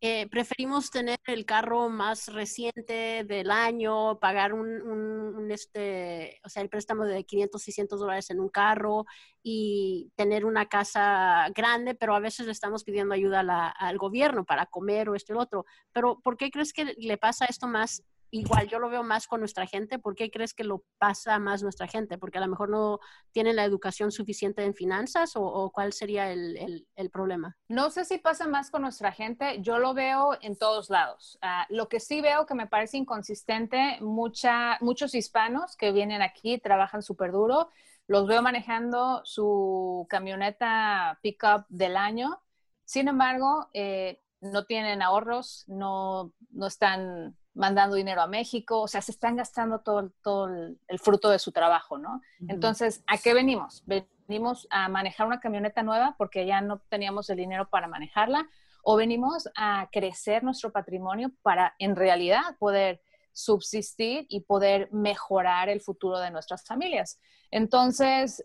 eh, 0.02 0.28
preferimos 0.30 0.90
tener 0.90 1.18
el 1.26 1.44
carro 1.44 1.90
más 1.90 2.28
reciente 2.28 3.24
del 3.24 3.50
año, 3.50 4.18
pagar 4.18 4.54
un, 4.54 5.50
este, 5.50 6.40
o 6.42 6.48
sea, 6.48 6.62
el 6.62 6.70
préstamo 6.70 7.04
de 7.04 7.24
500, 7.24 7.62
600 7.62 8.00
dólares 8.00 8.30
en 8.30 8.40
un 8.40 8.48
carro 8.48 9.04
y 9.42 10.10
tener 10.16 10.46
una 10.46 10.66
casa 10.66 11.48
grande, 11.54 11.94
pero 11.94 12.14
a 12.14 12.20
veces 12.20 12.46
le 12.46 12.52
estamos 12.52 12.82
pidiendo 12.82 13.14
ayuda 13.14 13.40
al 13.68 13.98
gobierno 13.98 14.44
para 14.44 14.66
comer 14.66 15.10
o 15.10 15.14
esto 15.14 15.32
y 15.32 15.36
lo 15.36 15.42
otro. 15.42 15.66
Pero 15.92 16.18
¿por 16.20 16.38
qué 16.38 16.50
crees 16.50 16.72
que 16.72 16.94
le 16.96 17.18
pasa 17.18 17.44
esto 17.44 17.66
más 17.66 18.02
igual 18.30 18.68
yo 18.68 18.78
lo 18.78 18.88
veo 18.88 19.02
más 19.02 19.26
con 19.26 19.40
nuestra 19.40 19.66
gente. 19.66 19.98
¿Por 19.98 20.14
qué 20.14 20.30
crees 20.30 20.54
que 20.54 20.64
lo 20.64 20.84
pasa 20.98 21.38
más 21.38 21.62
nuestra 21.62 21.86
gente? 21.86 22.18
¿Porque 22.18 22.38
a 22.38 22.40
lo 22.40 22.48
mejor 22.48 22.68
no 22.68 23.00
tienen 23.32 23.56
la 23.56 23.64
educación 23.64 24.12
suficiente 24.12 24.64
en 24.64 24.74
finanzas 24.74 25.32
o, 25.34 25.70
cuál 25.72 25.92
sería 25.92 26.30
el, 26.30 26.86
problema? 27.12 27.56
No 27.68 27.90
sé 27.90 28.04
si 28.04 28.18
pasa 28.18 28.46
más 28.46 28.70
con 28.70 28.82
nuestra 28.82 29.12
gente. 29.12 29.60
Yo 29.60 29.78
lo 29.78 29.94
veo 29.94 30.36
en 30.42 30.56
todos 30.56 30.90
lados. 30.90 31.38
Ah, 31.42 31.66
lo 31.68 31.88
que 31.88 32.00
sí 32.00 32.20
veo 32.20 32.46
que 32.46 32.54
me 32.54 32.66
parece 32.66 32.96
inconsistente, 32.98 33.98
mucha, 34.00 34.78
muchos 34.80 35.14
hispanos 35.14 35.76
que 35.76 35.92
vienen 35.92 36.22
aquí, 36.22 36.58
trabajan 36.58 37.02
súper 37.02 37.32
duro, 37.32 37.68
los 38.06 38.26
veo 38.26 38.42
manejando 38.42 39.22
su 39.24 40.06
camioneta 40.08 41.18
pickup 41.22 41.66
del 41.68 41.96
año. 41.96 42.40
Sin 42.84 43.08
embargo, 43.08 43.68
eh, 43.72 44.20
no 44.40 44.64
tienen 44.64 45.02
ahorros, 45.02 45.64
no, 45.68 46.32
no 46.50 46.66
están 46.66 47.36
mandando 47.54 47.96
dinero 47.96 48.22
a 48.22 48.26
México, 48.26 48.80
o 48.80 48.88
sea, 48.88 49.02
se 49.02 49.12
están 49.12 49.36
gastando 49.36 49.80
todo, 49.80 50.10
todo 50.22 50.48
el, 50.48 50.98
fruto 50.98 51.30
de 51.30 51.38
su 51.38 51.52
trabajo, 51.52 51.98
¿no? 51.98 52.20
Entonces, 52.48 53.02
¿a 53.06 53.18
qué 53.18 53.34
venimos? 53.34 53.82
¿Venimos 53.86 54.68
a 54.70 54.88
manejar 54.88 55.26
una 55.26 55.40
camioneta 55.40 55.82
nueva 55.82 56.14
porque 56.16 56.46
ya 56.46 56.60
no 56.60 56.78
teníamos 56.88 57.28
el 57.30 57.38
dinero 57.38 57.68
para 57.68 57.88
manejarla? 57.88 58.48
¿O 58.82 58.96
venimos 58.96 59.48
a 59.56 59.88
crecer 59.90 60.44
nuestro 60.44 60.72
patrimonio 60.72 61.32
para 61.42 61.74
en 61.78 61.96
realidad 61.96 62.56
poder 62.58 63.02
subsistir 63.32 64.26
y 64.28 64.40
poder 64.40 64.88
mejorar 64.92 65.68
el 65.68 65.80
futuro 65.80 66.18
de 66.18 66.30
nuestras 66.30 66.64
familias? 66.64 67.20
Entonces, 67.50 68.44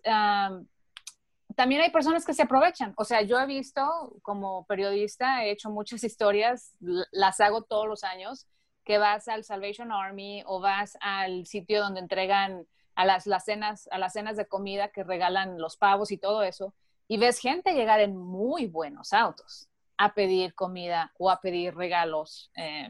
también 1.55 1.81
hay 1.81 1.91
personas 1.91 2.25
que 2.25 2.33
se 2.33 2.41
aprovechan. 2.41 2.93
O 2.97 3.05
sea, 3.05 3.21
yo 3.21 3.39
he 3.39 3.45
visto 3.45 4.17
como 4.23 4.65
periodista, 4.65 5.45
he 5.45 5.51
hecho 5.51 5.69
muchas 5.69 6.03
historias, 6.03 6.73
las 7.11 7.39
hago 7.39 7.63
todos 7.63 7.87
los 7.87 8.03
años 8.03 8.47
que 8.85 8.97
vas 8.97 9.27
al 9.27 9.43
Salvation 9.43 9.91
Army 9.91 10.43
o 10.45 10.59
vas 10.61 10.97
al 11.01 11.45
sitio 11.45 11.81
donde 11.81 11.99
entregan 11.99 12.65
a 12.95 13.05
las, 13.05 13.27
las, 13.27 13.43
cenas, 13.43 13.89
a 13.91 13.97
las 13.97 14.13
cenas 14.13 14.37
de 14.37 14.47
comida 14.47 14.89
que 14.89 15.03
regalan 15.03 15.59
los 15.59 15.75
pavos 15.75 16.11
y 16.11 16.17
todo 16.17 16.43
eso, 16.43 16.73
y 17.07 17.17
ves 17.17 17.39
gente 17.39 17.73
llegar 17.73 17.99
en 17.99 18.15
muy 18.15 18.67
buenos 18.67 19.11
autos. 19.13 19.69
a 19.97 20.13
pedir 20.13 20.53
comida 20.55 21.13
o 21.17 21.29
a 21.29 21.39
pedir 21.39 21.73
regalos, 21.73 22.51
eh, 22.57 22.89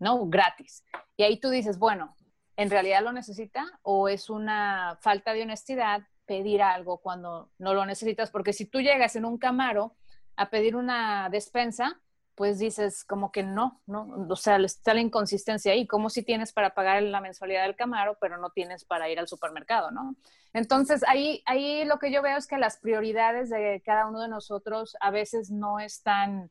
¿no? 0.00 0.26
Gratis. 0.26 0.84
Y 1.16 1.22
ahí 1.22 1.38
tú 1.38 1.50
dices, 1.50 1.78
bueno, 1.78 2.16
¿en 2.56 2.68
realidad 2.68 3.00
lo 3.00 3.12
necesita 3.12 3.64
o 3.82 4.08
es 4.08 4.28
una 4.28 4.98
falta 5.00 5.34
de 5.34 5.42
honestidad 5.42 6.02
pedir 6.26 6.60
algo 6.60 6.98
cuando 6.98 7.52
no 7.58 7.74
lo 7.74 7.86
necesitas? 7.86 8.32
Porque 8.32 8.52
si 8.52 8.66
tú 8.66 8.80
llegas 8.80 9.14
en 9.14 9.24
un 9.24 9.38
camaro 9.38 9.94
a 10.34 10.50
pedir 10.50 10.74
una 10.74 11.28
despensa, 11.30 12.00
pues 12.34 12.58
dices 12.58 13.04
como 13.04 13.30
que 13.30 13.42
no, 13.42 13.80
¿no? 13.86 14.26
O 14.28 14.36
sea, 14.36 14.56
está 14.56 14.94
la 14.94 15.00
inconsistencia 15.00 15.72
ahí, 15.72 15.86
como 15.86 16.10
si 16.10 16.22
tienes 16.22 16.52
para 16.52 16.74
pagar 16.74 17.02
la 17.02 17.20
mensualidad 17.20 17.64
del 17.64 17.76
Camaro, 17.76 18.16
pero 18.20 18.38
no 18.38 18.50
tienes 18.50 18.84
para 18.84 19.08
ir 19.10 19.18
al 19.18 19.28
supermercado, 19.28 19.90
¿no? 19.90 20.16
Entonces, 20.52 21.02
ahí, 21.06 21.42
ahí 21.46 21.84
lo 21.84 21.98
que 21.98 22.10
yo 22.10 22.22
veo 22.22 22.36
es 22.36 22.46
que 22.46 22.58
las 22.58 22.78
prioridades 22.78 23.50
de 23.50 23.82
cada 23.84 24.06
uno 24.06 24.20
de 24.20 24.28
nosotros 24.28 24.96
a 25.00 25.10
veces 25.10 25.50
no 25.50 25.78
están, 25.78 26.50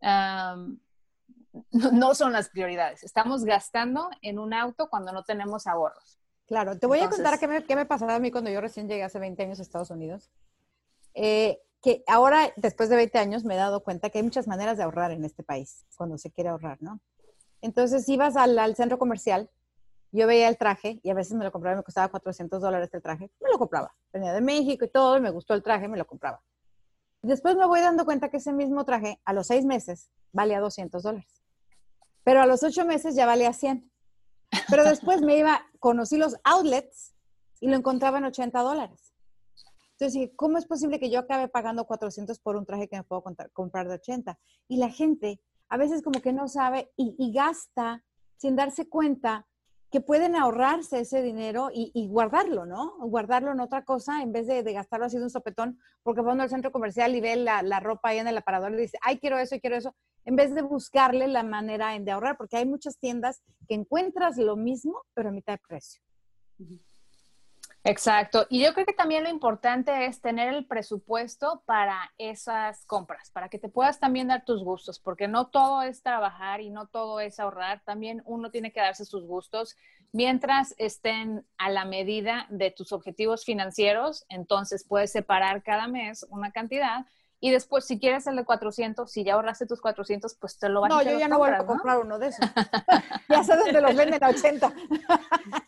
no 0.00 0.78
son 2.14 2.32
las 2.32 2.48
prioridades. 2.48 3.02
Estamos 3.02 3.44
gastando 3.44 4.10
en 4.22 4.38
un 4.38 4.54
auto 4.54 4.88
cuando 4.88 5.12
no 5.12 5.24
tenemos 5.24 5.66
ahorros. 5.66 6.18
Claro, 6.46 6.78
te 6.78 6.86
voy 6.86 6.98
a 6.98 7.08
contar 7.08 7.38
qué 7.38 7.46
me, 7.46 7.64
qué 7.64 7.76
me 7.76 7.86
pasaba 7.86 8.16
a 8.16 8.18
mí 8.18 8.32
cuando 8.32 8.50
yo 8.50 8.60
recién 8.60 8.88
llegué 8.88 9.04
hace 9.04 9.20
20 9.20 9.40
años 9.42 9.60
a 9.60 9.62
Estados 9.62 9.90
Unidos. 9.90 10.30
Eh, 11.14 11.60
que 11.82 12.04
ahora, 12.06 12.52
después 12.56 12.88
de 12.88 12.96
20 12.96 13.18
años, 13.18 13.44
me 13.44 13.54
he 13.54 13.56
dado 13.56 13.82
cuenta 13.82 14.10
que 14.10 14.18
hay 14.18 14.24
muchas 14.24 14.46
maneras 14.46 14.76
de 14.76 14.84
ahorrar 14.84 15.10
en 15.12 15.24
este 15.24 15.42
país, 15.42 15.84
cuando 15.96 16.18
se 16.18 16.30
quiere 16.30 16.50
ahorrar, 16.50 16.78
¿no? 16.80 17.00
Entonces, 17.62 18.08
ibas 18.08 18.36
al, 18.36 18.58
al 18.58 18.76
centro 18.76 18.98
comercial, 18.98 19.50
yo 20.12 20.26
veía 20.26 20.48
el 20.48 20.58
traje 20.58 21.00
y 21.02 21.10
a 21.10 21.14
veces 21.14 21.34
me 21.34 21.44
lo 21.44 21.52
compraba, 21.52 21.76
me 21.76 21.82
costaba 21.82 22.08
400 22.08 22.60
dólares 22.60 22.90
el 22.92 23.02
traje, 23.02 23.30
me 23.40 23.50
lo 23.50 23.58
compraba. 23.58 23.94
Venía 24.12 24.32
de 24.32 24.40
México 24.40 24.84
y 24.84 24.88
todo, 24.88 25.16
y 25.16 25.20
me 25.20 25.30
gustó 25.30 25.54
el 25.54 25.62
traje, 25.62 25.88
me 25.88 25.96
lo 25.96 26.06
compraba. 26.06 26.42
Después 27.22 27.56
me 27.56 27.66
voy 27.66 27.80
dando 27.80 28.04
cuenta 28.04 28.30
que 28.30 28.38
ese 28.38 28.52
mismo 28.52 28.84
traje, 28.84 29.20
a 29.24 29.32
los 29.32 29.46
seis 29.46 29.64
meses, 29.64 30.10
valía 30.32 30.58
200 30.60 31.02
dólares. 31.02 31.42
Pero 32.24 32.42
a 32.42 32.46
los 32.46 32.62
ocho 32.62 32.84
meses 32.84 33.14
ya 33.14 33.26
valía 33.26 33.52
100. 33.52 33.90
Pero 34.68 34.84
después 34.84 35.20
me 35.20 35.36
iba, 35.36 35.66
conocí 35.78 36.16
los 36.16 36.36
outlets 36.44 37.14
y 37.60 37.68
lo 37.68 37.76
encontraba 37.76 38.18
en 38.18 38.24
80 38.24 38.60
dólares. 38.60 39.09
Entonces 40.00 40.30
¿cómo 40.34 40.56
es 40.56 40.64
posible 40.64 40.98
que 40.98 41.10
yo 41.10 41.18
acabe 41.18 41.48
pagando 41.48 41.84
400 41.84 42.38
por 42.38 42.56
un 42.56 42.64
traje 42.64 42.88
que 42.88 42.96
me 42.96 43.04
puedo 43.04 43.22
comprar 43.52 43.86
de 43.86 43.96
80? 43.96 44.38
Y 44.66 44.78
la 44.78 44.88
gente 44.88 45.42
a 45.68 45.76
veces 45.76 46.02
como 46.02 46.22
que 46.22 46.32
no 46.32 46.48
sabe 46.48 46.90
y, 46.96 47.32
gasta 47.32 48.02
sin 48.38 48.56
darse 48.56 48.88
cuenta 48.88 49.46
que 49.90 50.00
pueden 50.00 50.36
ahorrarse 50.36 51.00
ese 51.00 51.20
dinero 51.20 51.68
y, 51.72 52.08
guardarlo, 52.08 52.64
¿no? 52.64 52.96
Guardarlo 53.00 53.52
en 53.52 53.60
otra 53.60 53.84
cosa 53.84 54.22
en 54.22 54.32
vez 54.32 54.46
de, 54.46 54.62
gastarlo 54.72 55.04
así 55.04 55.18
de 55.18 55.24
un 55.24 55.30
sopetón, 55.30 55.78
porque 56.02 56.22
va 56.22 56.32
al 56.32 56.48
centro 56.48 56.72
comercial 56.72 57.14
y 57.14 57.20
ve 57.20 57.36
la, 57.36 57.80
ropa 57.80 58.08
ahí 58.08 58.18
en 58.18 58.28
el 58.28 58.38
aparador 58.38 58.72
y 58.72 58.78
dice, 58.78 58.98
ay, 59.02 59.18
quiero 59.18 59.38
eso 59.38 59.56
quiero 59.60 59.76
eso, 59.76 59.94
en 60.24 60.34
vez 60.34 60.54
de 60.54 60.62
buscarle 60.62 61.28
la 61.28 61.42
manera 61.42 61.98
de 61.98 62.10
ahorrar, 62.10 62.38
porque 62.38 62.56
hay 62.56 62.64
muchas 62.64 62.98
tiendas 62.98 63.42
que 63.68 63.74
encuentras 63.74 64.38
lo 64.38 64.56
mismo, 64.56 65.02
pero 65.12 65.28
a 65.28 65.32
mitad 65.32 65.54
de 65.54 65.60
precio. 65.68 66.02
Exacto. 67.82 68.46
Y 68.50 68.62
yo 68.62 68.74
creo 68.74 68.84
que 68.84 68.92
también 68.92 69.24
lo 69.24 69.30
importante 69.30 70.04
es 70.04 70.20
tener 70.20 70.52
el 70.52 70.66
presupuesto 70.66 71.62
para 71.64 72.12
esas 72.18 72.84
compras, 72.84 73.30
para 73.30 73.48
que 73.48 73.58
te 73.58 73.70
puedas 73.70 73.98
también 73.98 74.28
dar 74.28 74.44
tus 74.44 74.62
gustos, 74.62 74.98
porque 74.98 75.28
no 75.28 75.48
todo 75.48 75.82
es 75.82 76.02
trabajar 76.02 76.60
y 76.60 76.68
no 76.68 76.88
todo 76.88 77.20
es 77.20 77.40
ahorrar. 77.40 77.82
También 77.84 78.22
uno 78.26 78.50
tiene 78.50 78.70
que 78.72 78.80
darse 78.80 79.06
sus 79.06 79.24
gustos 79.24 79.76
mientras 80.12 80.74
estén 80.76 81.46
a 81.56 81.70
la 81.70 81.86
medida 81.86 82.46
de 82.50 82.70
tus 82.70 82.92
objetivos 82.92 83.46
financieros. 83.46 84.26
Entonces 84.28 84.84
puedes 84.86 85.10
separar 85.10 85.62
cada 85.62 85.88
mes 85.88 86.26
una 86.28 86.52
cantidad 86.52 87.06
y 87.42 87.50
después, 87.50 87.86
si 87.86 87.98
quieres 87.98 88.26
el 88.26 88.36
de 88.36 88.44
400, 88.44 89.10
si 89.10 89.24
ya 89.24 89.34
ahorraste 89.34 89.66
tus 89.66 89.80
400, 89.80 90.34
pues 90.34 90.58
te 90.58 90.68
lo 90.68 90.82
vas 90.82 90.92
a 90.92 90.94
No, 90.96 91.02
yo 91.02 91.18
ya 91.18 91.26
no 91.26 91.38
voy 91.38 91.48
a 91.48 91.64
comprar 91.64 91.98
uno 91.98 92.18
de 92.18 92.28
esos. 92.28 92.44
ya 93.30 93.42
sé 93.42 93.56
dónde 93.56 93.80
los 93.80 93.96
venden 93.96 94.22
a 94.22 94.28
80. 94.28 94.72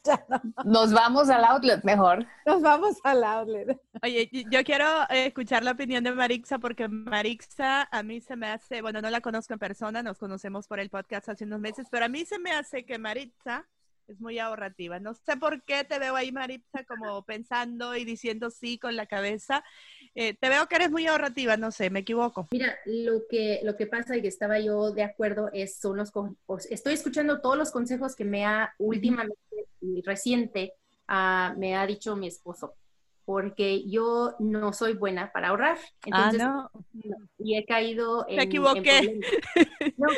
Nos 0.66 0.92
vamos 0.92 1.30
al 1.30 1.44
outlet 1.44 1.82
mejor. 1.82 2.26
Nos 2.44 2.61
vamos 2.61 2.98
al 3.04 3.24
outlet. 3.24 3.80
Oye, 4.02 4.28
yo 4.50 4.62
quiero 4.64 4.85
eh, 5.08 5.26
escuchar 5.26 5.64
la 5.64 5.70
opinión 5.70 6.04
de 6.04 6.12
Marixa 6.12 6.58
porque 6.58 6.88
Marixa 6.88 7.88
a 7.90 8.02
mí 8.02 8.20
se 8.20 8.37
me 8.37 8.48
hace, 8.48 8.82
bueno, 8.82 9.00
no 9.00 9.08
la 9.08 9.22
conozco 9.22 9.54
en 9.54 9.58
persona, 9.58 10.02
nos 10.02 10.18
conocemos 10.18 10.68
por 10.68 10.78
el 10.78 10.90
podcast 10.90 11.30
hace 11.30 11.44
unos 11.44 11.61
meses, 11.61 11.87
pero 11.90 12.04
a 12.04 12.08
mí 12.08 12.26
se 12.26 12.38
me 12.38 12.52
hace 12.52 12.85
que 12.85 12.98
Marixa 12.98 13.66
es 14.08 14.20
muy 14.20 14.38
ahorrativa. 14.38 15.00
No 15.00 15.14
sé 15.14 15.37
por 15.37 15.62
qué 15.62 15.85
te 15.85 15.98
veo 15.98 16.16
ahí, 16.16 16.32
Marixa, 16.32 16.85
como 16.85 17.24
pensando 17.24 17.96
y 17.96 18.04
diciendo 18.04 18.50
sí 18.50 18.78
con 18.78 18.96
la 18.96 19.06
cabeza. 19.06 19.64
Eh, 20.14 20.35
te 20.35 20.48
veo 20.48 20.66
que 20.66 20.77
eres 20.77 20.90
muy 20.90 21.07
ahorrativa, 21.07 21.57
no 21.57 21.70
sé, 21.70 21.88
me 21.88 22.01
equivoco. 22.01 22.48
Mira, 22.51 22.77
lo 22.85 23.22
que, 23.31 23.61
lo 23.62 23.77
que 23.77 23.87
pasa 23.87 24.16
y 24.16 24.22
que 24.22 24.29
estaba 24.29 24.59
yo 24.59 24.92
de 24.92 25.05
acuerdo 25.05 25.48
es, 25.53 25.77
son 25.77 25.96
los, 25.96 26.12
estoy 26.70 26.94
escuchando 26.94 27.40
todos 27.40 27.57
los 27.57 27.70
consejos 27.70 28.14
que 28.14 28.25
me 28.25 28.44
ha 28.44 28.75
últimamente 28.79 29.38
y 29.81 30.03
reciente 30.03 30.75
ah, 31.09 31.55
me 31.57 31.77
ha 31.77 31.87
dicho 31.87 32.14
mi 32.14 32.27
esposo, 32.27 32.75
porque 33.25 33.88
yo 33.88 34.35
no 34.38 34.72
soy 34.75 34.94
buena 34.94 35.33
para 35.33 35.48
ahorrar. 35.48 35.79
ah, 36.11 36.31
no. 36.33 36.70
Y 37.38 37.57
he 37.57 37.64
caído 37.64 38.27
en... 38.29 38.37
Me 38.37 38.42
equivoqué. 38.42 39.18
no, 39.96 40.09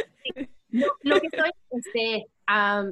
lo 1.03 1.21
que 1.21 1.27
estoy 1.29 1.51
este, 1.71 2.27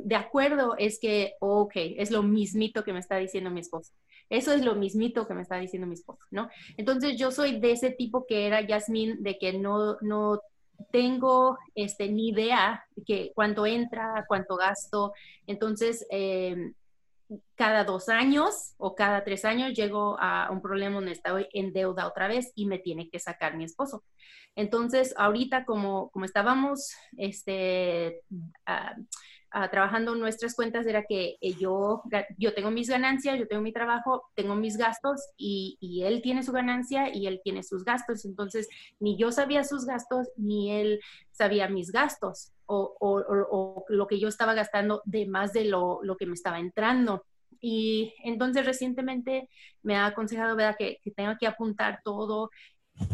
de 0.05 0.17
acuerdo 0.17 0.75
es 0.79 0.99
que, 1.01 1.35
ok, 1.41 1.73
es 1.75 2.11
lo 2.11 2.23
mismito 2.23 2.85
que 2.85 2.93
me 2.93 3.01
está 3.01 3.17
diciendo 3.17 3.51
mi 3.51 3.61
esposo. 3.61 3.93
Eso 4.31 4.53
es 4.53 4.65
lo 4.65 4.75
mismito 4.75 5.27
que 5.27 5.35
me 5.35 5.43
está 5.43 5.59
diciendo 5.59 5.87
mi 5.87 5.95
esposo, 5.95 6.25
¿no? 6.31 6.49
Entonces 6.79 7.19
yo 7.19 7.31
soy 7.31 7.61
de 7.61 7.73
ese 7.73 7.91
tipo 7.91 8.25
que 8.27 8.47
era 8.47 8.63
Yasmín, 8.63 9.23
de 9.23 9.39
que 9.39 9.53
no, 9.53 9.99
no 10.01 10.41
tengo 10.91 11.59
este, 11.75 12.09
ni 12.09 12.29
idea 12.29 12.85
de 12.97 13.05
que 13.05 13.33
cuánto 13.35 13.67
entra, 13.67 14.25
cuánto 14.27 14.57
gasto. 14.57 15.13
Entonces, 15.47 16.07
em, 16.11 16.75
cada 17.55 17.85
dos 17.85 18.09
años 18.09 18.75
o 18.77 18.95
cada 18.95 19.25
tres 19.25 19.45
años 19.45 19.73
llego 19.75 20.17
a 20.21 20.51
un 20.51 20.61
problema 20.61 20.97
donde 20.97 21.13
estoy 21.13 21.47
en 21.53 21.73
deuda 21.73 22.07
otra 22.07 22.29
vez 22.29 22.53
y 22.55 22.67
me 22.67 22.79
tiene 22.79 23.09
que 23.09 23.19
sacar 23.19 23.57
mi 23.57 23.65
esposo. 23.65 24.03
Entonces, 24.55 25.15
ahorita 25.17 25.65
como, 25.65 26.11
como 26.11 26.25
estábamos 26.25 26.93
este, 27.17 28.23
ah, 29.53 29.71
trabajando 29.71 30.15
nuestras 30.15 30.55
cuentas 30.55 30.87
era 30.87 31.05
que 31.05 31.37
eh, 31.41 31.55
yo, 31.55 32.03
yo 32.39 32.55
tengo 32.55 32.71
mis 32.71 32.89
ganancias, 32.89 33.39
yo 33.39 33.47
tengo 33.47 33.63
mi 33.63 33.73
trabajo, 33.73 34.25
tengo 34.35 34.55
mis 34.55 34.77
gastos 34.77 35.21
y, 35.37 35.77
y, 35.81 36.03
él 36.03 36.23
tiene 36.23 36.43
su 36.43 36.53
ganancia 36.53 37.15
y 37.15 37.27
él 37.27 37.41
tiene 37.45 37.63
sus 37.63 37.85
gastos. 37.85 38.25
Entonces, 38.25 38.69
ni 39.01 39.17
yo 39.17 39.33
sabía 39.33 39.65
sus 39.65 39.85
gastos, 39.85 40.29
ni 40.37 40.73
él 40.73 41.01
sabía 41.31 41.69
mis 41.69 41.93
gastos 41.93 42.53
o, 42.67 42.97
o, 43.01 43.23
o, 43.51 43.85
lo 43.89 44.07
que 44.07 44.19
yo 44.19 44.29
estaba 44.29 44.55
gastando 44.55 45.03
de 45.05 45.27
más 45.27 45.53
de 45.53 45.65
lo, 45.65 46.01
lo, 46.03 46.17
que 46.17 46.27
me 46.27 46.35
estaba 46.35 46.59
entrando. 46.59 47.25
Y 47.61 48.15
entonces 48.25 48.67
recientemente 48.67 49.49
me 49.83 49.97
ha 49.97 50.07
aconsejado, 50.07 50.57
¿verdad?, 50.57 50.77
que, 50.79 50.99
que 51.03 51.11
tengo 51.11 51.35
que 51.39 51.47
apuntar 51.47 52.01
todo. 52.05 52.51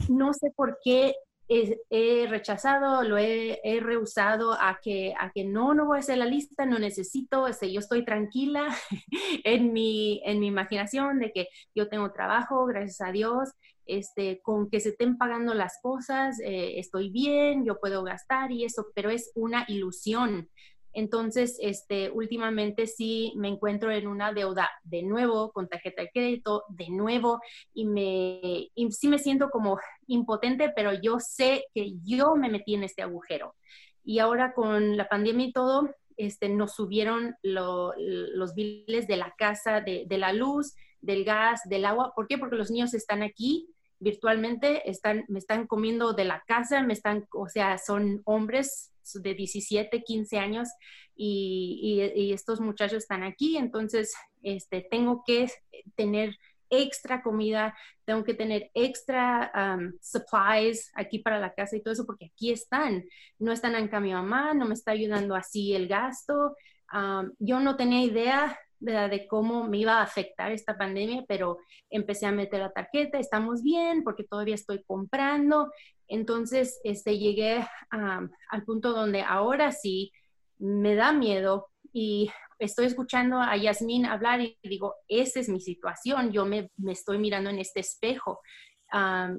No 0.08 0.32
sé 0.32 0.52
por 0.56 0.78
qué 0.82 1.14
he, 1.48 2.26
rechazado, 2.28 3.02
lo 3.02 3.16
he, 3.16 3.80
rehusado 3.80 4.52
a 4.52 4.78
que, 4.82 5.14
a 5.18 5.30
que 5.30 5.44
no, 5.44 5.74
no 5.74 5.86
voy 5.86 5.96
a 5.96 6.00
hacer 6.00 6.18
la 6.18 6.26
lista, 6.26 6.66
no 6.66 6.78
necesito, 6.78 7.46
este, 7.46 7.72
yo 7.72 7.80
estoy 7.80 8.04
tranquila 8.04 8.68
en, 9.44 9.72
mi, 9.72 10.20
en 10.24 10.40
mi 10.40 10.48
imaginación 10.48 11.18
de 11.18 11.32
que 11.32 11.48
yo 11.74 11.88
tengo 11.88 12.12
trabajo, 12.12 12.66
gracias 12.66 13.00
a 13.00 13.12
Dios, 13.12 13.50
este, 13.86 14.40
con 14.42 14.68
que 14.68 14.80
se 14.80 14.90
estén 14.90 15.16
pagando 15.16 15.54
las 15.54 15.78
cosas, 15.80 16.38
eh, 16.40 16.78
estoy 16.78 17.10
bien, 17.10 17.64
yo 17.64 17.80
puedo 17.80 18.04
gastar 18.04 18.52
y 18.52 18.64
eso, 18.64 18.86
pero 18.94 19.10
es 19.10 19.32
una 19.34 19.64
ilusión. 19.68 20.50
Entonces, 20.98 21.56
este, 21.60 22.10
últimamente 22.10 22.88
sí 22.88 23.32
me 23.36 23.46
encuentro 23.46 23.92
en 23.92 24.08
una 24.08 24.32
deuda 24.32 24.68
de 24.82 25.04
nuevo 25.04 25.52
con 25.52 25.68
tarjeta 25.68 26.02
de 26.02 26.10
crédito, 26.10 26.64
de 26.70 26.90
nuevo, 26.90 27.40
y, 27.72 27.84
me, 27.84 28.72
sí 28.90 29.06
me 29.06 29.20
siento 29.20 29.48
como 29.50 29.78
impotente, 30.08 30.72
pero 30.74 30.92
yo 31.00 31.20
sé 31.20 31.66
que 31.72 31.92
yo 32.02 32.34
me 32.34 32.50
metí 32.50 32.74
en 32.74 32.82
este 32.82 33.02
agujero. 33.02 33.54
Y 34.02 34.18
ahora 34.18 34.52
con 34.54 34.96
la 34.96 35.08
pandemia 35.08 35.46
y 35.46 35.52
todo, 35.52 35.88
este, 36.16 36.48
nos 36.48 36.74
subieron 36.74 37.36
los 37.44 38.54
biles 38.56 39.06
de 39.06 39.18
la 39.18 39.32
casa, 39.38 39.80
de, 39.80 40.04
de 40.08 40.18
la 40.18 40.32
luz, 40.32 40.74
del 41.00 41.24
gas, 41.24 41.60
del 41.66 41.84
agua. 41.84 42.12
¿Por 42.16 42.26
qué? 42.26 42.38
Porque 42.38 42.56
los 42.56 42.72
niños 42.72 42.92
están 42.92 43.22
aquí 43.22 43.68
virtualmente, 44.00 44.88
están, 44.88 45.24
me 45.28 45.38
están 45.38 45.66
comiendo 45.66 46.12
de 46.12 46.24
la 46.24 46.42
casa, 46.46 46.82
me 46.82 46.92
están, 46.92 47.26
o 47.32 47.48
sea, 47.48 47.78
son 47.78 48.22
hombres 48.24 48.92
de 49.14 49.34
17, 49.34 50.02
15 50.02 50.38
años 50.38 50.68
y, 51.16 52.30
estos 52.32 52.60
muchachos 52.60 52.98
están 52.98 53.22
aquí, 53.22 53.56
entonces 53.56 54.14
este, 54.42 54.86
tengo 54.88 55.22
que 55.26 55.50
tener 55.96 56.36
extra 56.70 57.22
comida, 57.22 57.74
tengo 58.04 58.24
que 58.24 58.34
tener 58.34 58.70
extra 58.74 59.50
um, 59.54 59.92
supplies 60.00 60.90
aquí 60.94 61.18
para 61.18 61.40
la 61.40 61.54
casa 61.54 61.76
y 61.76 61.82
todo 61.82 61.92
eso, 61.92 62.06
porque 62.06 62.26
aquí 62.26 62.52
están, 62.52 63.04
no 63.38 63.52
están 63.52 63.74
en 63.74 63.88
cambio 63.88 64.16
mamá, 64.16 64.54
no 64.54 64.66
me 64.66 64.74
está 64.74 64.92
ayudando 64.92 65.34
así 65.34 65.74
el 65.74 65.88
gasto. 65.88 66.56
Um, 66.92 67.32
yo 67.38 67.60
no 67.60 67.76
tenía 67.76 68.02
idea 68.02 68.58
de, 68.80 69.26
cómo 69.28 69.66
me 69.68 69.78
iba 69.78 69.98
a 69.98 70.02
afectar 70.02 70.52
esta 70.52 70.76
pandemia, 70.76 71.24
pero 71.28 71.58
empecé 71.90 72.26
a 72.26 72.32
meter 72.32 72.60
la 72.60 72.72
tarjeta, 72.72 73.18
estamos 73.18 73.62
bien 73.62 74.02
porque 74.04 74.24
todavía 74.24 74.54
estoy 74.54 74.82
comprando. 74.84 75.70
Entonces, 76.06 76.80
este, 76.84 77.18
llegué 77.18 77.66
al 77.90 78.64
punto 78.64 78.92
donde 78.92 79.22
ahora 79.22 79.72
sí 79.72 80.12
me 80.58 80.94
da 80.94 81.12
miedo 81.12 81.68
y 81.92 82.30
estoy 82.58 82.86
escuchando 82.86 83.40
a 83.40 83.56
Yasmín 83.56 84.06
hablar 84.06 84.40
y 84.40 84.58
digo, 84.62 84.94
esa 85.06 85.40
es 85.40 85.48
mi 85.48 85.60
situación, 85.60 86.32
yo 86.32 86.44
me, 86.44 86.70
estoy 86.88 87.18
mirando 87.18 87.50
en 87.50 87.58
este 87.58 87.80
espejo. 87.80 88.40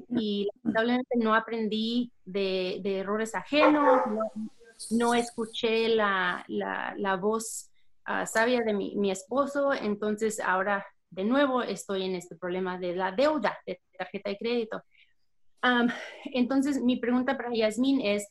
y 0.09 0.47
lamentablemente 0.63 1.17
no 1.17 1.33
aprendí 1.35 2.11
de, 2.25 2.81
errores 2.83 3.35
ajenos, 3.35 4.01
no, 4.91 5.13
escuché 5.13 5.89
la, 5.89 6.45
la, 6.47 7.15
voz 7.17 7.68
ah, 8.09 8.25
sabia 8.25 8.61
de 8.61 8.73
mi, 8.73 9.11
esposo, 9.11 9.71
entonces 9.73 10.39
ahora 10.39 10.85
de 11.11 11.23
nuevo 11.23 11.61
estoy 11.61 12.03
en 12.03 12.15
este 12.15 12.35
problema 12.35 12.77
de 12.77 12.95
la 12.95 13.11
deuda 13.11 13.57
de 13.65 13.79
tarjeta 13.97 14.29
de 14.31 14.37
crédito. 14.37 14.81
entonces 16.25 16.81
mi 16.81 16.97
pregunta 16.97 17.37
para 17.37 17.53
Yasmín 17.53 18.01
es, 18.01 18.27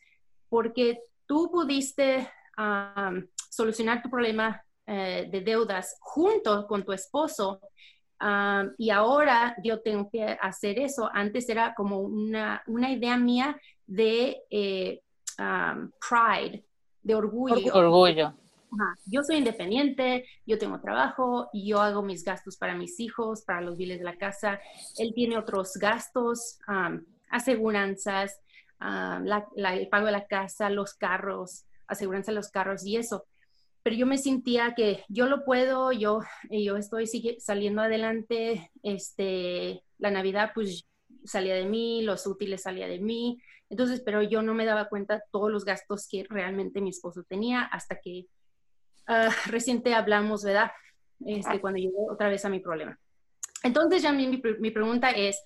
¿por 0.49 0.73
qué 0.73 0.99
tú 1.27 1.51
pudiste 1.51 2.29
solucionar 3.51 4.03
tu 4.03 4.11
problema 4.11 4.61
eh, 4.91 5.29
de 5.31 5.43
deudas 5.43 5.97
junto 6.01 6.67
con 6.67 6.83
tu 6.83 6.93
esposo. 6.93 7.61
y 8.79 8.91
ahora 8.91 9.55
yo 9.63 9.81
tengo 9.81 10.09
que 10.11 10.25
hacer 10.41 10.79
eso. 10.79 11.09
Antes 11.13 11.49
era 11.49 11.75
como 11.75 12.01
una, 12.01 12.63
una 12.67 12.91
idea 12.91 13.17
mía 13.17 13.57
de 13.87 14.43
eh, 14.51 15.01
pride, 15.37 16.65
de. 17.03 17.15
Orgullo. 17.15 18.35
Yo 19.07 19.23
soy 19.23 19.37
independiente, 19.37 20.25
yo 20.47 20.59
tengo 20.59 20.81
trabajo, 20.81 21.49
yo 21.53 21.81
hago 21.81 22.03
mis 22.03 22.25
gastos 22.25 22.57
para 22.57 22.75
mis 22.75 23.01
hijos, 23.01 23.43
para 23.43 23.61
los 23.61 23.77
biles 23.77 23.99
de 23.99 24.05
la 24.05 24.17
casa. 24.17 24.61
Él 24.99 25.13
tiene 25.15 25.39
otros 25.39 25.75
gastos, 25.75 26.59
aseguranzas, 27.31 28.41
el 29.57 29.89
pago 29.89 30.07
de 30.07 30.13
la 30.13 30.27
casa, 30.27 30.71
los 30.71 30.95
carros, 30.95 31.65
aseguranza 31.87 32.31
de 32.33 32.37
los 32.37 32.51
carros 32.51 32.85
y 32.85 32.97
eso 32.97 33.27
pero 33.89 33.97
yo 33.97 34.07
me 34.07 34.19
sentía 34.19 34.75
que 34.75 35.03
yo 35.09 35.27
lo 35.27 35.47
puedo, 35.47 35.93
yo, 35.93 36.21
yo 36.51 36.77
estoy 36.77 37.07
saliendo 37.39 37.81
adelante, 37.81 38.71
este, 38.83 39.83
la 39.97 40.11
Navidad 40.11 40.51
pues 40.55 40.87
salía 41.25 41.55
de 41.55 41.65
mí, 41.65 42.03
los 42.03 42.27
útiles 42.27 42.63
salía 42.63 42.87
de 42.87 42.99
mí, 42.99 43.41
entonces, 43.71 44.03
pero 44.05 44.23
yo 44.23 44.43
no 44.43 44.53
me 44.53 44.67
daba 44.67 44.91
cuenta 44.91 45.23
todos 45.31 45.51
los 45.51 45.65
gastos 45.65 46.07
que 46.07 46.27
realmente 46.29 46.83
mi 46.83 46.91
esposo 46.91 47.23
tenía 47.23 47.63
hasta 47.63 47.99
que 47.99 48.27
uh, 49.09 49.31
reciente 49.47 49.95
hablamos, 49.95 50.45
¿verdad? 50.45 50.71
Este, 51.25 51.61
cuando 51.61 51.79
llegó 51.79 52.13
otra 52.13 52.29
vez 52.29 52.45
a 52.45 52.49
mi 52.49 52.61
problema. 52.61 52.99
Entonces, 53.63 54.03
ya 54.03 54.13
mi, 54.13 54.41
mi 54.61 54.71
pregunta 54.71 55.11
es, 55.11 55.43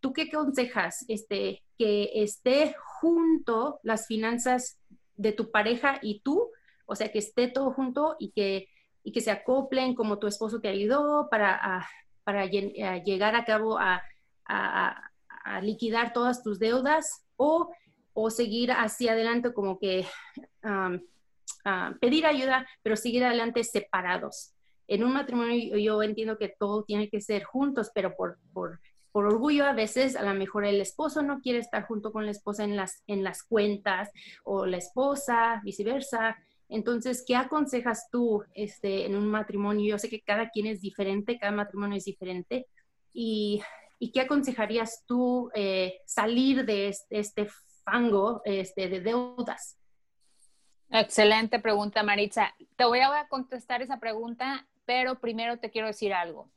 ¿tú 0.00 0.12
qué 0.12 0.22
aconsejas? 0.22 1.04
Este, 1.08 1.62
que 1.78 2.10
esté 2.14 2.74
junto 3.00 3.80
las 3.82 4.06
finanzas 4.06 4.78
de 5.16 5.32
tu 5.32 5.50
pareja 5.50 5.98
y 6.02 6.20
tú, 6.20 6.50
o 6.86 6.94
sea, 6.94 7.10
que 7.10 7.18
esté 7.18 7.48
todo 7.48 7.72
junto 7.72 8.16
y 8.18 8.30
que, 8.32 8.68
y 9.02 9.12
que 9.12 9.20
se 9.20 9.30
acoplen 9.30 9.94
como 9.94 10.18
tu 10.18 10.26
esposo 10.26 10.60
te 10.60 10.68
ayudó 10.68 11.28
para, 11.30 11.88
para 12.24 12.46
llegar 12.46 13.34
a 13.34 13.44
cabo 13.44 13.78
a, 13.78 14.02
liquidar 15.62 16.12
todas 16.12 16.42
tus 16.42 16.58
deudas 16.58 17.24
o, 17.36 17.70
o 18.12 18.30
seguir 18.30 18.72
hacia 18.72 19.12
adelante 19.12 19.52
como 19.52 19.78
que 19.78 20.06
pedir 22.00 22.26
ayuda, 22.26 22.66
pero 22.82 22.96
seguir 22.96 23.24
adelante 23.24 23.64
separados. 23.64 24.52
En 24.86 25.02
un 25.02 25.12
matrimonio 25.12 25.78
yo 25.78 26.02
entiendo 26.02 26.36
que 26.36 26.54
todo 26.58 26.84
tiene 26.84 27.08
que 27.08 27.20
ser 27.20 27.44
juntos, 27.44 27.90
pero 27.94 28.14
por, 28.16 28.38
por, 28.52 28.80
por 29.12 29.26
orgullo 29.26 29.64
a 29.64 29.72
veces 29.72 30.16
a 30.16 30.22
lo 30.22 30.34
mejor 30.34 30.64
el 30.64 30.80
esposo 30.80 31.22
no 31.22 31.40
quiere 31.40 31.60
estar 31.60 31.86
junto 31.86 32.12
con 32.12 32.24
la 32.26 32.32
esposa 32.32 32.64
en 32.64 32.76
las, 32.76 33.02
en 33.06 33.22
las 33.22 33.42
cuentas 33.42 34.10
o 34.42 34.66
la 34.66 34.76
esposa, 34.76 35.60
viceversa. 35.64 36.36
Entonces, 36.68 37.24
¿qué 37.26 37.36
aconsejas 37.36 38.08
tú 38.10 38.42
este, 38.54 39.06
en 39.06 39.14
un 39.14 39.28
matrimonio? 39.28 39.90
Yo 39.90 39.98
sé 39.98 40.08
que 40.08 40.20
cada 40.20 40.50
quien 40.50 40.66
es 40.66 40.80
diferente, 40.80 41.38
cada 41.38 41.52
matrimonio 41.52 41.96
es 41.96 42.04
diferente. 42.04 42.66
¿Y, 43.12 43.62
qué 44.12 44.20
aconsejarías 44.20 45.04
tú 45.06 45.50
eh, 45.54 46.00
salir 46.04 46.66
de 46.66 46.92
este, 47.08 47.48
fango 47.84 48.42
este, 48.44 48.88
de 48.88 49.00
deudas? 49.00 49.78
Excelente 50.94 51.58
pregunta, 51.58 52.02
Maritza. 52.02 52.54
Te 52.76 52.84
voy 52.84 53.00
a 53.00 53.26
contestar 53.28 53.82
esa 53.82 53.98
pregunta, 53.98 54.66
pero 54.84 55.20
primero 55.20 55.58
te 55.58 55.70
quiero 55.70 55.88
decir 55.88 56.14
algo 56.14 56.48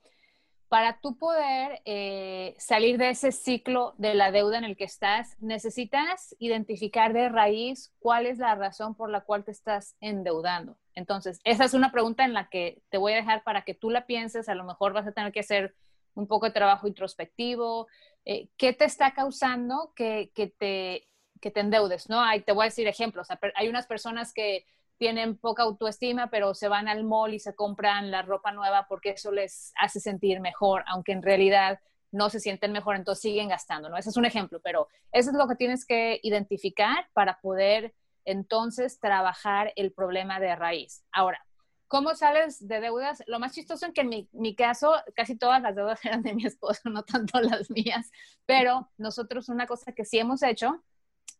para 0.69 0.99
tú 0.99 1.17
poder 1.17 1.81
eh, 1.85 2.55
salir 2.57 2.97
de 2.97 3.09
ese 3.11 3.31
ciclo 3.31 3.93
de 3.97 4.15
la 4.15 4.31
deuda 4.31 4.57
en 4.57 4.65
el 4.65 4.75
que 4.75 4.83
estás, 4.83 5.37
necesitas 5.39 6.35
identificar 6.39 7.13
de 7.13 7.29
raíz 7.29 7.93
cuál 7.99 8.25
es 8.25 8.37
la 8.37 8.53
razón 8.55 8.95
por 8.95 9.09
la 9.09 9.21
cual 9.21 9.45
te 9.45 9.51
estás 9.51 9.95
endeudando. 10.01 10.77
Entonces, 10.93 11.39
esa 11.45 11.63
es 11.63 11.73
una 11.73 11.91
pregunta 11.91 12.25
en 12.25 12.33
la 12.33 12.49
que 12.49 12.81
te 12.89 12.97
voy 12.97 13.13
a 13.13 13.17
dejar 13.17 13.43
para 13.43 13.61
que 13.61 13.75
tú 13.75 13.89
la 13.89 14.05
pienses. 14.05 14.49
A 14.49 14.55
lo 14.55 14.65
mejor 14.65 14.93
vas 14.93 15.07
a 15.07 15.13
tener 15.13 15.31
que 15.31 15.39
hacer 15.39 15.73
un 16.15 16.27
poco 16.27 16.47
de 16.47 16.51
trabajo 16.51 16.87
introspectivo. 16.87 17.87
Eh, 18.25 18.49
¿Qué 18.57 18.73
te 18.73 18.85
está 18.85 19.13
causando 19.13 19.93
que, 19.95 20.31
te, 20.57 21.07
que 21.41 21.51
te 21.51 21.59
endeudes? 21.59 22.09
¿no? 22.09 22.21
te 22.45 22.51
voy 22.51 22.63
a 22.63 22.65
decir 22.65 22.87
ejemplos. 22.87 23.27
Hay 23.55 23.69
unas 23.69 23.87
personas 23.87 24.33
que 24.33 24.65
tienen 24.97 25.37
poca 25.37 25.63
autoestima, 25.63 26.29
pero 26.29 26.53
se 26.53 26.67
van 26.67 26.87
al 26.87 27.03
mall 27.03 27.33
y 27.33 27.39
se 27.39 27.55
compran 27.55 28.11
la 28.11 28.23
ropa 28.23 28.51
nueva 28.51 28.87
porque 28.87 29.11
eso 29.11 29.31
les 29.31 29.71
hace 29.79 29.99
sentir 29.99 30.39
mejor, 30.39 30.83
aunque 30.87 31.11
en 31.11 31.21
realidad 31.21 31.79
no 32.11 32.29
se 32.29 32.39
sienten 32.39 32.71
mejor, 32.71 32.95
entonces 32.95 33.21
siguen 33.21 33.49
gastando, 33.49 33.89
¿no? 33.89 33.97
Ese 33.97 34.09
es 34.09 34.17
un 34.17 34.25
ejemplo, 34.25 34.59
pero 34.63 34.87
eso 35.11 35.29
es 35.29 35.35
lo 35.35 35.47
que 35.47 35.55
tienes 35.55 35.85
que 35.85 36.19
identificar 36.23 37.09
para 37.13 37.39
poder 37.41 37.93
entonces 38.25 38.99
trabajar 38.99 39.71
el 39.75 39.91
problema 39.91 40.39
de 40.39 40.55
raíz. 40.55 41.03
Ahora, 41.11 41.45
¿cómo 41.87 42.15
sales 42.15 42.65
de 42.65 42.79
deudas? 42.79 43.23
Lo 43.27 43.39
más 43.39 43.53
chistoso 43.53 43.85
es 43.85 43.93
que 43.93 44.01
en 44.01 44.09
mi, 44.09 44.29
mi 44.31 44.55
caso, 44.55 44.93
casi 45.15 45.37
todas 45.37 45.61
las 45.61 45.75
deudas 45.75 45.99
eran 46.05 46.23
de 46.23 46.33
mi 46.33 46.45
esposo, 46.45 46.89
no 46.89 47.03
tanto 47.03 47.39
las 47.41 47.69
mías, 47.69 48.11
pero 48.45 48.89
nosotros 48.97 49.49
una 49.49 49.67
cosa 49.67 49.91
que 49.91 50.05
sí 50.05 50.17
hemos 50.17 50.43
hecho 50.43 50.83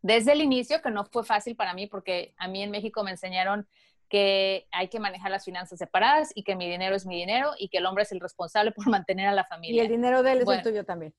desde 0.02 0.32
el 0.32 0.42
inicio, 0.42 0.80
que 0.82 0.90
no 0.90 1.04
fue 1.04 1.24
fácil 1.24 1.56
para 1.56 1.74
mí 1.74 1.86
porque 1.86 2.34
a 2.36 2.48
mí 2.48 2.62
en 2.62 2.70
México 2.70 3.02
me 3.02 3.10
enseñaron 3.10 3.66
que 4.08 4.66
hay 4.72 4.88
que 4.88 5.00
manejar 5.00 5.30
las 5.30 5.44
finanzas 5.44 5.78
separadas 5.78 6.30
y 6.34 6.42
que 6.42 6.56
mi 6.56 6.68
dinero 6.68 6.96
es 6.96 7.06
mi 7.06 7.16
dinero 7.16 7.52
y 7.58 7.68
que 7.68 7.78
el 7.78 7.86
hombre 7.86 8.04
es 8.04 8.12
el 8.12 8.20
responsable 8.20 8.72
por 8.72 8.88
mantener 8.88 9.26
a 9.28 9.32
la 9.32 9.44
familia. 9.44 9.82
Y 9.82 9.86
el 9.86 9.92
dinero 9.92 10.22
de 10.22 10.32
él 10.32 10.42
es 10.42 10.48
el 10.48 10.62
tuyo 10.62 10.84
también. 10.84 11.14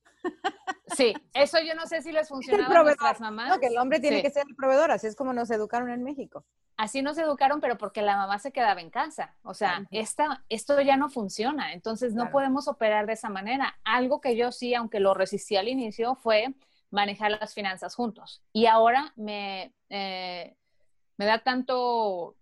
Sí, 0.96 1.14
eso 1.34 1.60
yo 1.60 1.76
no 1.76 1.86
sé 1.86 2.02
si 2.02 2.12
les 2.12 2.28
funcionaba 2.28 2.80
a 2.80 2.84
nuestras 2.84 3.22
mamás. 3.22 3.50
No, 3.50 3.60
que 3.60 3.68
el 3.68 3.78
hombre 3.78 4.00
tiene 4.00 4.24
que 4.24 4.32
ser 4.32 4.46
el 4.50 4.56
proveedor, 4.56 4.92
así 4.92 5.06
es 5.08 5.16
como 5.16 5.34
nos 5.34 5.52
educaron 5.52 5.92
en 5.92 6.04
México. 6.04 6.46
Así 6.78 7.02
nos 7.02 7.18
educaron, 7.18 7.62
pero 7.62 7.78
porque 7.78 8.02
la 8.02 8.18
mamá 8.18 8.40
se 8.40 8.52
quedaba 8.52 8.82
en 8.82 8.90
casa. 8.90 9.36
O 9.44 9.54
sea, 9.54 9.86
esta, 9.92 10.44
esto 10.50 10.82
ya 10.82 10.98
no 10.98 11.10
funciona, 11.10 11.74
entonces 11.74 12.16
no 12.16 12.32
podemos 12.32 12.68
operar 12.68 13.06
de 13.06 13.14
esa 13.14 13.30
manera. 13.30 13.78
Algo 13.84 14.20
que 14.20 14.36
yo 14.36 14.52
sí, 14.52 14.74
aunque 14.74 15.00
lo 15.00 15.14
resistí 15.14 15.58
al 15.58 15.68
inicio, 15.68 16.16
fue 16.16 16.56
manejar 16.92 17.32
las 17.32 17.54
finanzas 17.54 17.96
juntos. 17.96 18.42
Y 18.54 18.66
ahora 18.66 19.14
me, 19.16 19.74
eh, 19.90 20.56
me 21.18 21.26
da 21.26 21.40
tanto, 21.40 22.36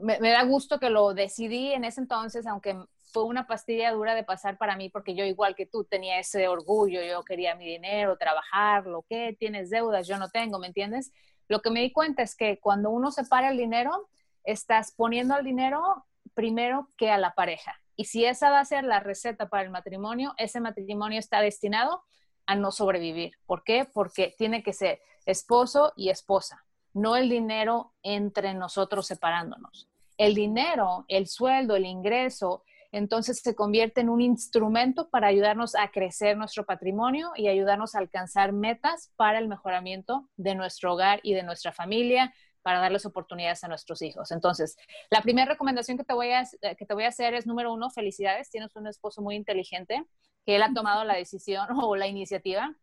me, 0.00 0.18
da 0.18 0.42
gusto 0.44 0.78
que 0.78 0.90
lo 0.90 1.14
decidí 1.14 1.72
en 1.72 1.84
ese 1.84 2.00
entonces, 2.00 2.46
aunque 2.46 2.76
fue 3.12 3.24
una 3.24 3.46
pastilla 3.46 3.92
dura 3.92 4.14
de 4.14 4.24
pasar 4.24 4.58
para 4.58 4.76
mí, 4.76 4.88
porque 4.88 5.14
yo 5.14 5.24
igual 5.24 5.54
que 5.54 5.66
tú 5.66 5.84
tenía 5.84 6.18
ese 6.18 6.48
orgullo, 6.48 7.02
yo 7.02 7.22
quería 7.22 7.54
mi 7.54 7.66
dinero, 7.66 8.16
trabajar, 8.16 8.86
lo 8.86 9.02
que 9.02 9.36
tienes 9.38 9.70
deudas, 9.70 10.08
yo 10.08 10.18
no 10.18 10.28
tengo, 10.30 10.58
¿me 10.58 10.66
entiendes? 10.66 11.12
Lo 11.48 11.60
que 11.60 11.70
me 11.70 11.80
di 11.80 11.92
cuenta 11.92 12.22
es 12.22 12.34
que 12.34 12.58
cuando 12.58 12.90
uno 12.90 13.12
separa 13.12 13.50
el 13.50 13.58
dinero, 13.58 14.08
estás 14.42 14.92
poniendo 14.92 15.36
el 15.36 15.44
dinero 15.44 16.06
primero 16.34 16.88
que 16.96 17.10
a 17.10 17.18
la 17.18 17.34
pareja. 17.34 17.80
Y 17.96 18.06
si 18.06 18.24
esa 18.24 18.50
va 18.50 18.60
a 18.60 18.64
ser 18.64 18.84
la 18.84 19.00
receta 19.00 19.48
para 19.48 19.62
el 19.62 19.70
matrimonio, 19.70 20.34
ese 20.36 20.60
matrimonio 20.60 21.20
está 21.20 21.40
destinado 21.40 22.02
a 22.46 22.54
no 22.56 22.70
sobrevivir. 22.70 23.32
¿Por 23.46 23.64
qué? 23.64 23.88
Porque 23.92 24.34
tiene 24.36 24.62
que 24.62 24.72
ser 24.72 25.00
esposo 25.26 25.92
y 25.96 26.10
esposa, 26.10 26.64
no 26.92 27.16
el 27.16 27.28
dinero 27.28 27.92
entre 28.02 28.54
nosotros 28.54 29.06
separándonos. 29.06 29.88
El 30.16 30.34
dinero, 30.34 31.04
el 31.08 31.26
sueldo, 31.26 31.74
el 31.74 31.86
ingreso, 31.86 32.62
entonces 32.92 33.40
se 33.40 33.56
convierte 33.56 34.02
en 34.02 34.08
un 34.08 34.20
instrumento 34.20 35.08
para 35.08 35.26
ayudarnos 35.26 35.74
a 35.74 35.90
crecer 35.90 36.36
nuestro 36.36 36.64
patrimonio 36.64 37.32
y 37.34 37.48
ayudarnos 37.48 37.94
a 37.94 37.98
alcanzar 37.98 38.52
metas 38.52 39.12
para 39.16 39.38
el 39.38 39.48
mejoramiento 39.48 40.28
de 40.36 40.54
nuestro 40.54 40.92
hogar 40.92 41.18
y 41.24 41.34
de 41.34 41.42
nuestra 41.42 41.72
familia, 41.72 42.32
para 42.64 42.80
darles 42.80 43.04
oportunidades 43.04 43.62
a 43.62 43.68
nuestros 43.68 44.00
hijos. 44.00 44.32
Entonces, 44.32 44.78
la 45.10 45.20
primera 45.20 45.52
recomendación 45.52 45.98
que 45.98 46.04
te 46.04 46.14
voy 46.14 46.32
a, 46.32 46.44
que 46.78 46.86
te 46.86 46.94
voy 46.94 47.04
a 47.04 47.08
hacer 47.08 47.34
es, 47.34 47.46
número 47.46 47.74
uno, 47.74 47.90
felicidades, 47.90 48.48
tienes 48.48 48.74
un 48.74 48.86
esposo 48.86 49.20
muy 49.20 49.36
inteligente 49.36 50.02
que 50.46 50.56
él 50.56 50.62
ha 50.62 50.72
tomado 50.72 51.04
la 51.04 51.14
decisión 51.14 51.68
o 51.82 51.94
la 51.94 52.06
iniciativa 52.06 52.74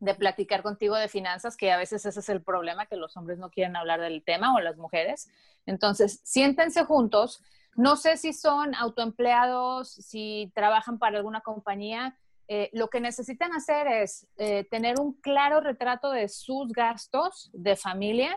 de 0.00 0.14
platicar 0.14 0.62
contigo 0.62 0.96
de 0.96 1.08
finanzas, 1.08 1.56
que 1.56 1.70
a 1.70 1.76
veces 1.76 2.04
ese 2.04 2.18
es 2.18 2.28
el 2.28 2.42
problema, 2.42 2.86
que 2.86 2.96
los 2.96 3.16
hombres 3.16 3.38
no 3.38 3.50
quieren 3.50 3.76
hablar 3.76 4.00
del 4.00 4.24
tema 4.24 4.52
o 4.54 4.60
las 4.60 4.76
mujeres. 4.76 5.30
Entonces, 5.64 6.20
siéntense 6.24 6.84
juntos, 6.84 7.42
No 7.76 7.94
sé 7.94 8.16
si 8.16 8.32
son 8.32 8.74
autoempleados, 8.74 9.92
si 9.92 10.50
trabajan 10.56 10.98
para 10.98 11.18
alguna 11.18 11.40
compañía. 11.40 12.16
Eh, 12.48 12.68
lo 12.72 12.88
que 12.88 13.00
necesitan 13.00 13.52
hacer 13.52 13.86
es 13.86 14.26
eh, 14.38 14.64
tener 14.64 14.98
un 14.98 15.12
claro 15.20 15.60
retrato 15.60 16.10
de 16.10 16.28
sus 16.28 16.72
gastos 16.72 17.48
de 17.52 17.76
familia, 17.76 18.36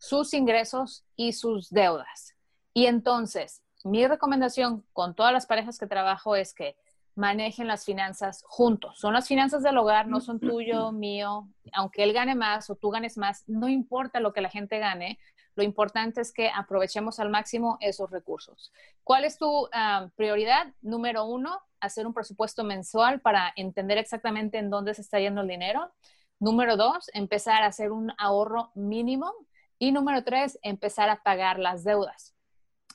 sus 0.00 0.34
ingresos 0.34 1.04
y 1.14 1.34
sus 1.34 1.70
deudas. 1.70 2.34
Y 2.74 2.86
entonces, 2.86 3.62
mi 3.84 4.06
recomendación 4.06 4.84
con 4.92 5.14
todas 5.14 5.32
las 5.32 5.46
parejas 5.46 5.78
que 5.78 5.86
trabajo 5.86 6.34
es 6.34 6.54
que 6.54 6.76
manejen 7.14 7.66
las 7.66 7.84
finanzas 7.84 8.42
juntos. 8.48 8.98
Son 8.98 9.12
las 9.12 9.28
finanzas 9.28 9.62
del 9.62 9.76
hogar, 9.76 10.08
no 10.08 10.20
son 10.20 10.40
tuyo, 10.40 10.90
mío. 10.92 11.48
Aunque 11.72 12.02
él 12.02 12.12
gane 12.12 12.34
más 12.34 12.70
o 12.70 12.76
tú 12.76 12.90
ganes 12.90 13.18
más, 13.18 13.44
no 13.46 13.68
importa 13.68 14.20
lo 14.20 14.32
que 14.32 14.40
la 14.40 14.48
gente 14.48 14.78
gane, 14.78 15.18
lo 15.54 15.62
importante 15.62 16.22
es 16.22 16.32
que 16.32 16.48
aprovechemos 16.48 17.20
al 17.20 17.28
máximo 17.28 17.76
esos 17.80 18.10
recursos. 18.10 18.72
¿Cuál 19.04 19.24
es 19.24 19.36
tu 19.36 19.68
ah, 19.72 20.08
prioridad? 20.16 20.68
Número 20.80 21.26
uno, 21.26 21.60
hacer 21.80 22.06
un 22.06 22.14
presupuesto 22.14 22.64
mensual 22.64 23.20
para 23.20 23.52
entender 23.56 23.98
exactamente 23.98 24.56
en 24.56 24.70
dónde 24.70 24.94
se 24.94 25.02
está 25.02 25.20
yendo 25.20 25.42
el 25.42 25.48
dinero. 25.48 25.92
Número 26.38 26.78
dos, 26.78 27.10
empezar 27.12 27.62
a 27.62 27.66
hacer 27.66 27.92
un 27.92 28.12
ahorro 28.16 28.70
mínimo. 28.74 29.34
Y 29.82 29.92
número 29.92 30.22
tres, 30.22 30.58
empezar 30.62 31.08
a 31.08 31.22
pagar 31.22 31.58
las 31.58 31.84
deudas. 31.84 32.36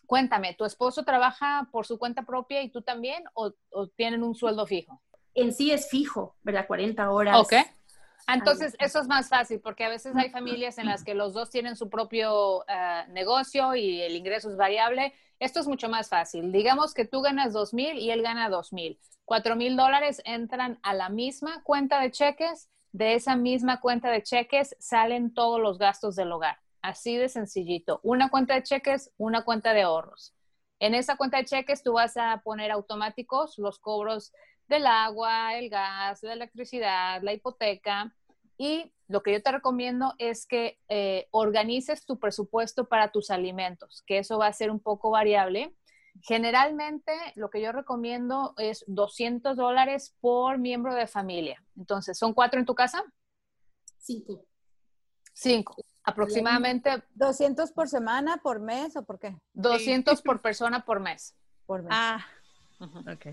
Cuéntame, 0.06 0.54
¿tu 0.54 0.66
esposo 0.66 1.04
trabaja 1.04 1.68
por 1.72 1.88
su 1.88 1.98
cuenta 1.98 2.22
propia 2.22 2.62
y 2.62 2.70
tú 2.70 2.84
también 2.84 3.24
o, 3.34 3.54
tienen 3.96 4.22
un 4.22 4.36
sueldo 4.36 4.68
fijo? 4.68 5.02
En 5.34 5.52
sí 5.52 5.72
es 5.72 5.90
fijo, 5.90 6.36
¿verdad? 6.44 6.68
40 6.68 7.10
horas. 7.10 7.40
Ok. 7.40 7.54
Entonces, 8.28 8.76
eso 8.80 9.00
es 9.00 9.08
más 9.08 9.30
fácil 9.30 9.60
porque 9.62 9.84
a 9.84 9.90
veces 9.90 10.16
hay 10.16 10.30
familias 10.30 10.78
en 10.78 10.86
las 10.86 11.04
que 11.04 11.16
los 11.16 11.34
dos 11.34 11.50
tienen 11.50 11.76
su 11.76 11.90
propio 11.90 12.64
eh, 12.68 13.06
negocio 13.10 13.74
y 13.74 14.02
el 14.02 14.16
ingreso 14.16 14.52
es 14.52 14.56
variable. 14.56 15.12
Esto 15.40 15.62
es 15.62 15.68
mucho 15.68 15.90
más 15.90 16.08
fácil. 16.08 16.52
Digamos 16.52 16.94
que 16.94 17.06
tú 17.06 17.22
ganas 17.22 17.52
dos 17.52 17.74
mil 17.74 17.98
y 17.98 18.12
él 18.12 18.22
gana 18.22 18.48
dos 18.48 18.74
mil. 18.74 19.00
Cuatro 19.26 19.56
mil 19.56 19.76
dólares 19.76 20.22
entran 20.24 20.78
a 20.84 20.94
la 20.94 21.10
misma 21.10 21.64
cuenta 21.64 22.00
de 22.00 22.12
cheques. 22.12 22.70
De 22.92 23.16
esa 23.16 23.36
misma 23.36 23.82
cuenta 23.82 24.12
de 24.12 24.22
cheques 24.22 24.76
salen 24.80 25.34
todos 25.34 25.60
los 25.60 25.80
gastos 25.80 26.16
del 26.16 26.32
hogar. 26.32 26.60
Así 26.86 27.18
de 27.18 27.30
sencillito. 27.30 28.00
Una 28.04 28.30
cuenta 28.30 28.54
de 28.54 28.62
cheques, 28.62 29.12
una 29.18 29.44
cuenta 29.44 29.74
de 29.74 29.82
ahorros. 29.82 30.36
En 30.80 30.94
esa 30.94 31.18
cuenta 31.18 31.38
de 31.38 31.46
cheques 31.46 31.82
tú 31.82 31.94
vas 31.94 32.16
a 32.16 32.42
poner 32.44 32.70
automáticos 32.70 33.58
los 33.58 33.80
cobros 33.80 34.32
del 34.68 34.86
agua, 34.86 35.56
el 35.58 35.72
gas, 35.72 36.22
la 36.22 36.34
electricidad, 36.34 37.24
la 37.24 37.34
hipoteca. 37.34 38.16
Y 38.60 38.94
lo 39.08 39.24
que 39.24 39.34
yo 39.34 39.42
te 39.42 39.52
recomiendo 39.52 40.14
es 40.20 40.46
que 40.46 40.78
eh, 40.88 41.28
organices 41.32 42.06
tu 42.06 42.20
presupuesto 42.20 42.88
para 42.88 43.12
tus 43.12 43.32
alimentos, 43.32 44.04
que 44.06 44.20
eso 44.20 44.38
va 44.38 44.46
a 44.46 44.54
ser 44.54 44.70
un 44.70 44.80
poco 44.80 45.10
variable. 45.10 45.76
Generalmente 46.22 47.14
lo 47.34 47.50
que 47.50 47.62
yo 47.62 47.72
recomiendo 47.72 48.54
es 48.60 48.84
200 48.86 49.58
dólares 49.58 50.16
por 50.22 50.60
miembro 50.60 50.94
de 50.94 51.08
familia. 51.08 51.64
Entonces, 51.76 52.16
¿son 52.16 52.36
cuatro 52.36 52.60
en 52.60 52.68
tu 52.68 52.76
casa? 52.76 53.04
Cinco. 53.98 54.46
Cinco. 55.34 55.84
Aproximadamente. 56.06 57.04
¿200 57.16 57.74
por 57.74 57.90
semana, 57.90 58.38
por 58.38 58.60
mes 58.60 58.96
o 58.96 59.04
por 59.04 59.20
qué? 59.20 59.36
200 59.54 60.22
por 60.22 60.42
persona 60.42 60.86
por 60.86 61.00
mes. 61.00 61.36
Por 61.66 61.84
mes. 61.84 61.92
Ah. 61.92 62.26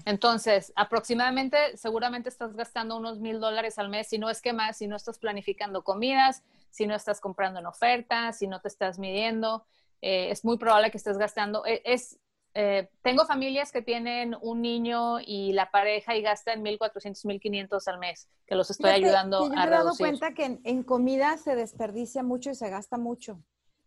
Entonces, 0.05 0.73
aproximadamente, 0.77 1.77
seguramente 1.77 2.29
estás 2.29 2.55
gastando 2.55 2.97
unos 2.97 3.19
mil 3.19 3.41
dólares 3.41 3.79
al 3.79 3.89
mes, 3.89 4.09
si 4.09 4.19
no 4.19 4.31
es 4.31 4.41
que 4.41 4.53
más, 4.53 4.77
si 4.79 4.87
no 4.87 4.97
estás 4.97 5.19
planificando 5.19 5.83
comidas, 5.83 6.43
si 6.71 6.87
no 6.87 6.95
estás 6.95 7.21
comprando 7.21 7.59
en 7.59 7.67
oferta, 7.67 8.33
si 8.33 8.47
no 8.47 8.61
te 8.61 8.69
estás 8.69 8.99
midiendo, 8.99 9.67
eh, 10.01 10.31
es 10.31 10.45
muy 10.45 10.59
probable 10.59 10.91
que 10.91 10.97
estés 10.97 11.19
gastando. 11.19 11.67
E, 11.67 11.83
es, 11.85 12.19
eh, 12.55 12.91
tengo 13.03 13.25
familias 13.25 13.73
que 13.73 13.81
tienen 13.81 14.37
un 14.43 14.61
niño 14.61 15.21
y 15.21 15.53
la 15.53 15.71
pareja 15.71 16.15
y 16.15 16.23
gastan 16.23 16.63
1.400, 16.63 17.25
1.500 17.25 17.89
al 17.89 17.99
mes, 17.99 18.29
que 18.47 18.55
los 18.55 18.71
estoy 18.71 18.91
ayudando 18.91 19.39
a 19.39 19.41
reducir. 19.41 19.59
Me 19.59 19.65
he 19.65 19.71
dado 19.71 19.97
cuenta 19.97 20.35
que 20.35 20.61
en, 20.63 20.83
comida 20.83 21.39
se 21.39 21.57
desperdicia 21.57 22.23
mucho 22.23 22.51
y 22.51 22.55
se 22.55 22.69
gasta 22.69 22.99
mucho. 22.99 23.43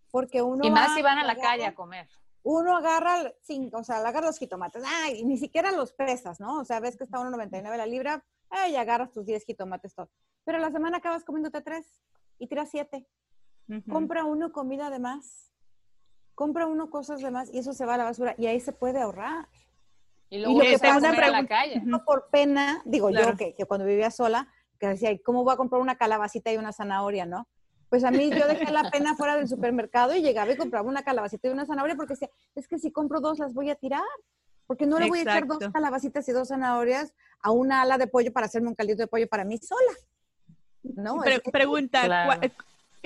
Porque 0.10 0.41
uno 0.41 0.65
y 0.65 0.71
más 0.71 0.95
si 0.95 1.01
van 1.01 1.19
a 1.19 1.23
la 1.23 1.36
calle 1.36 1.65
a 1.65 1.75
comer. 1.75 2.08
Uno 2.41 2.75
agarra, 2.75 3.34
cinco, 3.41 3.80
o 3.80 3.84
sea, 3.84 3.97
agarra 3.97 4.28
los 4.28 4.38
jitomates, 4.38 4.84
ay, 4.86 5.19
y 5.19 5.25
ni 5.25 5.38
siquiera 5.38 5.71
los 5.71 5.93
pesas, 5.93 6.39
¿no? 6.39 6.60
O 6.60 6.65
sea, 6.65 6.80
ves 6.80 6.95
que 6.95 7.04
está 7.04 7.19
1.99 7.19 7.75
la 7.75 7.86
libra, 7.86 8.23
ay, 8.49 8.75
agarras 8.75 9.12
tus 9.12 9.25
10 9.25 9.45
jitomates 9.45 9.93
todo. 9.93 10.10
Pero 10.43 10.60
la 10.60 10.71
semana 10.71 10.97
acabas 10.97 11.23
comiéndote 11.23 11.62
tres 11.62 12.01
y 12.39 12.47
tiras 12.47 12.69
siete. 12.71 13.06
Compra 13.89 14.25
uno 14.25 14.51
comida 14.51 14.91
de 14.91 14.99
más 14.99 15.51
compra 16.36 16.67
uno 16.67 16.89
cosas 16.89 17.21
de 17.21 17.32
más 17.32 17.52
y 17.54 17.58
eso 17.58 17.74
se 17.74 17.86
va 17.86 17.95
a 17.95 17.98
la 17.98 18.04
basura 18.04 18.36
y 18.38 18.45
ahí 18.45 18.60
se 18.60 18.74
puede 18.74 19.02
ahorrar. 19.02 19.48
Y 20.30 20.39
luego 20.39 20.62
y 20.62 20.65
lo 20.65 20.71
que 20.71 20.80
pasa 20.80 21.10
a 21.10 21.30
la 21.32 21.48
calle. 21.48 21.82
No 21.84 22.04
por 22.04 22.30
pena, 22.30 22.82
digo 22.86 23.10
yo 23.10 23.36
que, 23.38 23.56
que, 23.56 23.65
cuando 23.65 23.86
vivía 23.86 24.12
sola, 24.12 24.48
que 24.80 24.88
decía, 24.88 25.12
¿cómo 25.24 25.43
voy 25.43 25.54
a 25.54 25.58
comprar 25.58 25.82
una 25.82 25.95
calabacita 25.95 26.52
y 26.52 26.58
una 26.58 26.74
zanahoria, 26.74 27.26
no? 27.26 27.48
Pues 27.89 28.04
a 28.04 28.12
mí 28.12 28.30
yo 28.30 28.48
dejé 28.48 28.71
la 28.71 28.89
pena 28.91 29.15
fuera 29.15 29.38
del 29.38 29.48
supermercado 29.48 30.15
y 30.15 30.21
llegaba 30.21 30.52
y 30.52 30.58
compraba 30.58 30.88
una 30.88 31.04
calabacita 31.04 31.48
y 31.48 31.52
una 31.52 31.65
zanahoria 31.65 31.95
porque 31.95 32.13
decía, 32.13 32.30
es 32.56 32.67
que 32.67 32.78
si 32.78 32.91
compro 32.91 33.21
dos 33.21 33.39
las 33.39 33.54
voy 33.54 33.69
a 33.69 33.76
tirar. 33.76 34.04
Porque 34.67 34.88
no 34.88 34.98
le 34.98 35.08
voy 35.08 35.19
a 35.19 35.21
echar 35.21 35.45
dos 35.45 35.60
calabacitas 35.71 36.28
y 36.28 36.32
dos 36.32 36.48
zanahorias 36.48 37.13
a 37.39 37.52
una 37.52 37.84
ala 37.84 38.00
de 38.00 38.08
pollo 38.08 38.34
para 38.34 38.48
hacerme 38.48 38.69
un 38.69 38.74
caldito 38.74 39.04
de 39.04 39.08
pollo 39.08 39.28
para 39.28 39.45
mí 39.45 39.60
sola. 39.60 39.91
No, 40.82 41.21
pregunta, 41.52 42.39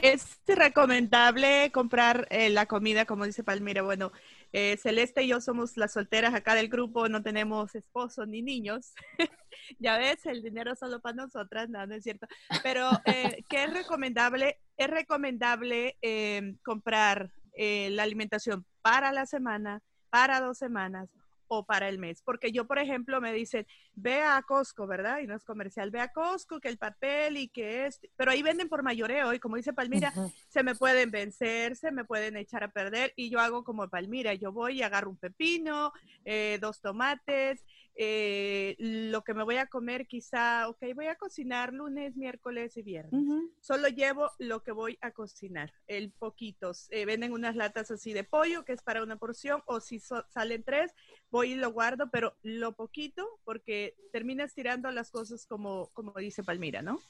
¿Es 0.01 0.39
recomendable 0.47 1.71
comprar 1.73 2.27
eh, 2.29 2.49
la 2.49 2.67
comida, 2.67 3.05
como 3.05 3.25
dice 3.25 3.43
Palmira? 3.43 3.81
Bueno, 3.81 4.13
eh, 4.53 4.77
Celeste 4.77 5.23
y 5.23 5.27
yo 5.27 5.41
somos 5.41 5.75
las 5.75 5.91
solteras 5.91 6.33
acá 6.33 6.55
del 6.55 6.69
grupo, 6.69 7.09
no 7.09 7.21
tenemos 7.21 7.75
esposo 7.75 8.25
ni 8.25 8.41
niños. 8.41 8.93
ya 9.79 9.97
ves, 9.97 10.25
el 10.25 10.41
dinero 10.41 10.75
solo 10.75 11.01
para 11.01 11.15
nosotras, 11.15 11.69
no, 11.69 11.85
no 11.85 11.95
es 11.95 12.03
cierto. 12.03 12.27
Pero, 12.63 12.89
eh, 13.05 13.43
¿qué 13.49 13.65
es 13.65 13.73
recomendable? 13.73 14.57
Es 14.77 14.89
recomendable 14.89 15.97
em, 16.01 16.57
comprar 16.63 17.31
la 17.57 18.03
alimentación 18.03 18.65
para 18.81 19.11
la 19.11 19.25
semana, 19.25 19.81
para 20.09 20.39
dos 20.39 20.57
semanas 20.57 21.09
o 21.49 21.65
para 21.65 21.89
el 21.89 21.99
mes. 21.99 22.21
Porque 22.21 22.51
yo, 22.51 22.65
por 22.65 22.79
ejemplo, 22.79 23.19
me 23.19 23.33
dicen, 23.33 23.67
ve 23.95 24.21
a 24.21 24.41
Costco, 24.43 24.87
¿verdad? 24.87 25.19
Y 25.19 25.27
no 25.27 25.35
es 25.35 25.43
comercial, 25.43 25.91
ve 25.91 25.99
a 25.99 26.13
Costco, 26.13 26.61
que 26.61 26.69
el 26.69 26.77
papel 26.77 27.35
y 27.37 27.49
que 27.49 27.85
es, 27.85 27.99
pero 28.15 28.31
ahí 28.31 28.41
venden 28.41 28.69
por 28.69 28.83
mayoreo 28.83 29.33
y 29.33 29.39
como 29.39 29.57
dice 29.57 29.73
Palmira, 29.73 30.13
se 30.47 30.63
me 30.63 30.75
pueden 30.75 31.11
vencer, 31.11 31.75
se 31.75 31.91
me 31.91 32.05
pueden 32.05 32.37
echar 32.37 32.63
a 32.63 32.71
perder 32.71 33.13
y 33.15 33.29
yo 33.29 33.39
hago 33.39 33.63
como 33.63 33.89
Palmira, 33.89 34.33
yo 34.35 34.51
voy 34.51 34.77
y 34.77 34.83
agarro 34.83 35.09
un 35.09 35.17
pepino, 35.17 35.91
eh, 36.23 36.59
dos 36.61 36.79
tomates, 36.81 37.65
eh, 38.01 38.77
lo 38.79 39.25
que 39.25 39.33
me 39.33 39.43
voy 39.43 39.57
a 39.57 39.65
comer 39.65 40.07
quizá, 40.07 40.69
ok, 40.69 40.81
voy 40.95 41.07
a 41.07 41.15
cocinar 41.15 41.73
lunes, 41.73 42.15
miércoles 42.15 42.77
y 42.77 42.81
viernes. 42.81 43.11
Solo 43.59 43.89
llevo 43.89 44.31
lo 44.39 44.63
que 44.63 44.71
voy 44.71 44.97
a 45.01 45.11
cocinar, 45.11 45.73
el 45.85 46.13
poquitos. 46.13 46.87
Eh, 46.91 47.05
venden 47.05 47.33
unas 47.33 47.57
latas 47.57 47.91
así 47.91 48.13
de 48.13 48.23
pollo, 48.23 48.63
que 48.63 48.71
es 48.71 48.81
para 48.81 49.03
una 49.03 49.17
porción, 49.17 49.61
o 49.65 49.81
si 49.81 49.99
salen 49.99 50.63
tres, 50.63 50.93
voy 51.29 51.51
y 51.51 51.55
lo 51.55 51.73
guardo, 51.73 52.09
pero 52.09 52.37
lo 52.41 52.71
poquito, 52.71 53.27
porque 53.43 53.97
terminas 54.13 54.53
tirando 54.53 54.89
las 54.91 55.11
cosas 55.11 55.45
como, 55.45 55.89
como 55.89 56.13
dice 56.13 56.41
Palmira, 56.41 56.81
¿no? 56.81 57.01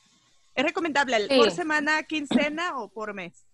¿Es 0.56 0.64
recomendable 0.64 1.28
por 1.38 1.52
semana, 1.52 2.02
quincena 2.02 2.80
o 2.80 2.90
por 2.92 3.14
mes? 3.14 3.46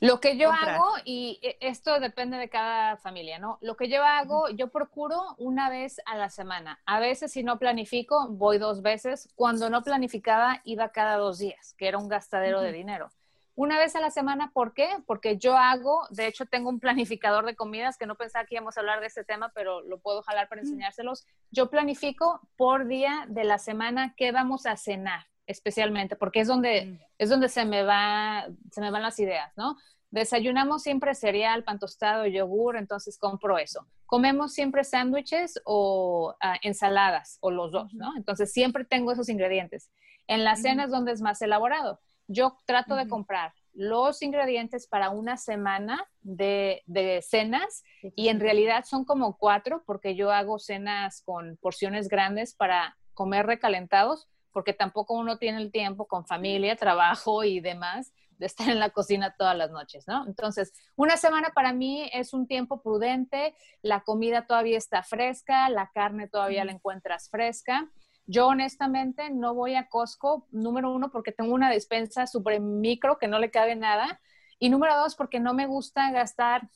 Lo 0.00 0.20
que 0.20 0.36
yo 0.36 0.50
hago, 0.50 0.92
y 1.04 1.38
e, 1.42 1.56
esto 1.60 1.98
depende 2.00 2.36
de 2.36 2.48
cada 2.48 2.96
familia, 2.98 3.38
¿no? 3.38 3.58
Lo 3.62 3.76
que 3.76 3.88
yo 3.88 4.04
hago, 4.04 4.50
yo 4.50 4.68
procuro 4.68 5.34
una 5.38 5.70
vez 5.70 6.00
a 6.04 6.16
la 6.16 6.28
semana. 6.28 6.80
A 6.84 7.00
veces 7.00 7.32
si 7.32 7.42
no 7.42 7.58
planifico, 7.58 8.28
voy 8.28 8.58
dos 8.58 8.82
veces. 8.82 9.28
Cuando 9.34 9.70
no 9.70 9.82
planificaba, 9.82 10.60
iba 10.64 10.90
cada 10.90 11.16
dos 11.16 11.38
días, 11.38 11.74
que 11.78 11.88
era 11.88 11.98
un 11.98 12.08
gastadero 12.08 12.60
de 12.60 12.72
dinero. 12.72 13.10
Una 13.54 13.78
vez 13.78 13.96
a 13.96 14.00
la 14.00 14.10
semana, 14.10 14.50
¿por 14.52 14.74
qué? 14.74 14.90
Porque 15.06 15.38
yo 15.38 15.56
hago, 15.56 16.06
de 16.10 16.26
hecho 16.26 16.44
tengo 16.44 16.68
un 16.68 16.78
planificador 16.78 17.46
de 17.46 17.56
comidas, 17.56 17.96
que 17.96 18.04
no 18.04 18.14
pensaba 18.14 18.44
que 18.44 18.56
íbamos 18.56 18.76
a 18.76 18.80
hablar 18.80 19.00
de 19.00 19.06
este 19.06 19.24
tema, 19.24 19.50
pero 19.54 19.80
lo 19.80 19.98
puedo 19.98 20.20
jalar 20.22 20.50
para 20.50 20.60
enseñárselos. 20.60 21.26
Yo 21.50 21.70
planifico 21.70 22.42
por 22.56 22.86
día 22.86 23.24
de 23.28 23.44
la 23.44 23.56
semana 23.56 24.12
qué 24.14 24.30
vamos 24.30 24.66
a 24.66 24.76
cenar 24.76 25.26
especialmente, 25.46 26.16
porque 26.16 26.40
es 26.40 26.48
donde, 26.48 26.86
mm. 26.86 26.98
es 27.18 27.28
donde 27.28 27.48
se, 27.48 27.64
me 27.64 27.82
va, 27.82 28.46
se 28.70 28.80
me 28.80 28.90
van 28.90 29.02
las 29.02 29.18
ideas, 29.18 29.52
¿no? 29.56 29.76
Desayunamos 30.10 30.82
siempre 30.82 31.14
cereal, 31.14 31.64
pan 31.64 31.78
tostado, 31.78 32.26
yogur, 32.26 32.76
entonces 32.76 33.18
compro 33.18 33.58
eso. 33.58 33.86
Comemos 34.06 34.52
siempre 34.52 34.84
sándwiches 34.84 35.60
o 35.64 36.34
ah, 36.40 36.56
ensaladas, 36.62 37.38
o 37.40 37.50
los 37.50 37.72
dos, 37.72 37.92
¿no? 37.92 38.16
Entonces 38.16 38.52
siempre 38.52 38.84
tengo 38.84 39.12
esos 39.12 39.28
ingredientes. 39.28 39.90
En 40.28 40.44
las 40.44 40.62
cenas 40.62 40.90
donde 40.90 41.12
es 41.12 41.20
más 41.20 41.42
elaborado, 41.42 42.00
yo 42.28 42.56
trato 42.66 42.96
de 42.96 43.08
comprar 43.08 43.52
los 43.72 44.22
ingredientes 44.22 44.86
para 44.86 45.10
una 45.10 45.36
semana 45.36 46.08
de, 46.22 46.82
de, 46.86 47.20
cenas 47.22 47.84
y 48.16 48.28
en 48.28 48.40
realidad 48.40 48.84
son 48.84 49.04
como 49.04 49.36
cuatro 49.36 49.82
porque 49.86 50.16
yo 50.16 50.32
hago 50.32 50.58
cenas 50.58 51.22
con 51.24 51.58
porciones 51.58 52.08
grandes 52.08 52.54
para 52.54 52.96
comer 53.12 53.46
recalentados 53.46 54.28
porque 54.56 54.72
tampoco 54.72 55.12
uno 55.12 55.36
tiene 55.36 55.60
el 55.60 55.70
tiempo 55.70 56.08
con 56.08 56.24
familia, 56.24 56.76
trabajo 56.76 57.44
y 57.44 57.60
demás 57.60 58.14
de 58.38 58.46
estar 58.46 58.70
en 58.70 58.80
la 58.80 58.88
cocina 58.88 59.34
todas 59.36 59.54
las 59.54 59.70
noches, 59.70 60.08
¿no? 60.08 60.26
Entonces, 60.26 60.72
una 60.94 61.18
semana 61.18 61.50
para 61.54 61.74
mí 61.74 62.08
es 62.10 62.32
un 62.32 62.46
tiempo 62.46 62.80
prudente, 62.80 63.54
la 63.82 64.00
comida 64.00 64.46
todavía 64.46 64.78
está 64.78 65.02
fresca, 65.02 65.68
la 65.68 65.90
carne 65.92 66.26
todavía 66.26 66.64
la 66.64 66.72
encuentras 66.72 67.28
fresca. 67.28 67.90
Yo 68.24 68.46
honestamente 68.46 69.28
no 69.28 69.52
voy 69.52 69.74
a 69.74 69.90
Costco, 69.90 70.46
número 70.50 70.90
uno, 70.90 71.10
porque 71.10 71.32
tengo 71.32 71.52
una 71.52 71.68
despensa 71.68 72.26
súper 72.26 72.58
micro 72.58 73.18
que 73.18 73.28
no 73.28 73.38
le 73.38 73.50
cabe 73.50 73.76
nada, 73.76 74.22
y 74.58 74.70
número 74.70 74.96
dos, 74.96 75.16
porque 75.16 75.38
no 75.38 75.52
me 75.52 75.66
gusta 75.66 76.10
gastar 76.12 76.70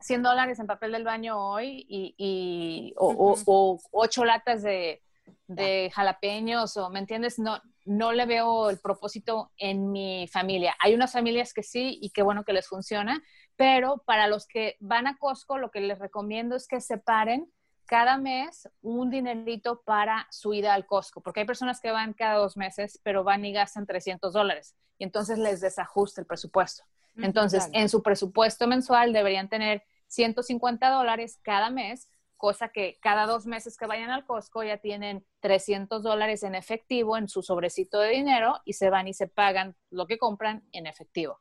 100 0.00 0.22
dólares 0.22 0.60
en 0.60 0.66
papel 0.66 0.92
del 0.92 1.04
baño 1.04 1.36
hoy 1.38 1.84
y, 1.90 2.94
o, 2.96 3.78
ocho 3.92 4.24
latas 4.24 4.62
de, 4.62 5.02
de 5.48 5.90
jalapeños 5.92 6.76
o, 6.76 6.90
¿me 6.90 7.00
entiendes? 7.00 7.38
No, 7.38 7.60
no 7.84 8.12
le 8.12 8.26
veo 8.26 8.70
el 8.70 8.78
propósito 8.78 9.50
en 9.56 9.90
mi 9.90 10.28
familia. 10.28 10.76
Hay 10.78 10.94
unas 10.94 11.12
familias 11.12 11.52
que 11.52 11.62
sí 11.62 11.98
y 12.00 12.10
qué 12.10 12.22
bueno 12.22 12.44
que 12.44 12.52
les 12.52 12.68
funciona, 12.68 13.22
pero 13.56 14.02
para 14.06 14.28
los 14.28 14.46
que 14.46 14.76
van 14.78 15.06
a 15.06 15.16
Costco, 15.16 15.58
lo 15.58 15.70
que 15.70 15.80
les 15.80 15.98
recomiendo 15.98 16.54
es 16.54 16.68
que 16.68 16.80
separen 16.80 17.50
cada 17.86 18.18
mes 18.18 18.68
un 18.82 19.08
dinerito 19.08 19.80
para 19.80 20.26
su 20.30 20.52
ida 20.52 20.74
al 20.74 20.84
Costco, 20.84 21.22
porque 21.22 21.40
hay 21.40 21.46
personas 21.46 21.80
que 21.80 21.90
van 21.90 22.12
cada 22.12 22.34
dos 22.34 22.58
meses, 22.58 23.00
pero 23.02 23.24
van 23.24 23.44
y 23.44 23.52
gastan 23.52 23.86
300 23.86 24.34
dólares 24.34 24.76
y 24.98 25.04
entonces 25.04 25.38
les 25.38 25.60
desajusta 25.60 26.20
el 26.20 26.26
presupuesto. 26.26 26.84
Entonces, 27.16 27.68
en 27.72 27.88
su 27.88 28.00
presupuesto 28.00 28.68
mensual 28.68 29.12
deberían 29.12 29.48
tener 29.48 29.82
150 30.06 30.88
dólares 30.90 31.40
cada 31.42 31.68
mes 31.68 32.08
cosa 32.38 32.70
que 32.70 32.98
cada 33.02 33.26
dos 33.26 33.46
meses 33.46 33.76
que 33.76 33.86
vayan 33.86 34.10
al 34.10 34.24
Costco 34.24 34.62
ya 34.62 34.78
tienen 34.78 35.26
300 35.40 36.02
dólares 36.02 36.42
en 36.44 36.54
efectivo 36.54 37.18
en 37.18 37.28
su 37.28 37.42
sobrecito 37.42 37.98
de 38.00 38.10
dinero 38.10 38.60
y 38.64 38.72
se 38.74 38.88
van 38.88 39.08
y 39.08 39.12
se 39.12 39.26
pagan 39.26 39.76
lo 39.90 40.06
que 40.06 40.16
compran 40.16 40.66
en 40.72 40.86
efectivo. 40.86 41.40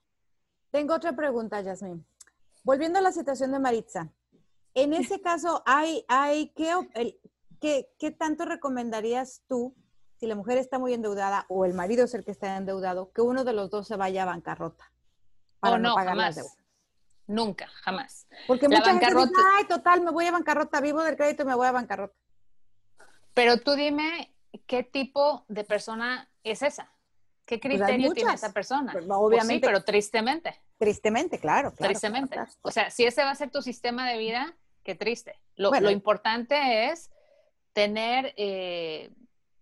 Tengo 0.71 0.95
otra 0.95 1.15
pregunta, 1.15 1.61
Yasmin. 1.61 2.05
Volviendo 2.63 2.99
a 2.99 3.01
la 3.01 3.13
situación 3.13 3.51
de 3.51 3.59
Maritza, 3.59 4.11
en 4.73 4.93
ese 4.93 5.21
caso, 5.21 5.63
hay, 5.65 6.03
hay 6.07 6.53
¿qué, 7.61 7.89
qué, 7.97 8.11
tanto 8.11 8.45
recomendarías 8.45 9.43
tú, 9.47 9.75
si 10.17 10.25
la 10.25 10.35
mujer 10.35 10.57
está 10.57 10.79
muy 10.79 10.93
endeudada 10.93 11.45
o 11.47 11.63
el 11.63 11.73
marido 11.73 12.05
es 12.05 12.13
el 12.13 12.25
que 12.25 12.31
está 12.31 12.57
endeudado, 12.57 13.11
que 13.13 13.21
uno 13.21 13.43
de 13.43 13.53
los 13.53 13.69
dos 13.69 13.87
se 13.87 13.95
vaya 13.95 14.23
a 14.23 14.25
bancarrota 14.25 14.91
para 15.59 15.75
oh, 15.75 15.79
no, 15.79 15.95
pagar 15.95 16.17
las 16.17 16.35
deudas? 16.35 16.57
Nunca, 17.27 17.67
jamás. 17.83 18.25
Porque 18.47 18.69
mucha 18.69 18.85
gente 18.85 19.05
dice, 19.05 19.33
ay, 19.57 19.65
total, 19.65 20.01
me 20.01 20.11
voy 20.11 20.25
a 20.25 20.31
bancarrota, 20.31 20.79
vivo 20.79 21.03
del 21.03 21.17
crédito 21.17 21.43
y 21.43 21.45
me 21.45 21.55
voy 21.55 21.67
a 21.67 21.73
bancarrota. 21.73 22.15
Pero 23.33 23.59
tú 23.59 23.75
dime, 23.75 24.33
¿qué 24.65 24.83
tipo 24.83 25.45
de 25.49 25.63
persona 25.65 26.29
es 26.43 26.61
esa? 26.63 26.91
¿Qué 27.45 27.59
pues 27.59 27.75
criterio 27.75 28.11
tiene 28.13 28.33
esa 28.33 28.51
persona? 28.51 28.91
Pues, 28.93 29.05
pues 29.05 29.17
obviamente. 29.19 29.53
sí, 29.55 29.59
pero 29.59 29.83
tristemente. 29.83 30.59
Tristemente, 30.77 31.39
claro. 31.39 31.71
tristemente. 31.71 32.39
O 32.61 32.71
sea, 32.71 32.89
si 32.89 33.05
ese 33.05 33.23
va 33.23 33.31
a 33.31 33.35
ser 33.35 33.51
tu 33.51 33.61
sistema 33.61 34.09
de 34.09 34.17
vida, 34.17 34.55
qué 34.83 34.95
triste. 34.95 35.39
Lo, 35.55 35.71
lo 35.71 35.91
importante 35.91 36.89
es 36.89 37.11
tener 37.73 38.33
eh, 38.37 39.11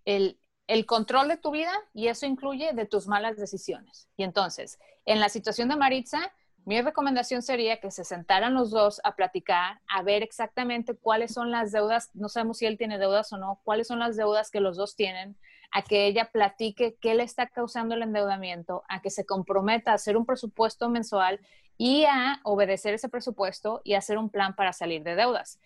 el, 0.06 0.40
el 0.68 0.86
control 0.86 1.28
de 1.28 1.38
tu 1.38 1.52
vida 1.52 1.74
y 1.94 2.08
eso 2.08 2.26
incluye 2.26 2.74
de 2.74 2.86
tus 2.86 3.08
malas 3.08 3.38
decisiones. 3.38 4.08
Y 4.18 4.24
entonces, 4.24 4.80
en 5.06 5.20
la 5.20 5.30
situación 5.30 5.70
de 5.70 5.76
Maritza, 5.76 6.32
mi 6.66 6.82
recomendación 6.82 7.44
sería 7.44 7.80
que 7.80 7.92
se 7.92 8.04
sentaran 8.04 8.56
los 8.56 8.72
dos 8.72 9.00
a 9.04 9.16
platicar, 9.16 9.80
a 9.88 10.02
ver 10.02 10.24
exactamente 10.24 10.96
cuáles 10.96 11.34
son 11.34 11.52
las 11.52 11.72
deudas, 11.72 12.10
no 12.16 12.28
sabemos 12.28 12.58
si 12.58 12.66
él 12.66 12.78
tiene 12.78 12.98
deudas 12.98 13.32
o 13.34 13.38
no, 13.38 13.62
cuáles 13.64 13.88
son 13.88 14.00
las 14.00 14.18
deudas 14.18 14.50
que 14.50 14.60
los 14.60 14.76
dos 14.76 14.96
tienen, 14.96 15.38
a 15.72 15.84
que 15.84 16.08
ella 16.08 16.32
platique 16.32 16.98
qué 17.00 17.14
le 17.14 17.24
está 17.24 17.48
causando 17.48 17.94
el 17.94 18.02
endeudamiento, 18.02 18.84
a 18.90 19.02
que 19.02 19.12
se 19.12 19.26
comprometa 19.26 19.92
a 19.92 19.96
hacer 19.96 20.18
un 20.18 20.26
presupuesto 20.26 20.90
mensual 20.90 21.40
y 21.78 22.06
a 22.06 22.40
obedecer 22.44 22.96
ese 22.96 23.10
presupuesto 23.10 23.82
y 23.84 23.94
hacer 23.94 24.18
un 24.18 24.30
plan 24.30 24.56
para 24.56 24.74
salir 24.74 25.04
de 25.04 25.16
deudas. 25.16 25.60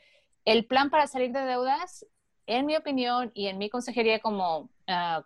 El 0.43 0.65
plan 0.65 0.89
para 0.89 1.07
salir 1.07 1.31
de 1.31 1.45
deudas, 1.45 2.05
en 2.45 2.65
mi 2.65 2.75
opinión 2.75 3.31
y 3.33 3.47
en 3.47 3.57
mi 3.57 3.69
consejería 3.69 4.19
como 4.19 4.69
ah, 4.87 5.23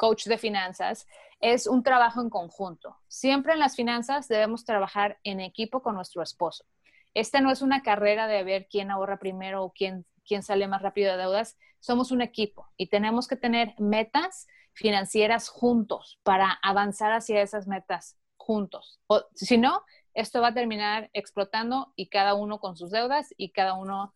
coach 0.00 0.24
de 0.24 0.38
finanzas, 0.38 1.06
es 1.40 1.66
un 1.66 1.82
trabajo 1.82 2.22
en 2.22 2.30
conjunto. 2.30 2.96
Siempre 3.06 3.52
en 3.52 3.58
las 3.58 3.76
finanzas 3.76 4.28
debemos 4.28 4.64
trabajar 4.64 5.18
en 5.24 5.40
equipo 5.40 5.82
con 5.82 5.94
nuestro 5.94 6.22
esposo. 6.22 6.64
Esta 7.12 7.42
no 7.42 7.50
es 7.50 7.60
una 7.60 7.82
carrera 7.82 8.26
de 8.26 8.42
ver 8.42 8.66
quién 8.70 8.90
ahorra 8.90 9.18
primero 9.18 9.62
o 9.62 9.72
quién, 9.72 10.06
quién 10.26 10.42
sale 10.42 10.66
más 10.68 10.80
rápido 10.80 11.12
de 11.12 11.18
deudas. 11.18 11.58
Somos 11.80 12.12
un 12.12 12.22
equipo 12.22 12.66
y 12.78 12.86
tenemos 12.86 13.28
que 13.28 13.36
tener 13.36 13.74
metas 13.76 14.46
financieras 14.72 15.50
juntos 15.50 16.18
para 16.22 16.50
avanzar 16.62 17.12
hacia 17.12 17.42
esas 17.42 17.66
metas 17.66 18.16
juntos. 18.38 19.00
O, 19.06 19.22
si 19.34 19.58
no, 19.58 19.82
esto 20.14 20.40
va 20.40 20.48
a 20.48 20.54
terminar 20.54 21.10
explotando 21.12 21.92
y 21.94 22.08
cada 22.08 22.32
uno 22.32 22.58
con 22.58 22.74
sus 22.74 22.90
deudas 22.90 23.34
y 23.36 23.50
cada 23.50 23.74
uno 23.74 24.14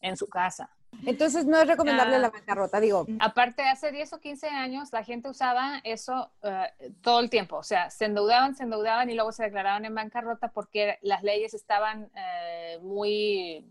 en 0.00 0.16
su 0.16 0.28
casa. 0.28 0.70
Entonces 1.06 1.46
no 1.46 1.58
es 1.58 1.66
recomendable 1.66 2.18
la 2.18 2.30
bancarrota, 2.30 2.80
digo. 2.80 3.06
Aparte, 3.20 3.62
hace 3.62 3.92
10 3.92 4.12
o 4.14 4.20
15 4.20 4.48
años 4.48 4.92
la 4.92 5.04
gente 5.04 5.28
usaba 5.28 5.80
eso 5.84 6.30
eh, 6.42 6.68
todo 7.02 7.20
el 7.20 7.30
tiempo, 7.30 7.56
o 7.56 7.62
sea, 7.62 7.90
se 7.90 8.06
endeudaban, 8.06 8.54
se 8.54 8.64
endeudaban 8.64 9.10
y 9.10 9.14
luego 9.14 9.32
se 9.32 9.44
declaraban 9.44 9.84
en 9.84 9.94
bancarrota 9.94 10.48
porque 10.48 10.98
las 11.02 11.22
leyes 11.22 11.54
estaban 11.54 12.10
eh, 12.14 12.78
muy 12.82 13.66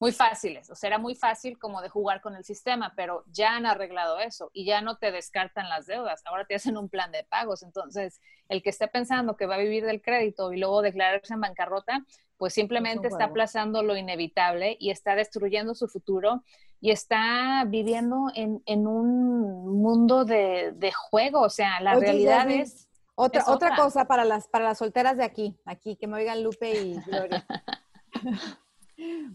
muy 0.00 0.12
fáciles, 0.12 0.68
o 0.70 0.74
sea, 0.74 0.88
era 0.88 0.98
muy 0.98 1.14
fácil 1.14 1.58
como 1.58 1.80
de 1.80 1.88
jugar 1.88 2.20
con 2.20 2.34
el 2.34 2.44
sistema, 2.44 2.92
pero 2.96 3.24
ya 3.28 3.56
han 3.56 3.64
arreglado 3.64 4.18
eso 4.18 4.50
y 4.52 4.64
ya 4.64 4.80
no 4.80 4.96
te 4.98 5.12
descartan 5.12 5.68
las 5.68 5.86
deudas, 5.86 6.22
ahora 6.26 6.44
te 6.44 6.54
hacen 6.54 6.76
un 6.76 6.88
plan 6.88 7.12
de 7.12 7.24
pagos, 7.24 7.62
entonces 7.62 8.20
el 8.48 8.62
que 8.62 8.70
esté 8.70 8.88
pensando 8.88 9.36
que 9.36 9.46
va 9.46 9.54
a 9.54 9.58
vivir 9.58 9.84
del 9.84 10.02
crédito 10.02 10.52
y 10.52 10.58
luego 10.58 10.82
declararse 10.82 11.34
en 11.34 11.40
bancarrota, 11.40 12.04
pues 12.36 12.52
simplemente 12.52 13.08
está 13.08 13.24
aplazando 13.24 13.82
lo 13.82 13.96
inevitable 13.96 14.76
y 14.80 14.90
está 14.90 15.14
destruyendo 15.14 15.74
su 15.74 15.88
futuro 15.88 16.42
y 16.80 16.90
está 16.90 17.64
viviendo 17.66 18.26
en, 18.34 18.86
un 18.86 19.80
mundo 19.80 20.24
de, 20.24 20.92
juego, 21.08 21.40
o 21.40 21.50
sea, 21.50 21.80
la 21.80 21.94
realidad 21.94 22.50
es... 22.50 22.88
Otra, 23.16 23.44
otra, 23.46 23.76
cosa 23.76 24.06
para 24.06 24.24
las, 24.24 24.48
para 24.48 24.64
las 24.64 24.78
solteras 24.78 25.16
de 25.16 25.22
aquí, 25.22 25.56
aquí, 25.64 25.94
que 25.94 26.08
me 26.08 26.16
oigan 26.16 26.42
Lupe 26.42 26.74
y 26.74 26.94
Gloria. 27.06 27.46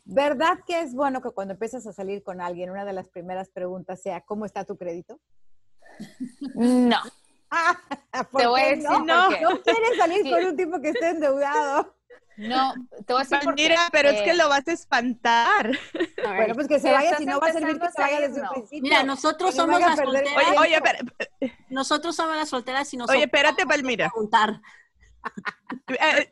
¿Verdad 0.06 0.60
que 0.66 0.82
es 0.82 0.94
bueno 0.94 1.22
que 1.22 1.32
cuando 1.32 1.54
empiezas 1.54 1.86
a 1.88 1.94
salir 1.94 2.24
con 2.24 2.42
alguien, 2.42 2.70
una 2.70 2.86
de 2.86 2.94
las 2.94 3.10
primeras 3.10 3.50
preguntas 3.50 4.02
sea, 4.02 4.22
¿cómo 4.22 4.46
está 4.46 4.64
tu 4.64 4.78
crédito? 4.78 5.20
No. 6.56 7.00
te 8.38 8.48
voy 8.48 8.62
a 8.62 8.66
decir 8.66 8.84
no? 8.84 9.00
No, 9.06 9.30
no 9.30 9.62
quieres 9.62 9.98
salir 9.98 10.30
con 10.30 10.46
un 10.46 10.56
tipo 10.56 10.80
que 10.82 10.90
esté 10.90 11.10
endeudado. 11.10 11.96
No, 12.40 12.74
te 13.06 13.12
voy 13.12 13.22
a 13.22 13.26
decir 13.26 13.54
Mira, 13.54 13.90
pero 13.92 14.10
es 14.10 14.22
que 14.22 14.34
lo 14.34 14.48
vas 14.48 14.66
a 14.68 14.72
espantar. 14.72 15.78
Bueno, 16.24 16.56
pues 16.56 16.68
que 16.68 16.80
se 16.80 16.90
vaya, 16.90 17.18
si 17.18 17.26
no 17.26 17.40
va 17.40 17.48
a 17.48 17.52
servir 17.52 17.80
que 17.80 17.92
se 17.92 18.02
vaya 18.02 18.22
desde 18.22 18.42
el 18.42 18.48
principio. 18.48 18.82
Mira, 18.82 19.04
nosotros 19.04 19.54
somos 19.54 19.80
las 19.82 19.98
solteras. 19.98 20.34
Oye, 20.38 20.58
oye, 20.58 20.76
espera. 20.76 21.00
Nosotros 21.70 22.16
somos 22.16 22.38
las 22.38 22.48
solteras 22.48 22.94
y 22.94 22.98
nosotros 22.98 23.18
Oye, 23.18 23.26
espérate, 23.26 23.66
Palmira. 23.66 24.10
Preguntar. 24.10 24.62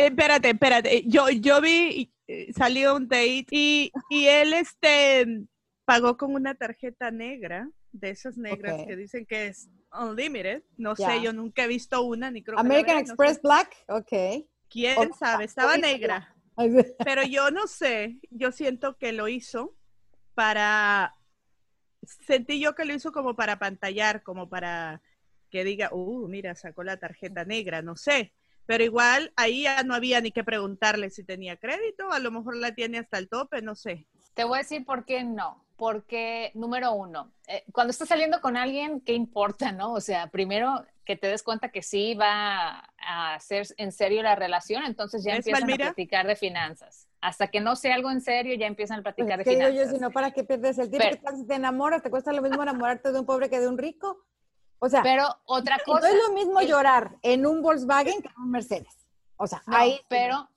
Eh, 0.00 0.06
espérate, 0.06 0.50
espérate. 0.50 1.02
Yo, 1.06 1.28
yo 1.28 1.60
vi, 1.60 2.02
eh, 2.02 2.17
salió 2.54 2.96
un 2.96 3.08
date 3.08 3.46
y, 3.50 3.92
y 4.10 4.26
él 4.26 4.52
este 4.52 5.46
pagó 5.84 6.16
con 6.16 6.34
una 6.34 6.54
tarjeta 6.54 7.10
negra, 7.10 7.70
de 7.92 8.10
esas 8.10 8.36
negras 8.36 8.84
que 8.86 8.96
dicen 8.96 9.26
que 9.26 9.48
es 9.48 9.70
unlimited. 9.92 10.62
No 10.76 10.94
sé, 10.96 11.22
yo 11.22 11.32
nunca 11.32 11.64
he 11.64 11.68
visto 11.68 12.02
una, 12.02 12.30
ni 12.30 12.42
creo 12.42 12.58
American 12.58 12.98
Express 12.98 13.40
Black, 13.40 13.74
ok. 13.88 14.46
¿Quién 14.68 15.12
sabe? 15.14 15.44
Estaba 15.44 15.76
negra. 15.76 16.34
Pero 17.04 17.22
yo 17.22 17.50
no 17.50 17.66
sé, 17.66 18.18
yo 18.30 18.52
siento 18.52 18.96
que 18.98 19.12
lo 19.12 19.28
hizo 19.28 19.76
para, 20.34 21.14
sentí 22.26 22.60
yo 22.60 22.74
que 22.74 22.84
lo 22.84 22.94
hizo 22.94 23.12
como 23.12 23.36
para 23.36 23.58
pantallar, 23.58 24.22
como 24.22 24.48
para 24.48 25.00
que 25.50 25.64
diga, 25.64 25.88
uh, 25.92 26.28
mira, 26.28 26.54
sacó 26.54 26.82
la 26.82 26.98
tarjeta 26.98 27.44
negra, 27.44 27.80
no 27.80 27.96
sé. 27.96 28.34
Pero 28.68 28.84
igual 28.84 29.32
ahí 29.34 29.62
ya 29.62 29.82
no 29.82 29.94
había 29.94 30.20
ni 30.20 30.30
que 30.30 30.44
preguntarle 30.44 31.08
si 31.08 31.24
tenía 31.24 31.56
crédito, 31.56 32.12
a 32.12 32.18
lo 32.18 32.30
mejor 32.30 32.54
la 32.54 32.74
tiene 32.74 32.98
hasta 32.98 33.16
el 33.16 33.26
tope, 33.26 33.62
no 33.62 33.74
sé. 33.74 34.06
Te 34.34 34.44
voy 34.44 34.58
a 34.58 34.62
decir 34.62 34.84
por 34.84 35.06
qué 35.06 35.24
no. 35.24 35.64
Porque, 35.76 36.50
número 36.54 36.92
uno, 36.92 37.32
eh, 37.46 37.64
cuando 37.72 37.92
estás 37.92 38.08
saliendo 38.08 38.42
con 38.42 38.58
alguien, 38.58 39.00
¿qué 39.00 39.14
importa, 39.14 39.72
no? 39.72 39.94
O 39.94 40.02
sea, 40.02 40.26
primero 40.26 40.84
que 41.06 41.16
te 41.16 41.28
des 41.28 41.42
cuenta 41.42 41.70
que 41.70 41.82
sí 41.82 42.14
va 42.14 42.84
a 42.98 43.40
ser 43.40 43.66
en 43.78 43.90
serio 43.90 44.22
la 44.22 44.34
relación, 44.34 44.84
entonces 44.84 45.24
ya 45.24 45.36
empiezan 45.36 45.70
a 45.70 45.76
platicar 45.76 46.26
de 46.26 46.36
finanzas. 46.36 47.08
Hasta 47.22 47.46
que 47.46 47.60
no 47.60 47.74
sea 47.74 47.94
algo 47.94 48.10
en 48.10 48.20
serio, 48.20 48.54
ya 48.54 48.66
empiezan 48.66 49.00
a 49.00 49.02
platicar 49.02 49.36
pues, 49.36 49.46
de 49.46 49.52
finanzas. 49.52 49.72
Digo 49.72 49.86
yo, 49.86 49.96
si 49.96 49.98
no, 49.98 50.10
¿para 50.10 50.32
qué 50.32 50.44
pierdes 50.44 50.76
el 50.78 50.90
tiempo? 50.90 51.16
si 51.34 51.46
te 51.46 51.54
enamoras, 51.54 52.02
te 52.02 52.10
cuesta 52.10 52.34
lo 52.34 52.42
mismo 52.42 52.62
enamorarte 52.62 53.12
de 53.12 53.20
un 53.20 53.24
pobre 53.24 53.48
que 53.48 53.60
de 53.60 53.68
un 53.68 53.78
rico. 53.78 54.26
O 54.80 54.88
sea, 54.88 55.02
pero 55.02 55.26
otra 55.44 55.78
cosa. 55.84 56.08
No 56.08 56.14
es 56.14 56.28
lo 56.28 56.34
mismo 56.34 56.60
llorar 56.62 57.16
en 57.22 57.46
un 57.46 57.62
Volkswagen 57.62 58.22
que 58.22 58.28
en 58.28 58.42
un 58.42 58.50
Mercedes. 58.50 59.06
O 59.36 59.46
sea, 59.46 59.62
ahí. 59.66 60.00
Pero 60.08 60.48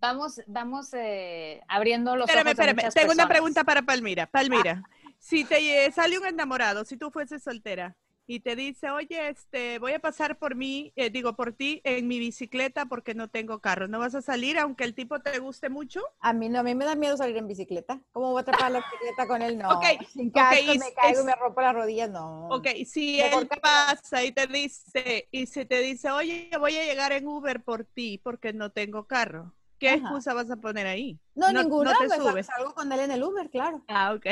vamos, 0.00 0.40
vamos 0.46 0.92
eh, 0.92 1.62
abriendo 1.68 2.14
los 2.16 2.28
espérame, 2.28 2.48
ojos. 2.48 2.58
Espérame, 2.58 2.92
tengo 2.92 3.12
una 3.12 3.28
pregunta 3.28 3.64
para 3.64 3.82
Palmira. 3.82 4.26
Palmira, 4.26 4.82
ah. 4.84 4.90
si 5.18 5.44
te 5.44 5.90
sale 5.92 6.18
un 6.18 6.26
enamorado, 6.26 6.84
si 6.84 6.96
tú 6.96 7.10
fueses 7.10 7.42
soltera, 7.42 7.96
y 8.26 8.40
te 8.40 8.56
dice, 8.56 8.90
oye, 8.90 9.28
este, 9.28 9.78
voy 9.78 9.92
a 9.92 9.98
pasar 9.98 10.38
por 10.38 10.54
mí, 10.54 10.92
eh, 10.96 11.10
digo, 11.10 11.34
por 11.36 11.52
ti 11.52 11.80
en 11.84 12.08
mi 12.08 12.18
bicicleta 12.18 12.86
porque 12.86 13.14
no 13.14 13.28
tengo 13.28 13.58
carro. 13.60 13.86
¿No 13.88 13.98
vas 13.98 14.14
a 14.14 14.22
salir 14.22 14.58
aunque 14.58 14.84
el 14.84 14.94
tipo 14.94 15.20
te 15.20 15.38
guste 15.38 15.68
mucho? 15.68 16.00
A 16.20 16.32
mí 16.32 16.48
no, 16.48 16.60
a 16.60 16.62
mí 16.62 16.74
me 16.74 16.84
da 16.84 16.94
miedo 16.94 17.16
salir 17.16 17.36
en 17.36 17.46
bicicleta. 17.46 18.00
¿Cómo 18.12 18.30
voy 18.30 18.38
a 18.38 18.42
atrapar 18.42 18.72
la 18.72 18.78
bicicleta 18.80 19.26
con 19.26 19.42
él? 19.42 19.58
No. 19.58 19.68
Ok, 19.70 19.84
Sin 20.12 20.30
casco, 20.30 20.72
y 20.72 20.78
me 20.78 20.92
caigo 20.94 21.20
y 21.20 21.24
me 21.24 21.34
rompo 21.34 21.60
las 21.60 21.74
rodillas, 21.74 22.10
no. 22.10 22.48
Ok, 22.48 22.68
si 22.86 23.18
Mejor 23.18 23.42
él 23.42 23.48
que- 23.48 23.60
pasa 23.60 24.24
y 24.24 24.32
te 24.32 24.46
dice, 24.46 25.28
y 25.30 25.46
si 25.46 25.64
te 25.66 25.80
dice, 25.80 26.10
oye, 26.10 26.50
voy 26.58 26.76
a 26.76 26.84
llegar 26.84 27.12
en 27.12 27.26
Uber 27.26 27.62
por 27.62 27.84
ti 27.84 28.20
porque 28.22 28.52
no 28.52 28.70
tengo 28.70 29.06
carro, 29.06 29.54
¿qué 29.78 29.88
Ajá. 29.90 29.98
excusa 29.98 30.32
vas 30.34 30.50
a 30.50 30.56
poner 30.56 30.86
ahí? 30.86 31.18
No, 31.34 31.52
ninguna, 31.52 31.92
No 31.92 31.98
te 31.98 32.06
pues, 32.06 32.18
subes. 32.22 32.46
salgo 32.46 32.74
con 32.74 32.90
él 32.92 33.00
en 33.00 33.10
el 33.10 33.22
Uber, 33.22 33.50
claro. 33.50 33.84
Ah, 33.88 34.14
ok. 34.14 34.26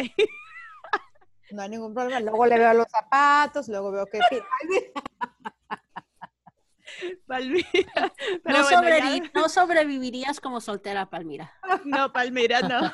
No 1.53 1.63
hay 1.63 1.69
ningún 1.69 1.93
problema. 1.93 2.21
Luego 2.21 2.47
le 2.47 2.59
veo 2.59 2.75
los 2.75 2.89
zapatos, 2.89 3.69
luego 3.69 3.91
veo 3.91 4.07
que... 4.07 4.19
Palmira. 7.27 7.67
Pero 8.45 8.59
No, 8.59 8.65
bueno, 8.65 8.83
sobrevi- 8.83 9.23
ya- 9.23 9.41
no 9.41 9.49
sobrevivirías 9.49 10.41
como 10.41 10.61
soltera, 10.61 11.07
Palmira. 11.07 11.53
no, 11.85 12.13
Palmira, 12.13 12.61
no. 12.63 12.93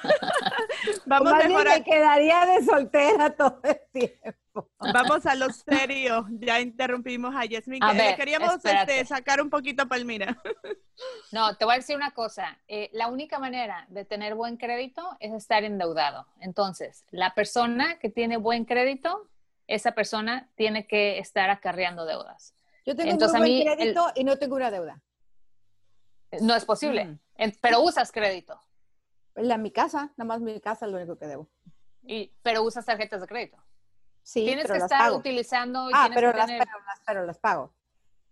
Vamos 1.07 1.33
a, 1.33 1.49
me 1.49 1.85
quedaría 1.85 2.47
de 2.47 2.65
soltera 2.65 3.31
todo 3.31 3.61
el 3.65 3.79
tiempo. 3.93 4.71
vamos 4.79 5.27
a 5.27 5.35
lo 5.35 5.51
serio. 5.51 6.27
Ya 6.31 6.61
interrumpimos 6.61 7.35
a 7.35 7.45
Yasmin. 7.45 7.83
A 7.83 7.93
ver, 7.93 8.17
queríamos 8.17 8.57
este, 8.65 9.05
sacar 9.05 9.41
un 9.41 9.51
poquito 9.51 9.83
a 9.83 9.87
Palmira. 9.87 10.41
No, 11.33 11.55
te 11.57 11.65
voy 11.65 11.75
a 11.75 11.79
decir 11.79 11.97
una 11.97 12.11
cosa. 12.13 12.59
eh, 12.69 12.91
la 12.93 13.09
única 13.09 13.39
manera 13.39 13.87
de 13.89 14.05
tener 14.05 14.35
buen 14.35 14.57
crédito 14.57 15.17
es 15.21 15.33
estar 15.33 15.65
endeudado. 15.65 16.27
Entonces, 16.41 17.05
la 17.11 17.35
persona 17.35 17.99
que 17.99 18.09
tiene 18.11 18.37
buen 18.37 18.65
crédito, 18.65 19.29
esa 19.67 19.93
persona 19.93 20.49
tiene 20.57 20.87
que 20.87 21.19
estar 21.19 21.51
acarreando 21.51 22.05
deudas. 22.07 22.55
Yo 22.89 22.97
tengo 22.97 23.11
Entonces, 23.11 23.39
muy 23.39 23.49
a 23.51 23.53
mí, 23.53 23.71
el- 23.71 23.77
crédito 23.77 24.07
y 24.15 24.25
no 24.25 24.39
tengo 24.39 24.57
una 24.57 24.71
deuda. 24.71 25.03
No 26.41 26.55
es 26.55 26.65
posible, 26.65 27.05
Mm. 27.05 27.19
En- 27.37 27.53
pero 27.61 27.83
usas 27.83 28.11
crédito, 28.11 28.59
La 29.35 29.59
mi 29.59 29.71
casa, 29.71 30.11
nada 30.17 30.25
más 30.27 30.41
mi 30.41 30.59
casa 30.59 30.87
es 30.87 30.91
lo 30.93 30.97
único 30.97 31.17
que 31.19 31.27
debo. 31.27 31.47
y, 32.03 32.33
pero 32.43 32.63
usas 32.63 32.87
tarjetas 32.87 33.21
de 33.21 33.27
crédito. 33.27 33.59
Sí, 34.23 34.43
tienes 34.47 34.63
pero 34.65 34.75
que 34.75 34.79
las 34.81 34.91
estar 34.91 35.01
pago. 35.07 35.17
utilizando. 35.19 35.91
y 35.91 35.93
Ah, 35.95 36.05
tienes 36.07 36.17
pero 36.17 36.33
que 36.33 36.39
las, 36.39 36.47
tener- 36.47 36.63
pero, 36.65 36.79
las, 36.87 37.01
pero 37.07 37.27
las 37.27 37.39
pago. 37.39 37.75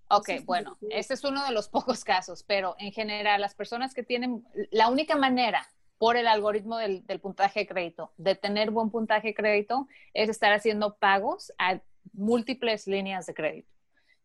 Ok, 0.09 0.31
bueno, 0.47 0.79
sí. 0.81 0.87
este 0.91 1.13
es 1.15 1.23
uno 1.25 1.45
de 1.45 1.53
los 1.53 1.69
pocos 1.99 2.03
casos, 2.03 2.43
pero 2.45 2.77
en 2.79 2.93
general 2.93 3.43
las 3.43 3.55
personas 3.55 3.93
que 3.93 4.03
tienen, 4.03 4.43
la 4.71 4.89
única 4.89 5.17
manera 5.17 5.69
por 5.99 6.17
el 6.17 6.27
algoritmo 6.27 6.79
del, 6.79 7.05
del 7.07 7.21
puntaje 7.21 7.61
de 7.61 7.67
crédito 7.67 8.13
de 8.17 8.35
tener 8.35 8.71
buen 8.71 8.89
puntaje 8.91 9.29
de 9.29 9.35
crédito 9.35 9.87
es 10.15 10.31
estar 10.31 10.53
haciendo 10.55 10.97
pagos 10.97 11.53
a 11.59 11.79
múltiples 12.15 12.87
líneas 12.87 13.27
de 13.27 13.35
crédito. 13.35 13.71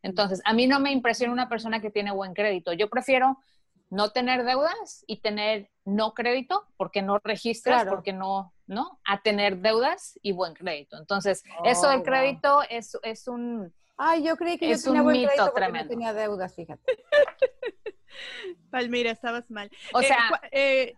Entonces, 0.03 0.41
a 0.45 0.53
mí 0.53 0.67
no 0.67 0.79
me 0.79 0.91
impresiona 0.91 1.31
una 1.33 1.49
persona 1.49 1.79
que 1.81 1.91
tiene 1.91 2.11
buen 2.11 2.33
crédito. 2.33 2.73
Yo 2.73 2.89
prefiero 2.89 3.37
no 3.89 4.11
tener 4.11 4.45
deudas 4.45 5.03
y 5.05 5.17
tener 5.21 5.69
no 5.85 6.13
crédito 6.13 6.65
porque 6.77 7.01
no 7.01 7.19
registras, 7.19 7.81
Claro. 7.83 7.91
porque 7.97 8.13
no, 8.13 8.53
¿no? 8.65 8.99
A 9.05 9.21
tener 9.21 9.57
deudas 9.57 10.17
y 10.21 10.31
buen 10.31 10.53
crédito. 10.53 10.97
Entonces, 10.97 11.43
eso 11.65 11.87
Oh, 11.87 11.89
del 11.89 11.97
wow. 11.99 12.05
crédito 12.05 12.61
es, 12.69 12.97
es 13.03 13.27
un, 13.27 13.73
Ay, 13.97 14.23
yo 14.23 14.35
creí 14.37 14.57
que 14.57 14.69
yo 14.69 14.81
tenía 14.81 15.01
un 15.01 15.05
buen 15.05 15.17
mito 15.17 15.27
crédito 15.27 15.45
porque 15.51 15.61
tremendo. 15.61 15.83
no 15.85 15.89
tenía 15.89 16.13
deudas, 16.13 16.55
fíjate. 16.55 16.81
Palmira, 18.69 19.11
estabas 19.11 19.49
mal. 19.51 19.69
o 19.93 20.01
Eh, 20.01 20.03
sea, 20.05 20.41
eh, 20.51 20.51
eh, 20.51 20.95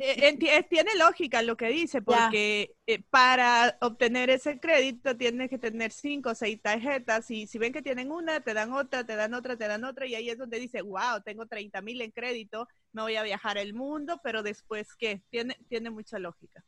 eh, 0.00 0.66
tiene 0.68 0.96
lógica 0.96 1.42
lo 1.42 1.56
que 1.56 1.68
dice, 1.68 2.02
porque 2.02 2.76
eh, 2.86 3.02
para 3.10 3.76
obtener 3.80 4.30
ese 4.30 4.58
crédito 4.60 5.16
tienes 5.16 5.50
que 5.50 5.58
tener 5.58 5.92
cinco 5.92 6.30
o 6.30 6.34
seis 6.34 6.60
tarjetas 6.60 7.30
y 7.30 7.46
si 7.46 7.58
ven 7.58 7.72
que 7.72 7.82
tienen 7.82 8.10
una, 8.10 8.40
te 8.40 8.54
dan 8.54 8.72
otra, 8.72 9.04
te 9.04 9.16
dan 9.16 9.34
otra, 9.34 9.56
te 9.56 9.68
dan 9.68 9.84
otra 9.84 10.06
y 10.06 10.14
ahí 10.14 10.30
es 10.30 10.38
donde 10.38 10.58
dice, 10.58 10.82
wow, 10.82 11.20
tengo 11.24 11.46
30 11.46 11.80
mil 11.82 12.00
en 12.00 12.10
crédito, 12.10 12.68
me 12.92 13.02
voy 13.02 13.16
a 13.16 13.22
viajar 13.22 13.58
el 13.58 13.74
mundo, 13.74 14.20
pero 14.22 14.42
después, 14.42 14.94
¿qué? 14.96 15.22
Tiene, 15.30 15.56
tiene 15.68 15.90
mucha 15.90 16.18
lógica. 16.18 16.64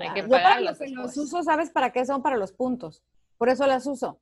hay 0.00 0.12
que 0.14 0.28
Yo 0.28 0.94
los 1.02 1.16
uso, 1.16 1.42
¿sabes 1.42 1.70
para 1.70 1.92
qué 1.92 2.04
son? 2.04 2.22
Para 2.22 2.36
los 2.36 2.52
puntos. 2.52 3.02
Por 3.38 3.48
eso 3.48 3.66
las 3.66 3.86
uso. 3.86 4.20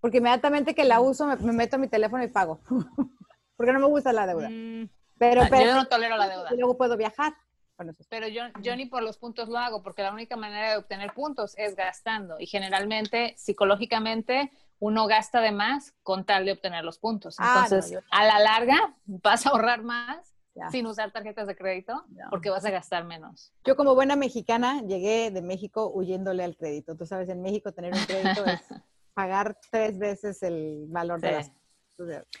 Porque 0.00 0.18
inmediatamente 0.18 0.74
que 0.74 0.84
la 0.84 1.00
uso, 1.00 1.26
me, 1.26 1.36
me 1.36 1.52
meto 1.52 1.76
a 1.76 1.78
mi 1.78 1.88
teléfono 1.88 2.22
y 2.22 2.28
pago. 2.28 2.60
porque 3.56 3.72
no 3.72 3.80
me 3.80 3.86
gusta 3.86 4.12
la 4.12 4.26
deuda. 4.26 4.48
Mm, 4.48 4.88
Pero, 5.18 5.42
Ah, 5.42 5.48
pero 5.50 5.64
yo 5.64 5.74
no 5.74 5.88
tolero 5.88 6.16
la 6.16 6.28
deuda. 6.28 6.54
y 6.54 6.56
luego 6.56 6.76
puedo 6.76 6.96
viajar. 6.96 7.34
Eso. 7.78 8.04
Pero 8.08 8.26
yo, 8.28 8.42
yo 8.60 8.74
ni 8.74 8.86
por 8.86 9.02
los 9.02 9.18
puntos 9.18 9.48
lo 9.48 9.58
hago, 9.58 9.82
porque 9.82 10.02
la 10.02 10.12
única 10.12 10.36
manera 10.36 10.70
de 10.72 10.76
obtener 10.78 11.12
puntos 11.12 11.54
es 11.56 11.76
gastando. 11.76 12.40
Y 12.40 12.46
generalmente, 12.46 13.34
psicológicamente, 13.38 14.50
uno 14.80 15.06
gasta 15.06 15.40
de 15.40 15.52
más 15.52 15.94
con 16.02 16.24
tal 16.24 16.44
de 16.44 16.52
obtener 16.52 16.84
los 16.84 16.98
puntos. 16.98 17.36
Ah, 17.38 17.64
Entonces, 17.64 17.92
no, 17.92 18.00
yo- 18.00 18.06
a 18.10 18.24
la 18.24 18.38
larga, 18.40 18.94
vas 19.06 19.46
a 19.46 19.50
ahorrar 19.50 19.82
más 19.82 20.34
Ya. 20.54 20.70
sin 20.70 20.86
usar 20.86 21.12
tarjetas 21.12 21.46
de 21.46 21.54
crédito, 21.56 22.04
No. 22.08 22.26
porque 22.30 22.50
vas 22.50 22.64
a 22.64 22.70
gastar 22.70 23.04
menos. 23.04 23.52
Yo 23.64 23.76
como 23.76 23.94
buena 23.94 24.16
mexicana 24.16 24.82
llegué 24.82 25.30
de 25.30 25.42
México 25.42 25.90
huyéndole 25.94 26.42
al 26.42 26.56
crédito. 26.56 26.96
Tú 26.96 27.06
sabes, 27.06 27.28
en 27.28 27.42
México 27.42 27.72
tener 27.72 27.92
un 27.94 28.04
crédito 28.04 28.44
es 28.44 28.60
pagar 29.14 29.56
tres 29.70 29.96
veces 29.98 30.42
el 30.42 30.86
valor 30.88 31.20
de 31.20 31.32
las. 31.32 31.52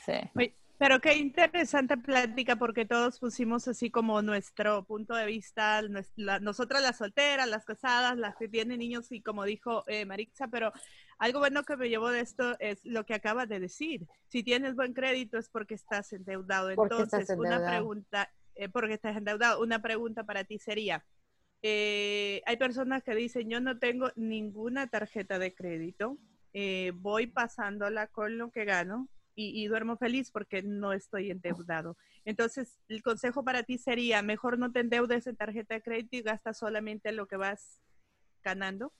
Sí. 0.04 0.12
Pero 0.78 1.00
qué 1.00 1.16
interesante 1.16 1.96
plática 1.96 2.54
porque 2.56 2.84
todos 2.86 3.18
pusimos 3.18 3.66
así 3.66 3.90
como 3.90 4.22
nuestro 4.22 4.84
punto 4.84 5.14
de 5.16 5.26
vista, 5.26 5.82
nues- 5.82 6.12
la- 6.14 6.38
nosotras 6.38 6.82
las 6.82 6.98
solteras, 6.98 7.48
las 7.48 7.64
casadas, 7.64 8.16
las 8.16 8.36
que 8.36 8.48
tienen 8.48 8.78
niños 8.78 9.10
y 9.10 9.20
como 9.20 9.44
dijo 9.44 9.82
eh, 9.88 10.06
Maritza, 10.06 10.46
pero 10.48 10.72
algo 11.18 11.40
bueno 11.40 11.64
que 11.64 11.76
me 11.76 11.88
llevó 11.88 12.10
de 12.10 12.20
esto 12.20 12.56
es 12.60 12.84
lo 12.84 13.04
que 13.04 13.14
acabas 13.14 13.48
de 13.48 13.58
decir. 13.58 14.06
Si 14.28 14.44
tienes 14.44 14.76
buen 14.76 14.94
crédito 14.94 15.36
es 15.36 15.48
porque 15.48 15.74
estás 15.74 16.12
endeudado. 16.12 16.70
Entonces, 16.70 17.22
estás 17.22 17.38
una 17.38 17.58
pregunta, 17.64 18.30
eh, 18.54 18.68
porque 18.68 18.94
estás 18.94 19.16
endeudado, 19.16 19.60
una 19.60 19.82
pregunta 19.82 20.22
para 20.24 20.44
ti 20.44 20.60
sería, 20.60 21.04
eh, 21.62 22.40
hay 22.46 22.56
personas 22.56 23.02
que 23.02 23.14
dicen, 23.16 23.50
yo 23.50 23.60
no 23.60 23.78
tengo 23.80 24.10
ninguna 24.16 24.86
tarjeta 24.88 25.40
de 25.40 25.54
crédito, 25.54 26.18
eh, 26.52 26.92
voy 26.94 27.26
pasándola 27.26 28.06
con 28.06 28.38
lo 28.38 28.50
que 28.52 28.64
gano 28.64 29.08
y, 29.40 29.66
duermo 29.68 29.96
feliz 29.96 30.30
porque 30.32 30.62
no 30.62 30.92
estoy 30.92 31.30
endeudado. 31.30 31.96
Entonces, 32.24 32.80
el 32.88 33.02
consejo 33.02 33.44
para 33.44 33.62
ti 33.62 33.78
sería, 33.78 34.20
mejor 34.20 34.58
no 34.58 34.72
te 34.72 34.80
endeudes 34.80 35.28
en 35.28 35.36
tarjeta 35.36 35.74
de 35.74 35.82
crédito 35.82 36.16
y 36.16 36.22
gasta 36.22 36.52
solamente 36.52 37.12
lo 37.12 37.28
que 37.28 37.36
vas 37.36 37.80
ganando. 38.42 38.92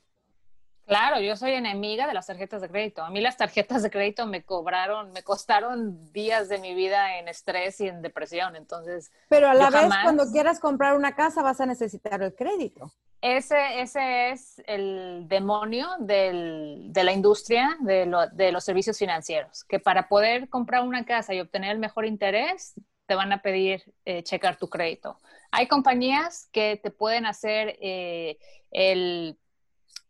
Claro, 0.89 1.21
yo 1.21 1.37
soy 1.37 1.53
enemiga 1.53 2.07
de 2.07 2.15
las 2.15 2.27
tarjetas 2.27 2.63
de 2.63 2.69
crédito. 2.71 3.03
A 3.03 3.11
mí 3.11 3.21
las 3.21 3.37
tarjetas 3.37 3.83
de 3.83 3.91
crédito 3.91 4.27
me 4.27 4.43
cobraron, 4.43 5.13
me 5.13 5.23
costaron 5.23 6.11
días 6.13 6.49
de 6.49 6.59
mi 6.59 6.75
vida 6.75 7.19
en 7.19 7.29
estrés 7.29 7.79
y 7.83 7.89
en 7.89 8.01
depresión. 8.01 8.57
Entonces, 8.57 9.13
Pero 9.29 9.51
a 9.51 9.55
la 9.55 9.69
vez, 9.69 9.83
jamás- 9.83 10.03
cuando 10.03 10.33
quieras 10.33 10.59
comprar 10.61 10.97
una 10.97 11.15
casa, 11.15 11.43
vas 11.43 11.61
a 11.61 11.67
necesitar 11.67 12.23
el 12.23 12.35
crédito. 12.35 12.91
Ese, 13.21 13.81
ese 13.83 14.31
es 14.31 14.63
el 14.67 15.27
demonio 15.29 15.89
del- 15.99 16.87
de 16.93 17.05
la 17.05 17.13
industria 17.13 17.77
de, 17.81 18.07
lo- 18.07 18.29
de 18.29 18.51
los 18.51 18.65
servicios 18.65 18.97
financieros, 18.99 19.65
que 19.65 19.79
para 19.81 20.09
poder 20.09 20.49
comprar 20.49 20.83
una 20.85 21.05
casa 21.05 21.35
y 21.35 21.41
obtener 21.41 21.73
el 21.73 21.79
mejor 21.81 22.07
interés, 22.07 22.75
te 23.07 23.15
van 23.15 23.33
a 23.33 23.43
pedir 23.43 23.83
eh, 24.07 24.23
checar 24.23 24.57
tu 24.57 24.69
crédito. 24.71 25.19
Hay 25.51 25.67
compañías 25.67 26.49
que 26.53 26.79
te 26.83 26.91
pueden 26.91 27.27
hacer 27.27 27.77
eh, 27.81 28.39
el 28.71 29.37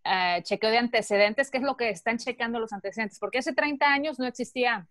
eh, 0.08 0.42
chequeo 0.42 0.70
de 0.70 0.78
antecedentes, 0.78 1.50
que 1.50 1.58
es 1.58 1.64
lo 1.64 1.76
que 1.76 1.90
están 1.90 2.18
checando 2.18 2.58
los 2.58 2.72
antecedentes, 2.72 3.18
porque 3.18 3.38
hace 3.38 3.52
30 3.52 3.86
años 3.86 4.18
no 4.18 4.26
existía 4.26 4.88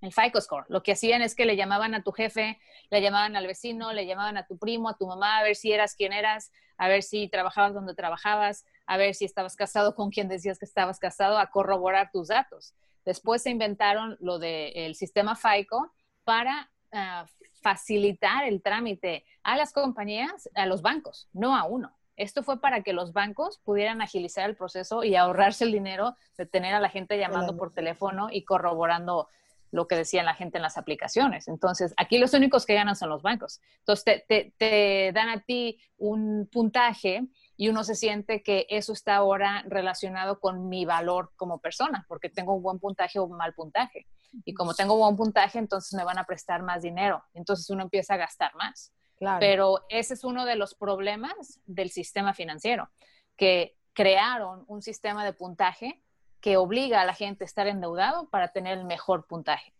el 0.00 0.12
FICO 0.12 0.40
score. 0.40 0.64
Lo 0.68 0.82
que 0.82 0.92
hacían 0.92 1.22
es 1.22 1.34
que 1.34 1.44
le 1.44 1.56
llamaban 1.56 1.94
a 1.94 2.02
tu 2.02 2.12
jefe, 2.12 2.58
le 2.90 3.02
llamaban 3.02 3.36
al 3.36 3.46
vecino, 3.46 3.92
le 3.92 4.06
llamaban 4.06 4.36
a 4.36 4.46
tu 4.46 4.58
primo, 4.58 4.88
a 4.88 4.96
tu 4.96 5.06
mamá, 5.06 5.38
a 5.38 5.42
ver 5.42 5.56
si 5.56 5.72
eras 5.72 5.94
quien 5.94 6.12
eras, 6.12 6.52
a 6.78 6.88
ver 6.88 7.02
si 7.02 7.28
trabajabas 7.28 7.74
donde 7.74 7.94
trabajabas, 7.94 8.64
a 8.86 8.96
ver 8.96 9.14
si 9.14 9.24
estabas 9.24 9.56
casado 9.56 9.94
con 9.94 10.10
quien 10.10 10.28
decías 10.28 10.58
que 10.58 10.64
estabas 10.64 10.98
casado, 10.98 11.38
a 11.38 11.50
corroborar 11.50 12.10
tus 12.12 12.28
datos. 12.28 12.74
Después 13.04 13.42
se 13.42 13.50
inventaron 13.50 14.16
lo 14.20 14.38
del 14.38 14.94
sistema 14.94 15.36
FICO 15.36 15.92
para 16.24 16.70
ah, 16.92 17.26
facilitar 17.60 18.44
el 18.44 18.62
trámite 18.62 19.24
a 19.42 19.56
las 19.56 19.72
compañías, 19.72 20.48
a 20.54 20.66
los 20.66 20.80
bancos, 20.80 21.28
no 21.32 21.56
a 21.56 21.64
uno. 21.64 21.94
Esto 22.20 22.42
fue 22.42 22.60
para 22.60 22.82
que 22.82 22.92
los 22.92 23.14
bancos 23.14 23.60
pudieran 23.64 24.02
agilizar 24.02 24.48
el 24.48 24.54
proceso 24.54 25.04
y 25.04 25.16
ahorrarse 25.16 25.64
el 25.64 25.72
dinero 25.72 26.16
de 26.36 26.44
tener 26.44 26.74
a 26.74 26.80
la 26.80 26.90
gente 26.90 27.18
llamando 27.18 27.56
por 27.56 27.72
teléfono 27.72 28.28
y 28.30 28.44
corroborando 28.44 29.26
lo 29.70 29.88
que 29.88 29.96
decía 29.96 30.22
la 30.22 30.34
gente 30.34 30.58
en 30.58 30.62
las 30.62 30.76
aplicaciones. 30.76 31.48
Entonces, 31.48 31.94
aquí 31.96 32.18
los 32.18 32.34
únicos 32.34 32.66
que 32.66 32.74
ganan 32.74 32.94
son 32.94 33.08
los 33.08 33.22
bancos. 33.22 33.62
Entonces, 33.78 34.04
te, 34.04 34.24
te, 34.28 34.52
te 34.58 35.12
dan 35.14 35.30
a 35.30 35.40
ti 35.40 35.80
un 35.96 36.46
puntaje 36.52 37.26
y 37.56 37.70
uno 37.70 37.84
se 37.84 37.94
siente 37.94 38.42
que 38.42 38.66
eso 38.68 38.92
está 38.92 39.16
ahora 39.16 39.64
relacionado 39.66 40.40
con 40.40 40.68
mi 40.68 40.84
valor 40.84 41.32
como 41.36 41.58
persona, 41.58 42.04
porque 42.06 42.28
tengo 42.28 42.52
un 42.52 42.62
buen 42.62 42.78
puntaje 42.78 43.18
o 43.18 43.24
un 43.24 43.38
mal 43.38 43.54
puntaje. 43.54 44.06
Y 44.44 44.52
como 44.52 44.74
tengo 44.74 44.94
buen 44.98 45.16
puntaje, 45.16 45.58
entonces 45.58 45.94
me 45.94 46.04
van 46.04 46.18
a 46.18 46.24
prestar 46.24 46.62
más 46.62 46.82
dinero. 46.82 47.24
Entonces 47.32 47.70
uno 47.70 47.84
empieza 47.84 48.12
a 48.12 48.18
gastar 48.18 48.54
más. 48.56 48.92
Claro. 49.20 49.38
Pero 49.38 49.84
ese 49.90 50.14
es 50.14 50.24
uno 50.24 50.44
de 50.44 50.56
los 50.56 50.74
problemas 50.74 51.60
del 51.66 51.90
sistema 51.90 52.34
financiero, 52.34 52.90
que 53.36 53.76
crearon 53.92 54.64
un 54.66 54.82
sistema 54.82 55.24
de 55.24 55.34
puntaje 55.34 56.02
que 56.40 56.56
obliga 56.56 57.02
a 57.02 57.04
la 57.04 57.14
gente 57.14 57.44
a 57.44 57.46
estar 57.46 57.66
endeudado 57.66 58.28
para 58.30 58.48
tener 58.48 58.78
el 58.78 58.84
mejor 58.84 59.26
puntaje. 59.26 59.74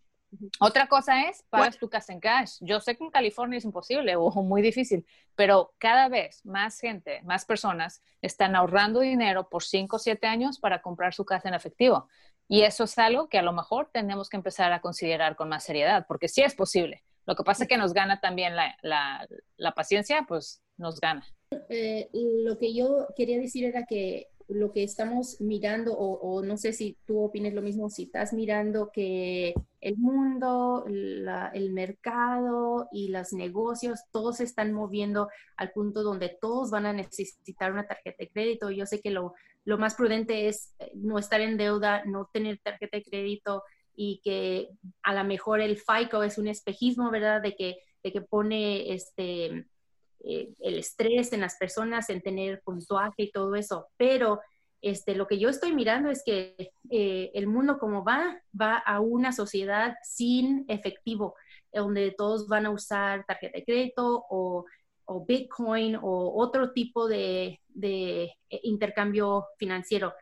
Otra 0.60 0.86
cosa 0.86 1.22
es, 1.28 1.42
pagas 1.50 1.78
tu 1.78 1.88
casa 1.88 2.12
en 2.12 2.20
cash. 2.20 2.58
Yo 2.60 2.80
sé 2.80 2.96
que 2.96 3.02
en 3.02 3.10
California 3.10 3.58
es 3.58 3.64
imposible 3.64 4.14
o 4.16 4.30
muy 4.42 4.62
difícil, 4.62 5.06
pero 5.34 5.72
cada 5.78 6.08
vez 6.08 6.44
más 6.44 6.78
gente, 6.78 7.22
más 7.22 7.44
personas 7.44 8.02
están 8.22 8.54
ahorrando 8.54 9.00
dinero 9.00 9.48
por 9.48 9.62
5 9.62 9.96
o 9.96 9.98
7 9.98 10.26
años 10.26 10.58
para 10.58 10.82
comprar 10.82 11.14
su 11.14 11.24
casa 11.24 11.48
en 11.48 11.54
efectivo. 11.54 12.08
Y 12.46 12.62
eso 12.62 12.84
es 12.84 12.98
algo 12.98 13.28
que 13.28 13.38
a 13.38 13.42
lo 13.42 13.52
mejor 13.52 13.90
tenemos 13.92 14.28
que 14.28 14.36
empezar 14.36 14.72
a 14.72 14.80
considerar 14.80 15.36
con 15.36 15.48
más 15.48 15.64
seriedad, 15.64 16.04
porque 16.06 16.28
sí 16.28 16.42
es 16.42 16.54
posible. 16.54 17.04
Lo 17.30 17.36
que 17.36 17.44
pasa 17.44 17.62
es 17.62 17.68
que 17.68 17.76
nos 17.78 17.92
gana 17.92 18.18
también 18.18 18.56
la, 18.56 18.74
la, 18.82 19.72
paciencia, 19.72 20.24
pues 20.26 20.64
nos 20.76 20.98
gana. 20.98 21.24
Eh, 21.68 22.10
lo 22.12 22.58
que 22.58 22.74
yo 22.74 23.06
quería 23.14 23.38
decir 23.38 23.64
era 23.64 23.86
que 23.86 24.26
lo 24.48 24.72
que 24.72 24.82
estamos 24.82 25.40
mirando, 25.40 25.96
o, 25.96 26.42
no 26.42 26.56
sé 26.56 26.72
si 26.72 26.98
tú 27.06 27.20
opines 27.20 27.54
lo 27.54 27.62
mismo, 27.62 27.88
si 27.88 28.02
estás 28.02 28.32
mirando 28.32 28.90
que 28.92 29.54
el 29.80 29.96
mundo, 29.96 30.84
el 30.88 31.72
mercado 31.72 32.88
y 32.90 33.10
los 33.10 33.32
negocios, 33.32 34.00
todos 34.10 34.38
se 34.38 34.44
están 34.44 34.72
moviendo 34.72 35.28
al 35.56 35.70
punto 35.70 36.02
donde 36.02 36.36
todos 36.40 36.72
van 36.72 36.86
a 36.86 36.92
necesitar 36.92 37.70
una 37.70 37.86
tarjeta 37.86 38.16
de 38.24 38.28
crédito. 38.28 38.72
Yo 38.72 38.86
sé 38.86 39.00
que 39.00 39.10
lo, 39.12 39.34
lo 39.64 39.78
más 39.78 39.94
prudente 39.94 40.48
es 40.48 40.74
eh, 40.80 40.90
no 40.96 41.16
estar 41.16 41.40
en 41.40 41.56
deuda, 41.56 42.04
no 42.06 42.28
tener 42.32 42.58
tarjeta 42.58 42.96
de 42.96 43.04
crédito 43.04 43.62
y 43.94 44.20
que 44.22 44.70
a 45.02 45.14
lo 45.14 45.24
mejor 45.24 45.60
el 45.60 45.76
FICO 45.78 46.22
es 46.22 46.38
un 46.38 46.48
espejismo, 46.48 47.10
¿verdad? 47.10 47.42
De 47.42 47.54
que, 47.54 47.78
de 48.02 48.12
que 48.12 48.20
pone 48.20 48.92
este 48.92 49.66
eh, 50.22 50.52
el 50.60 50.78
estrés 50.78 51.32
en 51.32 51.40
las 51.40 51.56
personas, 51.56 52.10
en 52.10 52.20
tener 52.20 52.60
puntuaje 52.62 53.22
y 53.24 53.30
todo 53.30 53.54
eso. 53.54 53.88
Pero 53.96 54.40
este, 54.82 55.14
lo 55.14 55.26
que 55.26 55.38
yo 55.38 55.48
estoy 55.48 55.74
mirando 55.74 56.10
es 56.10 56.22
que 56.24 56.72
eh, 56.90 57.30
el 57.34 57.46
mundo 57.46 57.78
como 57.78 58.04
va, 58.04 58.40
va 58.58 58.76
a 58.76 59.00
una 59.00 59.32
sociedad 59.32 59.94
sin 60.02 60.64
efectivo, 60.68 61.34
donde 61.72 62.14
todos 62.16 62.48
van 62.48 62.66
a 62.66 62.70
usar 62.70 63.24
tarjeta 63.26 63.58
de 63.58 63.64
crédito 63.64 64.24
o, 64.28 64.64
o 65.06 65.24
Bitcoin 65.24 65.96
o 65.96 66.32
otro 66.36 66.72
tipo 66.72 67.08
de, 67.08 67.60
de 67.68 68.24
eh, 68.24 68.60
intercambio 68.62 69.46
financiero 69.58 70.12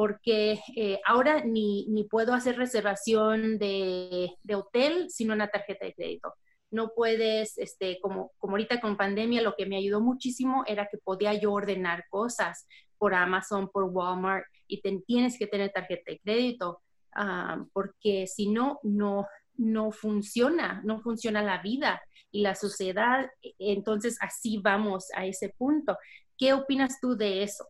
porque 0.00 0.58
ahora 1.04 1.44
ni, 1.44 1.84
ni, 1.88 2.04
puedo 2.04 2.32
hacer 2.32 2.56
reservación 2.56 3.58
de, 3.58 4.30
de, 4.42 4.54
hotel 4.54 5.10
sin 5.10 5.30
una 5.30 5.48
tarjeta 5.48 5.84
de 5.84 5.92
crédito 5.92 6.32
no 6.70 6.92
puedes, 6.94 7.58
este, 7.58 7.98
como, 8.00 8.32
como 8.38 8.52
ahorita 8.52 8.80
con 8.80 8.96
pandemia, 8.96 9.42
lo 9.42 9.54
que 9.56 9.66
me 9.66 9.76
ayudó 9.76 10.00
muchísimo 10.00 10.64
era 10.66 10.88
que 10.90 10.98
podía 10.98 11.34
yo 11.34 11.52
ordenar 11.52 12.04
cosas 12.08 12.66
por 12.96 13.14
Amazon, 13.14 13.68
por 13.70 13.84
Walmart, 13.84 14.44
y 14.66 14.80
tienes 15.02 15.38
que 15.38 15.46
tener 15.46 15.70
tarjeta 15.70 16.12
de 16.12 16.20
crédito, 16.20 16.80
ah, 17.14 17.64
porque 17.72 18.26
si 18.26 18.48
no, 18.48 18.78
no, 18.82 19.26
no 19.56 19.90
funciona, 19.90 20.80
no 20.84 21.00
funciona 21.00 21.42
la 21.42 21.60
vida 21.60 22.00
y 22.30 22.42
la 22.42 22.54
sociedad. 22.54 23.28
Entonces, 23.58 24.16
así 24.20 24.58
vamos 24.58 25.08
a 25.14 25.26
ese 25.26 25.48
punto. 25.48 25.98
¿Qué 26.38 26.52
opinas 26.52 27.00
tú 27.00 27.16
de 27.16 27.42
eso? 27.42 27.66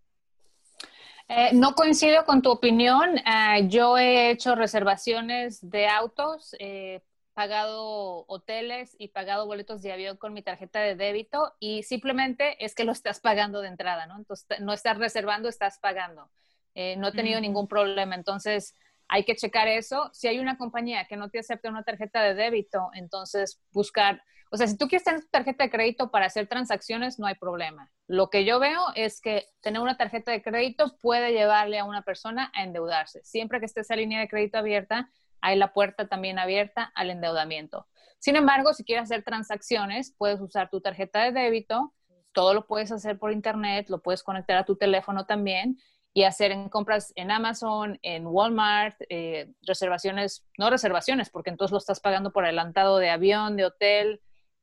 Eh, 1.32 1.50
no 1.54 1.76
coincido 1.76 2.24
con 2.24 2.42
tu 2.42 2.50
opinión. 2.50 3.20
Ah, 3.24 3.60
yo 3.60 3.96
he 3.96 4.30
hecho 4.30 4.56
reservaciones 4.56 5.60
de 5.62 5.86
autos 5.86 6.56
eh, 6.58 7.02
pagado 7.34 8.24
hoteles 8.26 8.96
y 8.98 9.08
pagado 9.08 9.46
boletos 9.46 9.80
de 9.80 9.92
avión 9.92 10.16
con 10.16 10.34
mi 10.34 10.42
tarjeta 10.42 10.80
de 10.80 10.96
débito 10.96 11.54
y 11.60 11.84
simplemente 11.84 12.56
es 12.64 12.74
que 12.74 12.82
lo 12.82 12.90
estás 12.90 13.20
pagando 13.20 13.60
de 13.60 13.68
entrada, 13.68 14.06
¿no? 14.06 14.16
Entonces, 14.16 14.58
no 14.58 14.72
estás 14.72 14.98
reservando, 14.98 15.48
estás 15.48 15.78
pagando. 15.78 16.32
Eh, 16.74 16.96
no 16.96 17.06
he 17.06 17.12
tenido 17.12 17.40
ningún 17.40 17.68
problema. 17.68 18.16
Entonces, 18.16 18.74
hay 19.06 19.24
que 19.24 19.36
checar 19.36 19.68
eso. 19.68 20.10
Si 20.12 20.26
hay 20.26 20.40
una 20.40 20.58
compañía 20.58 21.04
que 21.04 21.16
no 21.16 21.30
te 21.30 21.38
acepta 21.38 21.70
una 21.70 21.84
tarjeta 21.84 22.22
de 22.22 22.34
débito, 22.34 22.90
entonces 22.92 23.60
buscar, 23.70 24.20
o 24.50 24.56
sea, 24.56 24.66
si 24.66 24.76
tú 24.76 24.88
quieres 24.88 25.04
tener 25.04 25.20
tu 25.20 25.28
tarjeta 25.28 25.64
de 25.64 25.70
crédito 25.70 26.10
para 26.10 26.26
hacer 26.26 26.48
transacciones, 26.48 27.18
no 27.18 27.26
hay 27.26 27.36
problema. 27.36 27.90
Lo 28.08 28.30
que 28.30 28.44
yo 28.44 28.58
veo 28.58 28.82
es 28.96 29.20
que 29.20 29.46
tener 29.60 29.80
una 29.80 29.96
tarjeta 29.96 30.32
de 30.32 30.42
crédito 30.42 30.96
puede 31.00 31.32
llevarle 31.32 31.78
a 31.78 31.84
una 31.84 32.02
persona 32.02 32.50
a 32.54 32.64
endeudarse. 32.64 33.20
Siempre 33.22 33.60
que 33.60 33.66
esté 33.66 33.82
esa 33.82 33.94
línea 33.94 34.18
de 34.18 34.28
crédito 34.28 34.58
abierta, 34.58 35.10
hay 35.40 35.56
la 35.56 35.72
puerta 35.72 36.08
también 36.08 36.38
abierta 36.38 36.90
al 36.96 37.10
endeudamiento. 37.10 37.86
Sin 38.18 38.34
embargo, 38.34 38.74
si 38.74 38.84
quieres 38.84 39.04
hacer 39.04 39.22
transacciones, 39.22 40.14
puedes 40.18 40.40
usar 40.40 40.68
tu 40.68 40.80
tarjeta 40.80 41.22
de 41.22 41.32
débito, 41.32 41.94
todo 42.32 42.52
lo 42.52 42.66
puedes 42.66 42.90
hacer 42.90 43.18
por 43.18 43.32
internet, 43.32 43.88
lo 43.88 44.02
puedes 44.02 44.22
conectar 44.22 44.56
a 44.56 44.64
tu 44.64 44.76
teléfono 44.76 45.26
también 45.26 45.78
y 46.12 46.24
hacer 46.24 46.50
en 46.50 46.68
compras 46.68 47.12
en 47.14 47.30
Amazon, 47.30 47.98
en 48.02 48.26
Walmart, 48.26 48.96
eh, 49.08 49.52
reservaciones, 49.62 50.44
no 50.58 50.70
reservaciones, 50.70 51.30
porque 51.30 51.50
entonces 51.50 51.72
lo 51.72 51.78
estás 51.78 52.00
pagando 52.00 52.32
por 52.32 52.44
adelantado 52.44 52.98
de 52.98 53.10
avión, 53.10 53.56
de 53.56 53.64
hotel. 53.64 54.20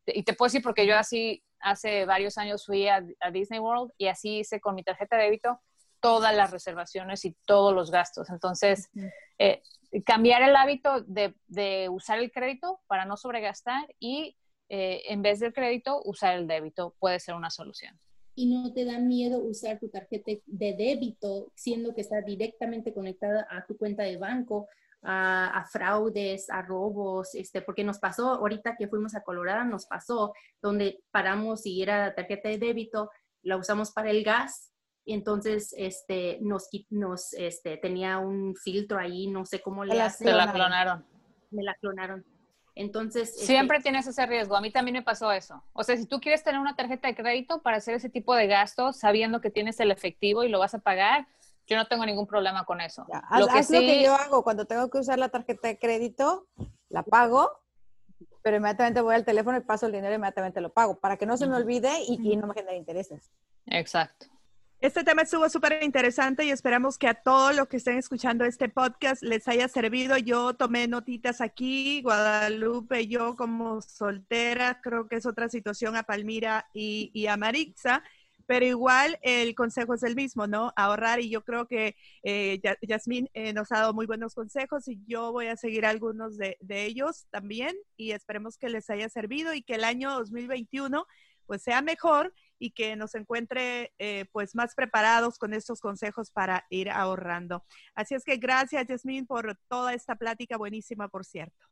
Y 0.07 0.23
te 0.23 0.33
puedo 0.33 0.47
decir 0.47 0.63
porque 0.63 0.87
yo 0.87 0.97
así 0.97 1.43
hace 1.59 2.05
varios 2.05 2.37
años 2.37 2.65
fui 2.65 2.87
a, 2.87 3.03
a 3.19 3.31
Disney 3.31 3.59
World 3.59 3.91
y 3.97 4.07
así 4.07 4.39
hice 4.39 4.59
con 4.59 4.75
mi 4.75 4.83
tarjeta 4.83 5.17
de 5.17 5.23
débito 5.23 5.59
todas 5.99 6.35
las 6.35 6.51
reservaciones 6.51 7.25
y 7.25 7.35
todos 7.45 7.73
los 7.73 7.91
gastos. 7.91 8.29
Entonces, 8.29 8.89
eh, 9.39 9.61
cambiar 10.05 10.41
el 10.41 10.55
hábito 10.55 11.01
de, 11.01 11.89
usar 11.89 12.19
el 12.19 12.31
crédito 12.31 12.79
para 12.87 13.05
no 13.05 13.17
sobregastar 13.17 13.93
y 13.99 14.37
eh, 14.69 15.03
en 15.07 15.21
vez 15.21 15.39
del 15.39 15.53
crédito 15.53 16.01
usar 16.03 16.37
el 16.37 16.47
débito 16.47 16.95
puede 16.99 17.19
ser 17.19 17.35
una 17.35 17.49
solución. 17.49 17.99
¿Y 18.35 18.45
no 18.47 18.71
te 18.71 18.85
da 18.85 18.99
miedo 18.99 19.39
usar 19.39 19.79
tu 19.79 19.89
tarjeta 19.89 20.31
de 20.45 20.73
débito 20.73 21.51
siendo 21.55 21.95
que 21.95 22.01
está 22.01 22.21
directamente 22.21 22.93
conectada 22.93 23.47
a 23.49 23.65
tu 23.65 23.77
cuenta 23.77 24.03
de 24.03 24.17
banco? 24.17 24.67
A, 25.03 25.63
fraudes, 25.71 26.49
a 26.49 26.61
robos, 26.61 27.33
este, 27.35 27.61
porque 27.61 27.83
nos 27.83 27.99
pasó 27.99 28.31
ahorita 28.31 28.75
que 28.75 28.87
fuimos 28.87 29.15
a 29.15 29.21
Colorado, 29.21 29.63
nos 29.63 29.85
pasó 29.85 30.33
donde 30.61 30.99
paramos 31.11 31.65
y 31.65 31.81
era 31.81 32.13
tarjeta 32.13 32.49
de 32.49 32.57
débito, 32.57 33.09
la 33.43 33.57
usamos 33.57 33.91
para 33.91 34.09
el 34.09 34.23
gas 34.23 34.73
y 35.05 35.13
entonces 35.13 35.73
este, 35.77 36.39
nos, 36.41 36.67
nos 36.89 37.31
este, 37.33 37.77
tenía 37.77 38.17
un 38.17 38.55
filtro 38.55 38.99
ahí, 38.99 39.27
no 39.27 39.45
sé 39.45 39.61
cómo 39.61 39.85
le 39.85 40.01
hacen. 40.01 40.27
Se 40.27 40.33
la 40.33 40.51
clonaron. 40.51 41.05
Me 41.51 41.63
la 41.63 41.75
clonaron. 41.75 42.25
Entonces... 42.75 43.29
Este 43.29 43.45
Siempre 43.45 43.79
tienes 43.79 44.05
ese 44.05 44.25
riesgo. 44.25 44.57
A 44.57 44.61
mí 44.61 44.69
también 44.69 44.95
me 44.95 45.03
pasó 45.03 45.31
eso. 45.31 45.63
O 45.73 45.83
sea, 45.83 45.95
si 45.95 46.05
tú 46.05 46.19
quieres 46.19 46.43
tener 46.43 46.59
una 46.59 46.75
tarjeta 46.75 47.07
de 47.07 47.15
crédito 47.15 47.61
para 47.61 47.77
hacer 47.77 47.95
ese 47.95 48.09
tipo 48.09 48.35
de 48.35 48.47
gastos, 48.47 48.97
sabiendo 48.97 49.39
que 49.39 49.49
tienes 49.49 49.79
el 49.79 49.91
efectivo 49.91 50.43
y 50.43 50.49
lo 50.49 50.59
vas 50.59 50.75
a 50.75 50.79
pagar, 50.79 51.27
yo 51.67 51.75
no 51.77 51.85
tengo 51.87 52.05
ningún 52.05 52.25
problema 52.25 52.65
con 52.65 52.81
eso. 52.81 53.05
lo, 53.37 53.47
que 53.47 53.59
lo 53.59 53.79
que 53.79 54.03
yo 54.03 54.15
hago 54.15 54.43
cuando 54.43 54.65
tengo 54.65 54.89
que 54.89 54.99
usar 54.99 55.19
la 55.19 55.29
tarjeta 55.29 55.67
de 55.67 55.77
crédito, 55.77 56.47
la 56.89 57.03
pago, 57.03 57.51
pero 58.41 58.57
inmediatamente 58.57 59.01
voy 59.01 59.15
al 59.15 59.25
teléfono 59.25 59.57
y 59.57 59.61
paso 59.61 59.85
el 59.85 59.91
dinero 59.91 60.13
y 60.13 60.15
inmediatamente 60.15 60.61
lo 60.61 60.71
pago, 60.71 60.99
para 60.99 61.17
que 61.17 61.25
no 61.25 61.37
se 61.37 61.47
me 61.47 61.55
olvide 61.55 61.91
y, 62.07 62.31
y 62.31 62.37
no 62.37 62.47
me 62.47 62.53
genere 62.53 62.77
intereses. 62.77 63.31
Exacto. 63.65 64.27
Este 64.79 65.03
tema 65.03 65.23
estuvo 65.23 65.49
súper 65.49 65.81
interesante 65.81 66.45
y 66.45 66.51
esperamos 66.51 66.99
que 66.99 67.07
a 67.07 67.15
todos 67.15 67.55
los 67.55 67.67
que 67.67 67.77
estén 67.77 67.97
escuchando 67.97 68.45
este 68.45 68.69
podcast 68.69 69.23
les 69.23 69.47
haya 69.47 69.67
servido. 69.67 70.19
Yo 70.19 70.53
tomé 70.53 70.87
notitas 70.87 71.41
aquí, 71.41 72.03
Guadalupe, 72.03 73.07
yo 73.07 73.35
como 73.35 73.81
soltera, 73.81 74.79
creo 74.83 75.07
que 75.07 75.15
es 75.15 75.25
otra 75.25 75.49
situación 75.49 75.95
a 75.95 76.03
Palmira 76.03 76.69
y, 76.73 77.25
a 77.25 77.37
Maritza, 77.37 78.03
pero 78.47 78.65
igual 78.65 79.19
el 79.21 79.53
consejo 79.53 79.93
es 79.93 80.03
el 80.03 80.15
mismo, 80.15 80.47
¿no? 80.47 80.71
Ahorrar 80.75 81.19
y 81.19 81.29
yo 81.29 81.43
creo 81.43 81.67
que 81.67 81.95
eh, 82.23 82.59
Yasmín 82.81 83.29
eh, 83.33 83.53
nos 83.53 83.71
ha 83.71 83.79
dado 83.79 83.93
muy 83.93 84.07
buenos 84.07 84.33
consejos 84.33 84.87
y 84.87 84.99
yo 85.05 85.31
voy 85.33 85.47
a 85.47 85.57
seguir 85.57 85.85
algunos 85.85 86.37
de, 86.37 86.57
ellos 86.69 87.27
también 87.29 87.75
y 87.97 88.11
esperemos 88.11 88.57
que 88.57 88.69
les 88.69 88.89
haya 88.89 89.09
servido 89.09 89.53
y 89.53 89.61
que 89.61 89.75
el 89.75 89.83
año 89.83 90.11
2021 90.11 91.05
pues 91.45 91.61
sea 91.61 91.81
mejor 91.81 92.33
y 92.59 92.71
que 92.71 92.95
nos 92.95 93.15
encuentre 93.15 93.93
eh, 93.99 94.25
pues 94.31 94.55
más 94.55 94.75
preparados 94.75 95.37
con 95.37 95.53
estos 95.53 95.81
consejos 95.81 96.31
para 96.31 96.65
ir 96.69 96.89
ahorrando. 96.89 97.65
Así 97.95 98.15
es 98.15 98.23
que 98.23 98.37
gracias, 98.37 98.87
Jasmine, 98.87 99.25
por 99.25 99.57
toda 99.67 99.93
esta 99.93 100.15
plática 100.15 100.57
buenísima, 100.57 101.09
por 101.09 101.25
cierto. 101.25 101.67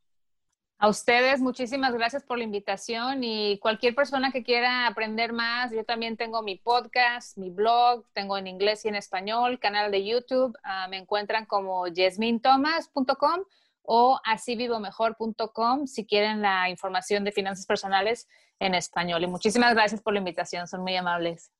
A 0.78 0.88
ustedes, 0.88 1.40
muchísimas 1.40 1.94
gracias 1.94 2.22
por 2.22 2.36
la 2.36 2.44
invitación 2.44 3.24
y 3.24 3.58
cualquier 3.60 3.94
persona 3.94 4.30
que 4.30 4.42
quiera 4.42 4.86
aprender 4.86 5.32
más, 5.32 5.72
yo 5.72 5.84
también 5.84 6.18
tengo 6.18 6.42
mi 6.42 6.56
podcast, 6.56 7.38
mi 7.38 7.48
blog, 7.48 8.04
tengo 8.12 8.36
en 8.36 8.46
inglés 8.46 8.84
y 8.84 8.88
en 8.88 8.94
español, 8.94 9.58
canal 9.58 9.90
de 9.90 10.04
YouTube, 10.04 10.54
ah, 10.64 10.86
me 10.88 10.98
encuentran 10.98 11.46
como 11.46 11.86
jasminethomas.com 11.86 13.44
o 13.84 14.20
asívivomejor.com 14.22 15.86
si 15.86 16.04
quieren 16.04 16.42
la 16.42 16.68
información 16.68 17.24
de 17.24 17.32
finanzas 17.32 17.64
personales 17.64 18.28
en 18.58 18.74
español. 18.74 19.22
Y 19.22 19.28
muchísimas 19.28 19.72
gracias 19.72 20.02
por 20.02 20.12
la 20.12 20.18
invitación, 20.18 20.68
son 20.68 20.82
muy 20.82 20.94
amables. 20.94 21.50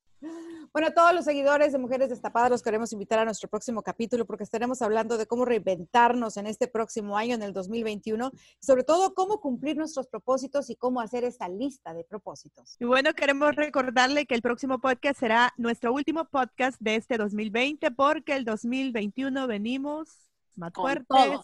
Bueno, 0.73 0.93
todos 0.93 1.15
los 1.15 1.25
seguidores 1.25 1.73
de 1.73 1.79
Mujeres 1.79 2.11
Destapadas 2.11 2.51
los 2.51 2.63
queremos 2.63 2.93
invitar 2.93 3.19
a 3.19 3.25
nuestro 3.25 3.49
próximo 3.49 3.83
capítulo 3.83 4.27
porque 4.27 4.45
estaremos 4.45 4.83
hablando 4.83 5.17
de 5.17 5.27
cómo 5.27 5.47
reinventarnos 5.47 6.37
en 6.37 6.47
este 6.47 6.69
próximo 6.69 7.17
año, 7.17 7.35
en 7.35 7.43
el 7.43 7.55
2021, 7.55 8.31
y 8.35 8.67
sobre 8.67 8.85
todo 8.85 9.15
cómo 9.15 9.41
cumplir 9.41 9.79
nuestros 9.79 10.07
propósitos 10.07 10.69
y 10.69 10.77
cómo 10.77 11.01
hacer 11.01 11.25
esta 11.25 11.49
lista 11.49 11.95
de 11.95 12.05
propósitos. 12.05 12.77
Y 12.79 12.85
bueno, 12.85 13.15
queremos 13.15 13.57
recordarle 13.57 14.27
que 14.27 14.35
el 14.35 14.43
próximo 14.43 14.79
podcast 14.79 15.19
será 15.19 15.55
nuestro 15.57 15.95
último 15.95 16.27
podcast 16.27 16.79
de 16.79 16.97
este 16.97 17.17
2020 17.17 17.91
porque 17.93 18.37
el 18.37 18.45
2021 18.45 19.47
venimos 19.47 20.29
más 20.57 20.75
fuertes. 20.75 21.41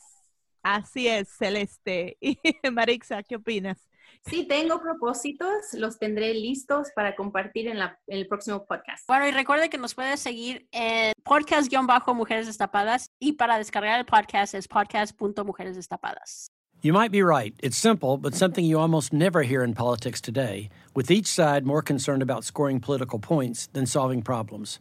Así 0.63 1.09
es, 1.09 1.29
Celeste. 1.31 2.19
Y 2.21 2.39
Marixa, 2.71 3.23
¿qué 3.23 3.37
opinas? 3.37 3.79
Sí, 4.27 4.47
tengo 4.47 4.81
propósitos, 4.81 5.73
los 5.75 5.99
tendré 5.99 6.35
listos 6.35 6.89
para 6.95 7.17
compartir 7.17 7.69
en, 7.69 7.79
la, 7.79 7.99
en 8.07 8.19
el 8.19 8.27
próximo 8.27 8.65
podcast. 8.65 9.07
Bueno, 9.09 9.27
y 9.27 9.33
recuerde 9.33 9.69
que 9.69 9.79
nos 9.79 9.95
puede 9.95 10.17
seguir 10.17 10.69
en 10.73 11.13
podcast-mujeres 11.25 12.47
destapadas 12.47 13.11
y 13.19 13.33
para 13.33 13.59
descargar 13.59 13.99
el 13.99 14.07
podcast 14.07 14.55
es 14.55 14.69
podcast.mujeresdestapadas. 14.69 16.49
You 16.83 16.93
might 16.93 17.13
be 17.13 17.23
right. 17.23 17.55
It's 17.63 17.79
simple, 17.79 18.17
but 18.17 18.35
something 18.35 18.65
you 18.65 18.81
almost 18.81 19.13
never 19.13 19.43
hear 19.43 19.63
in 19.63 19.73
politics 19.73 20.21
today, 20.21 20.69
with 20.97 21.13
each 21.13 21.29
side 21.29 21.65
more 21.65 21.81
concerned 21.81 22.23
about 22.23 22.43
scoring 22.43 22.81
political 22.81 23.21
points 23.21 23.69
than 23.73 23.87
solving 23.87 24.21
problems. 24.21 24.81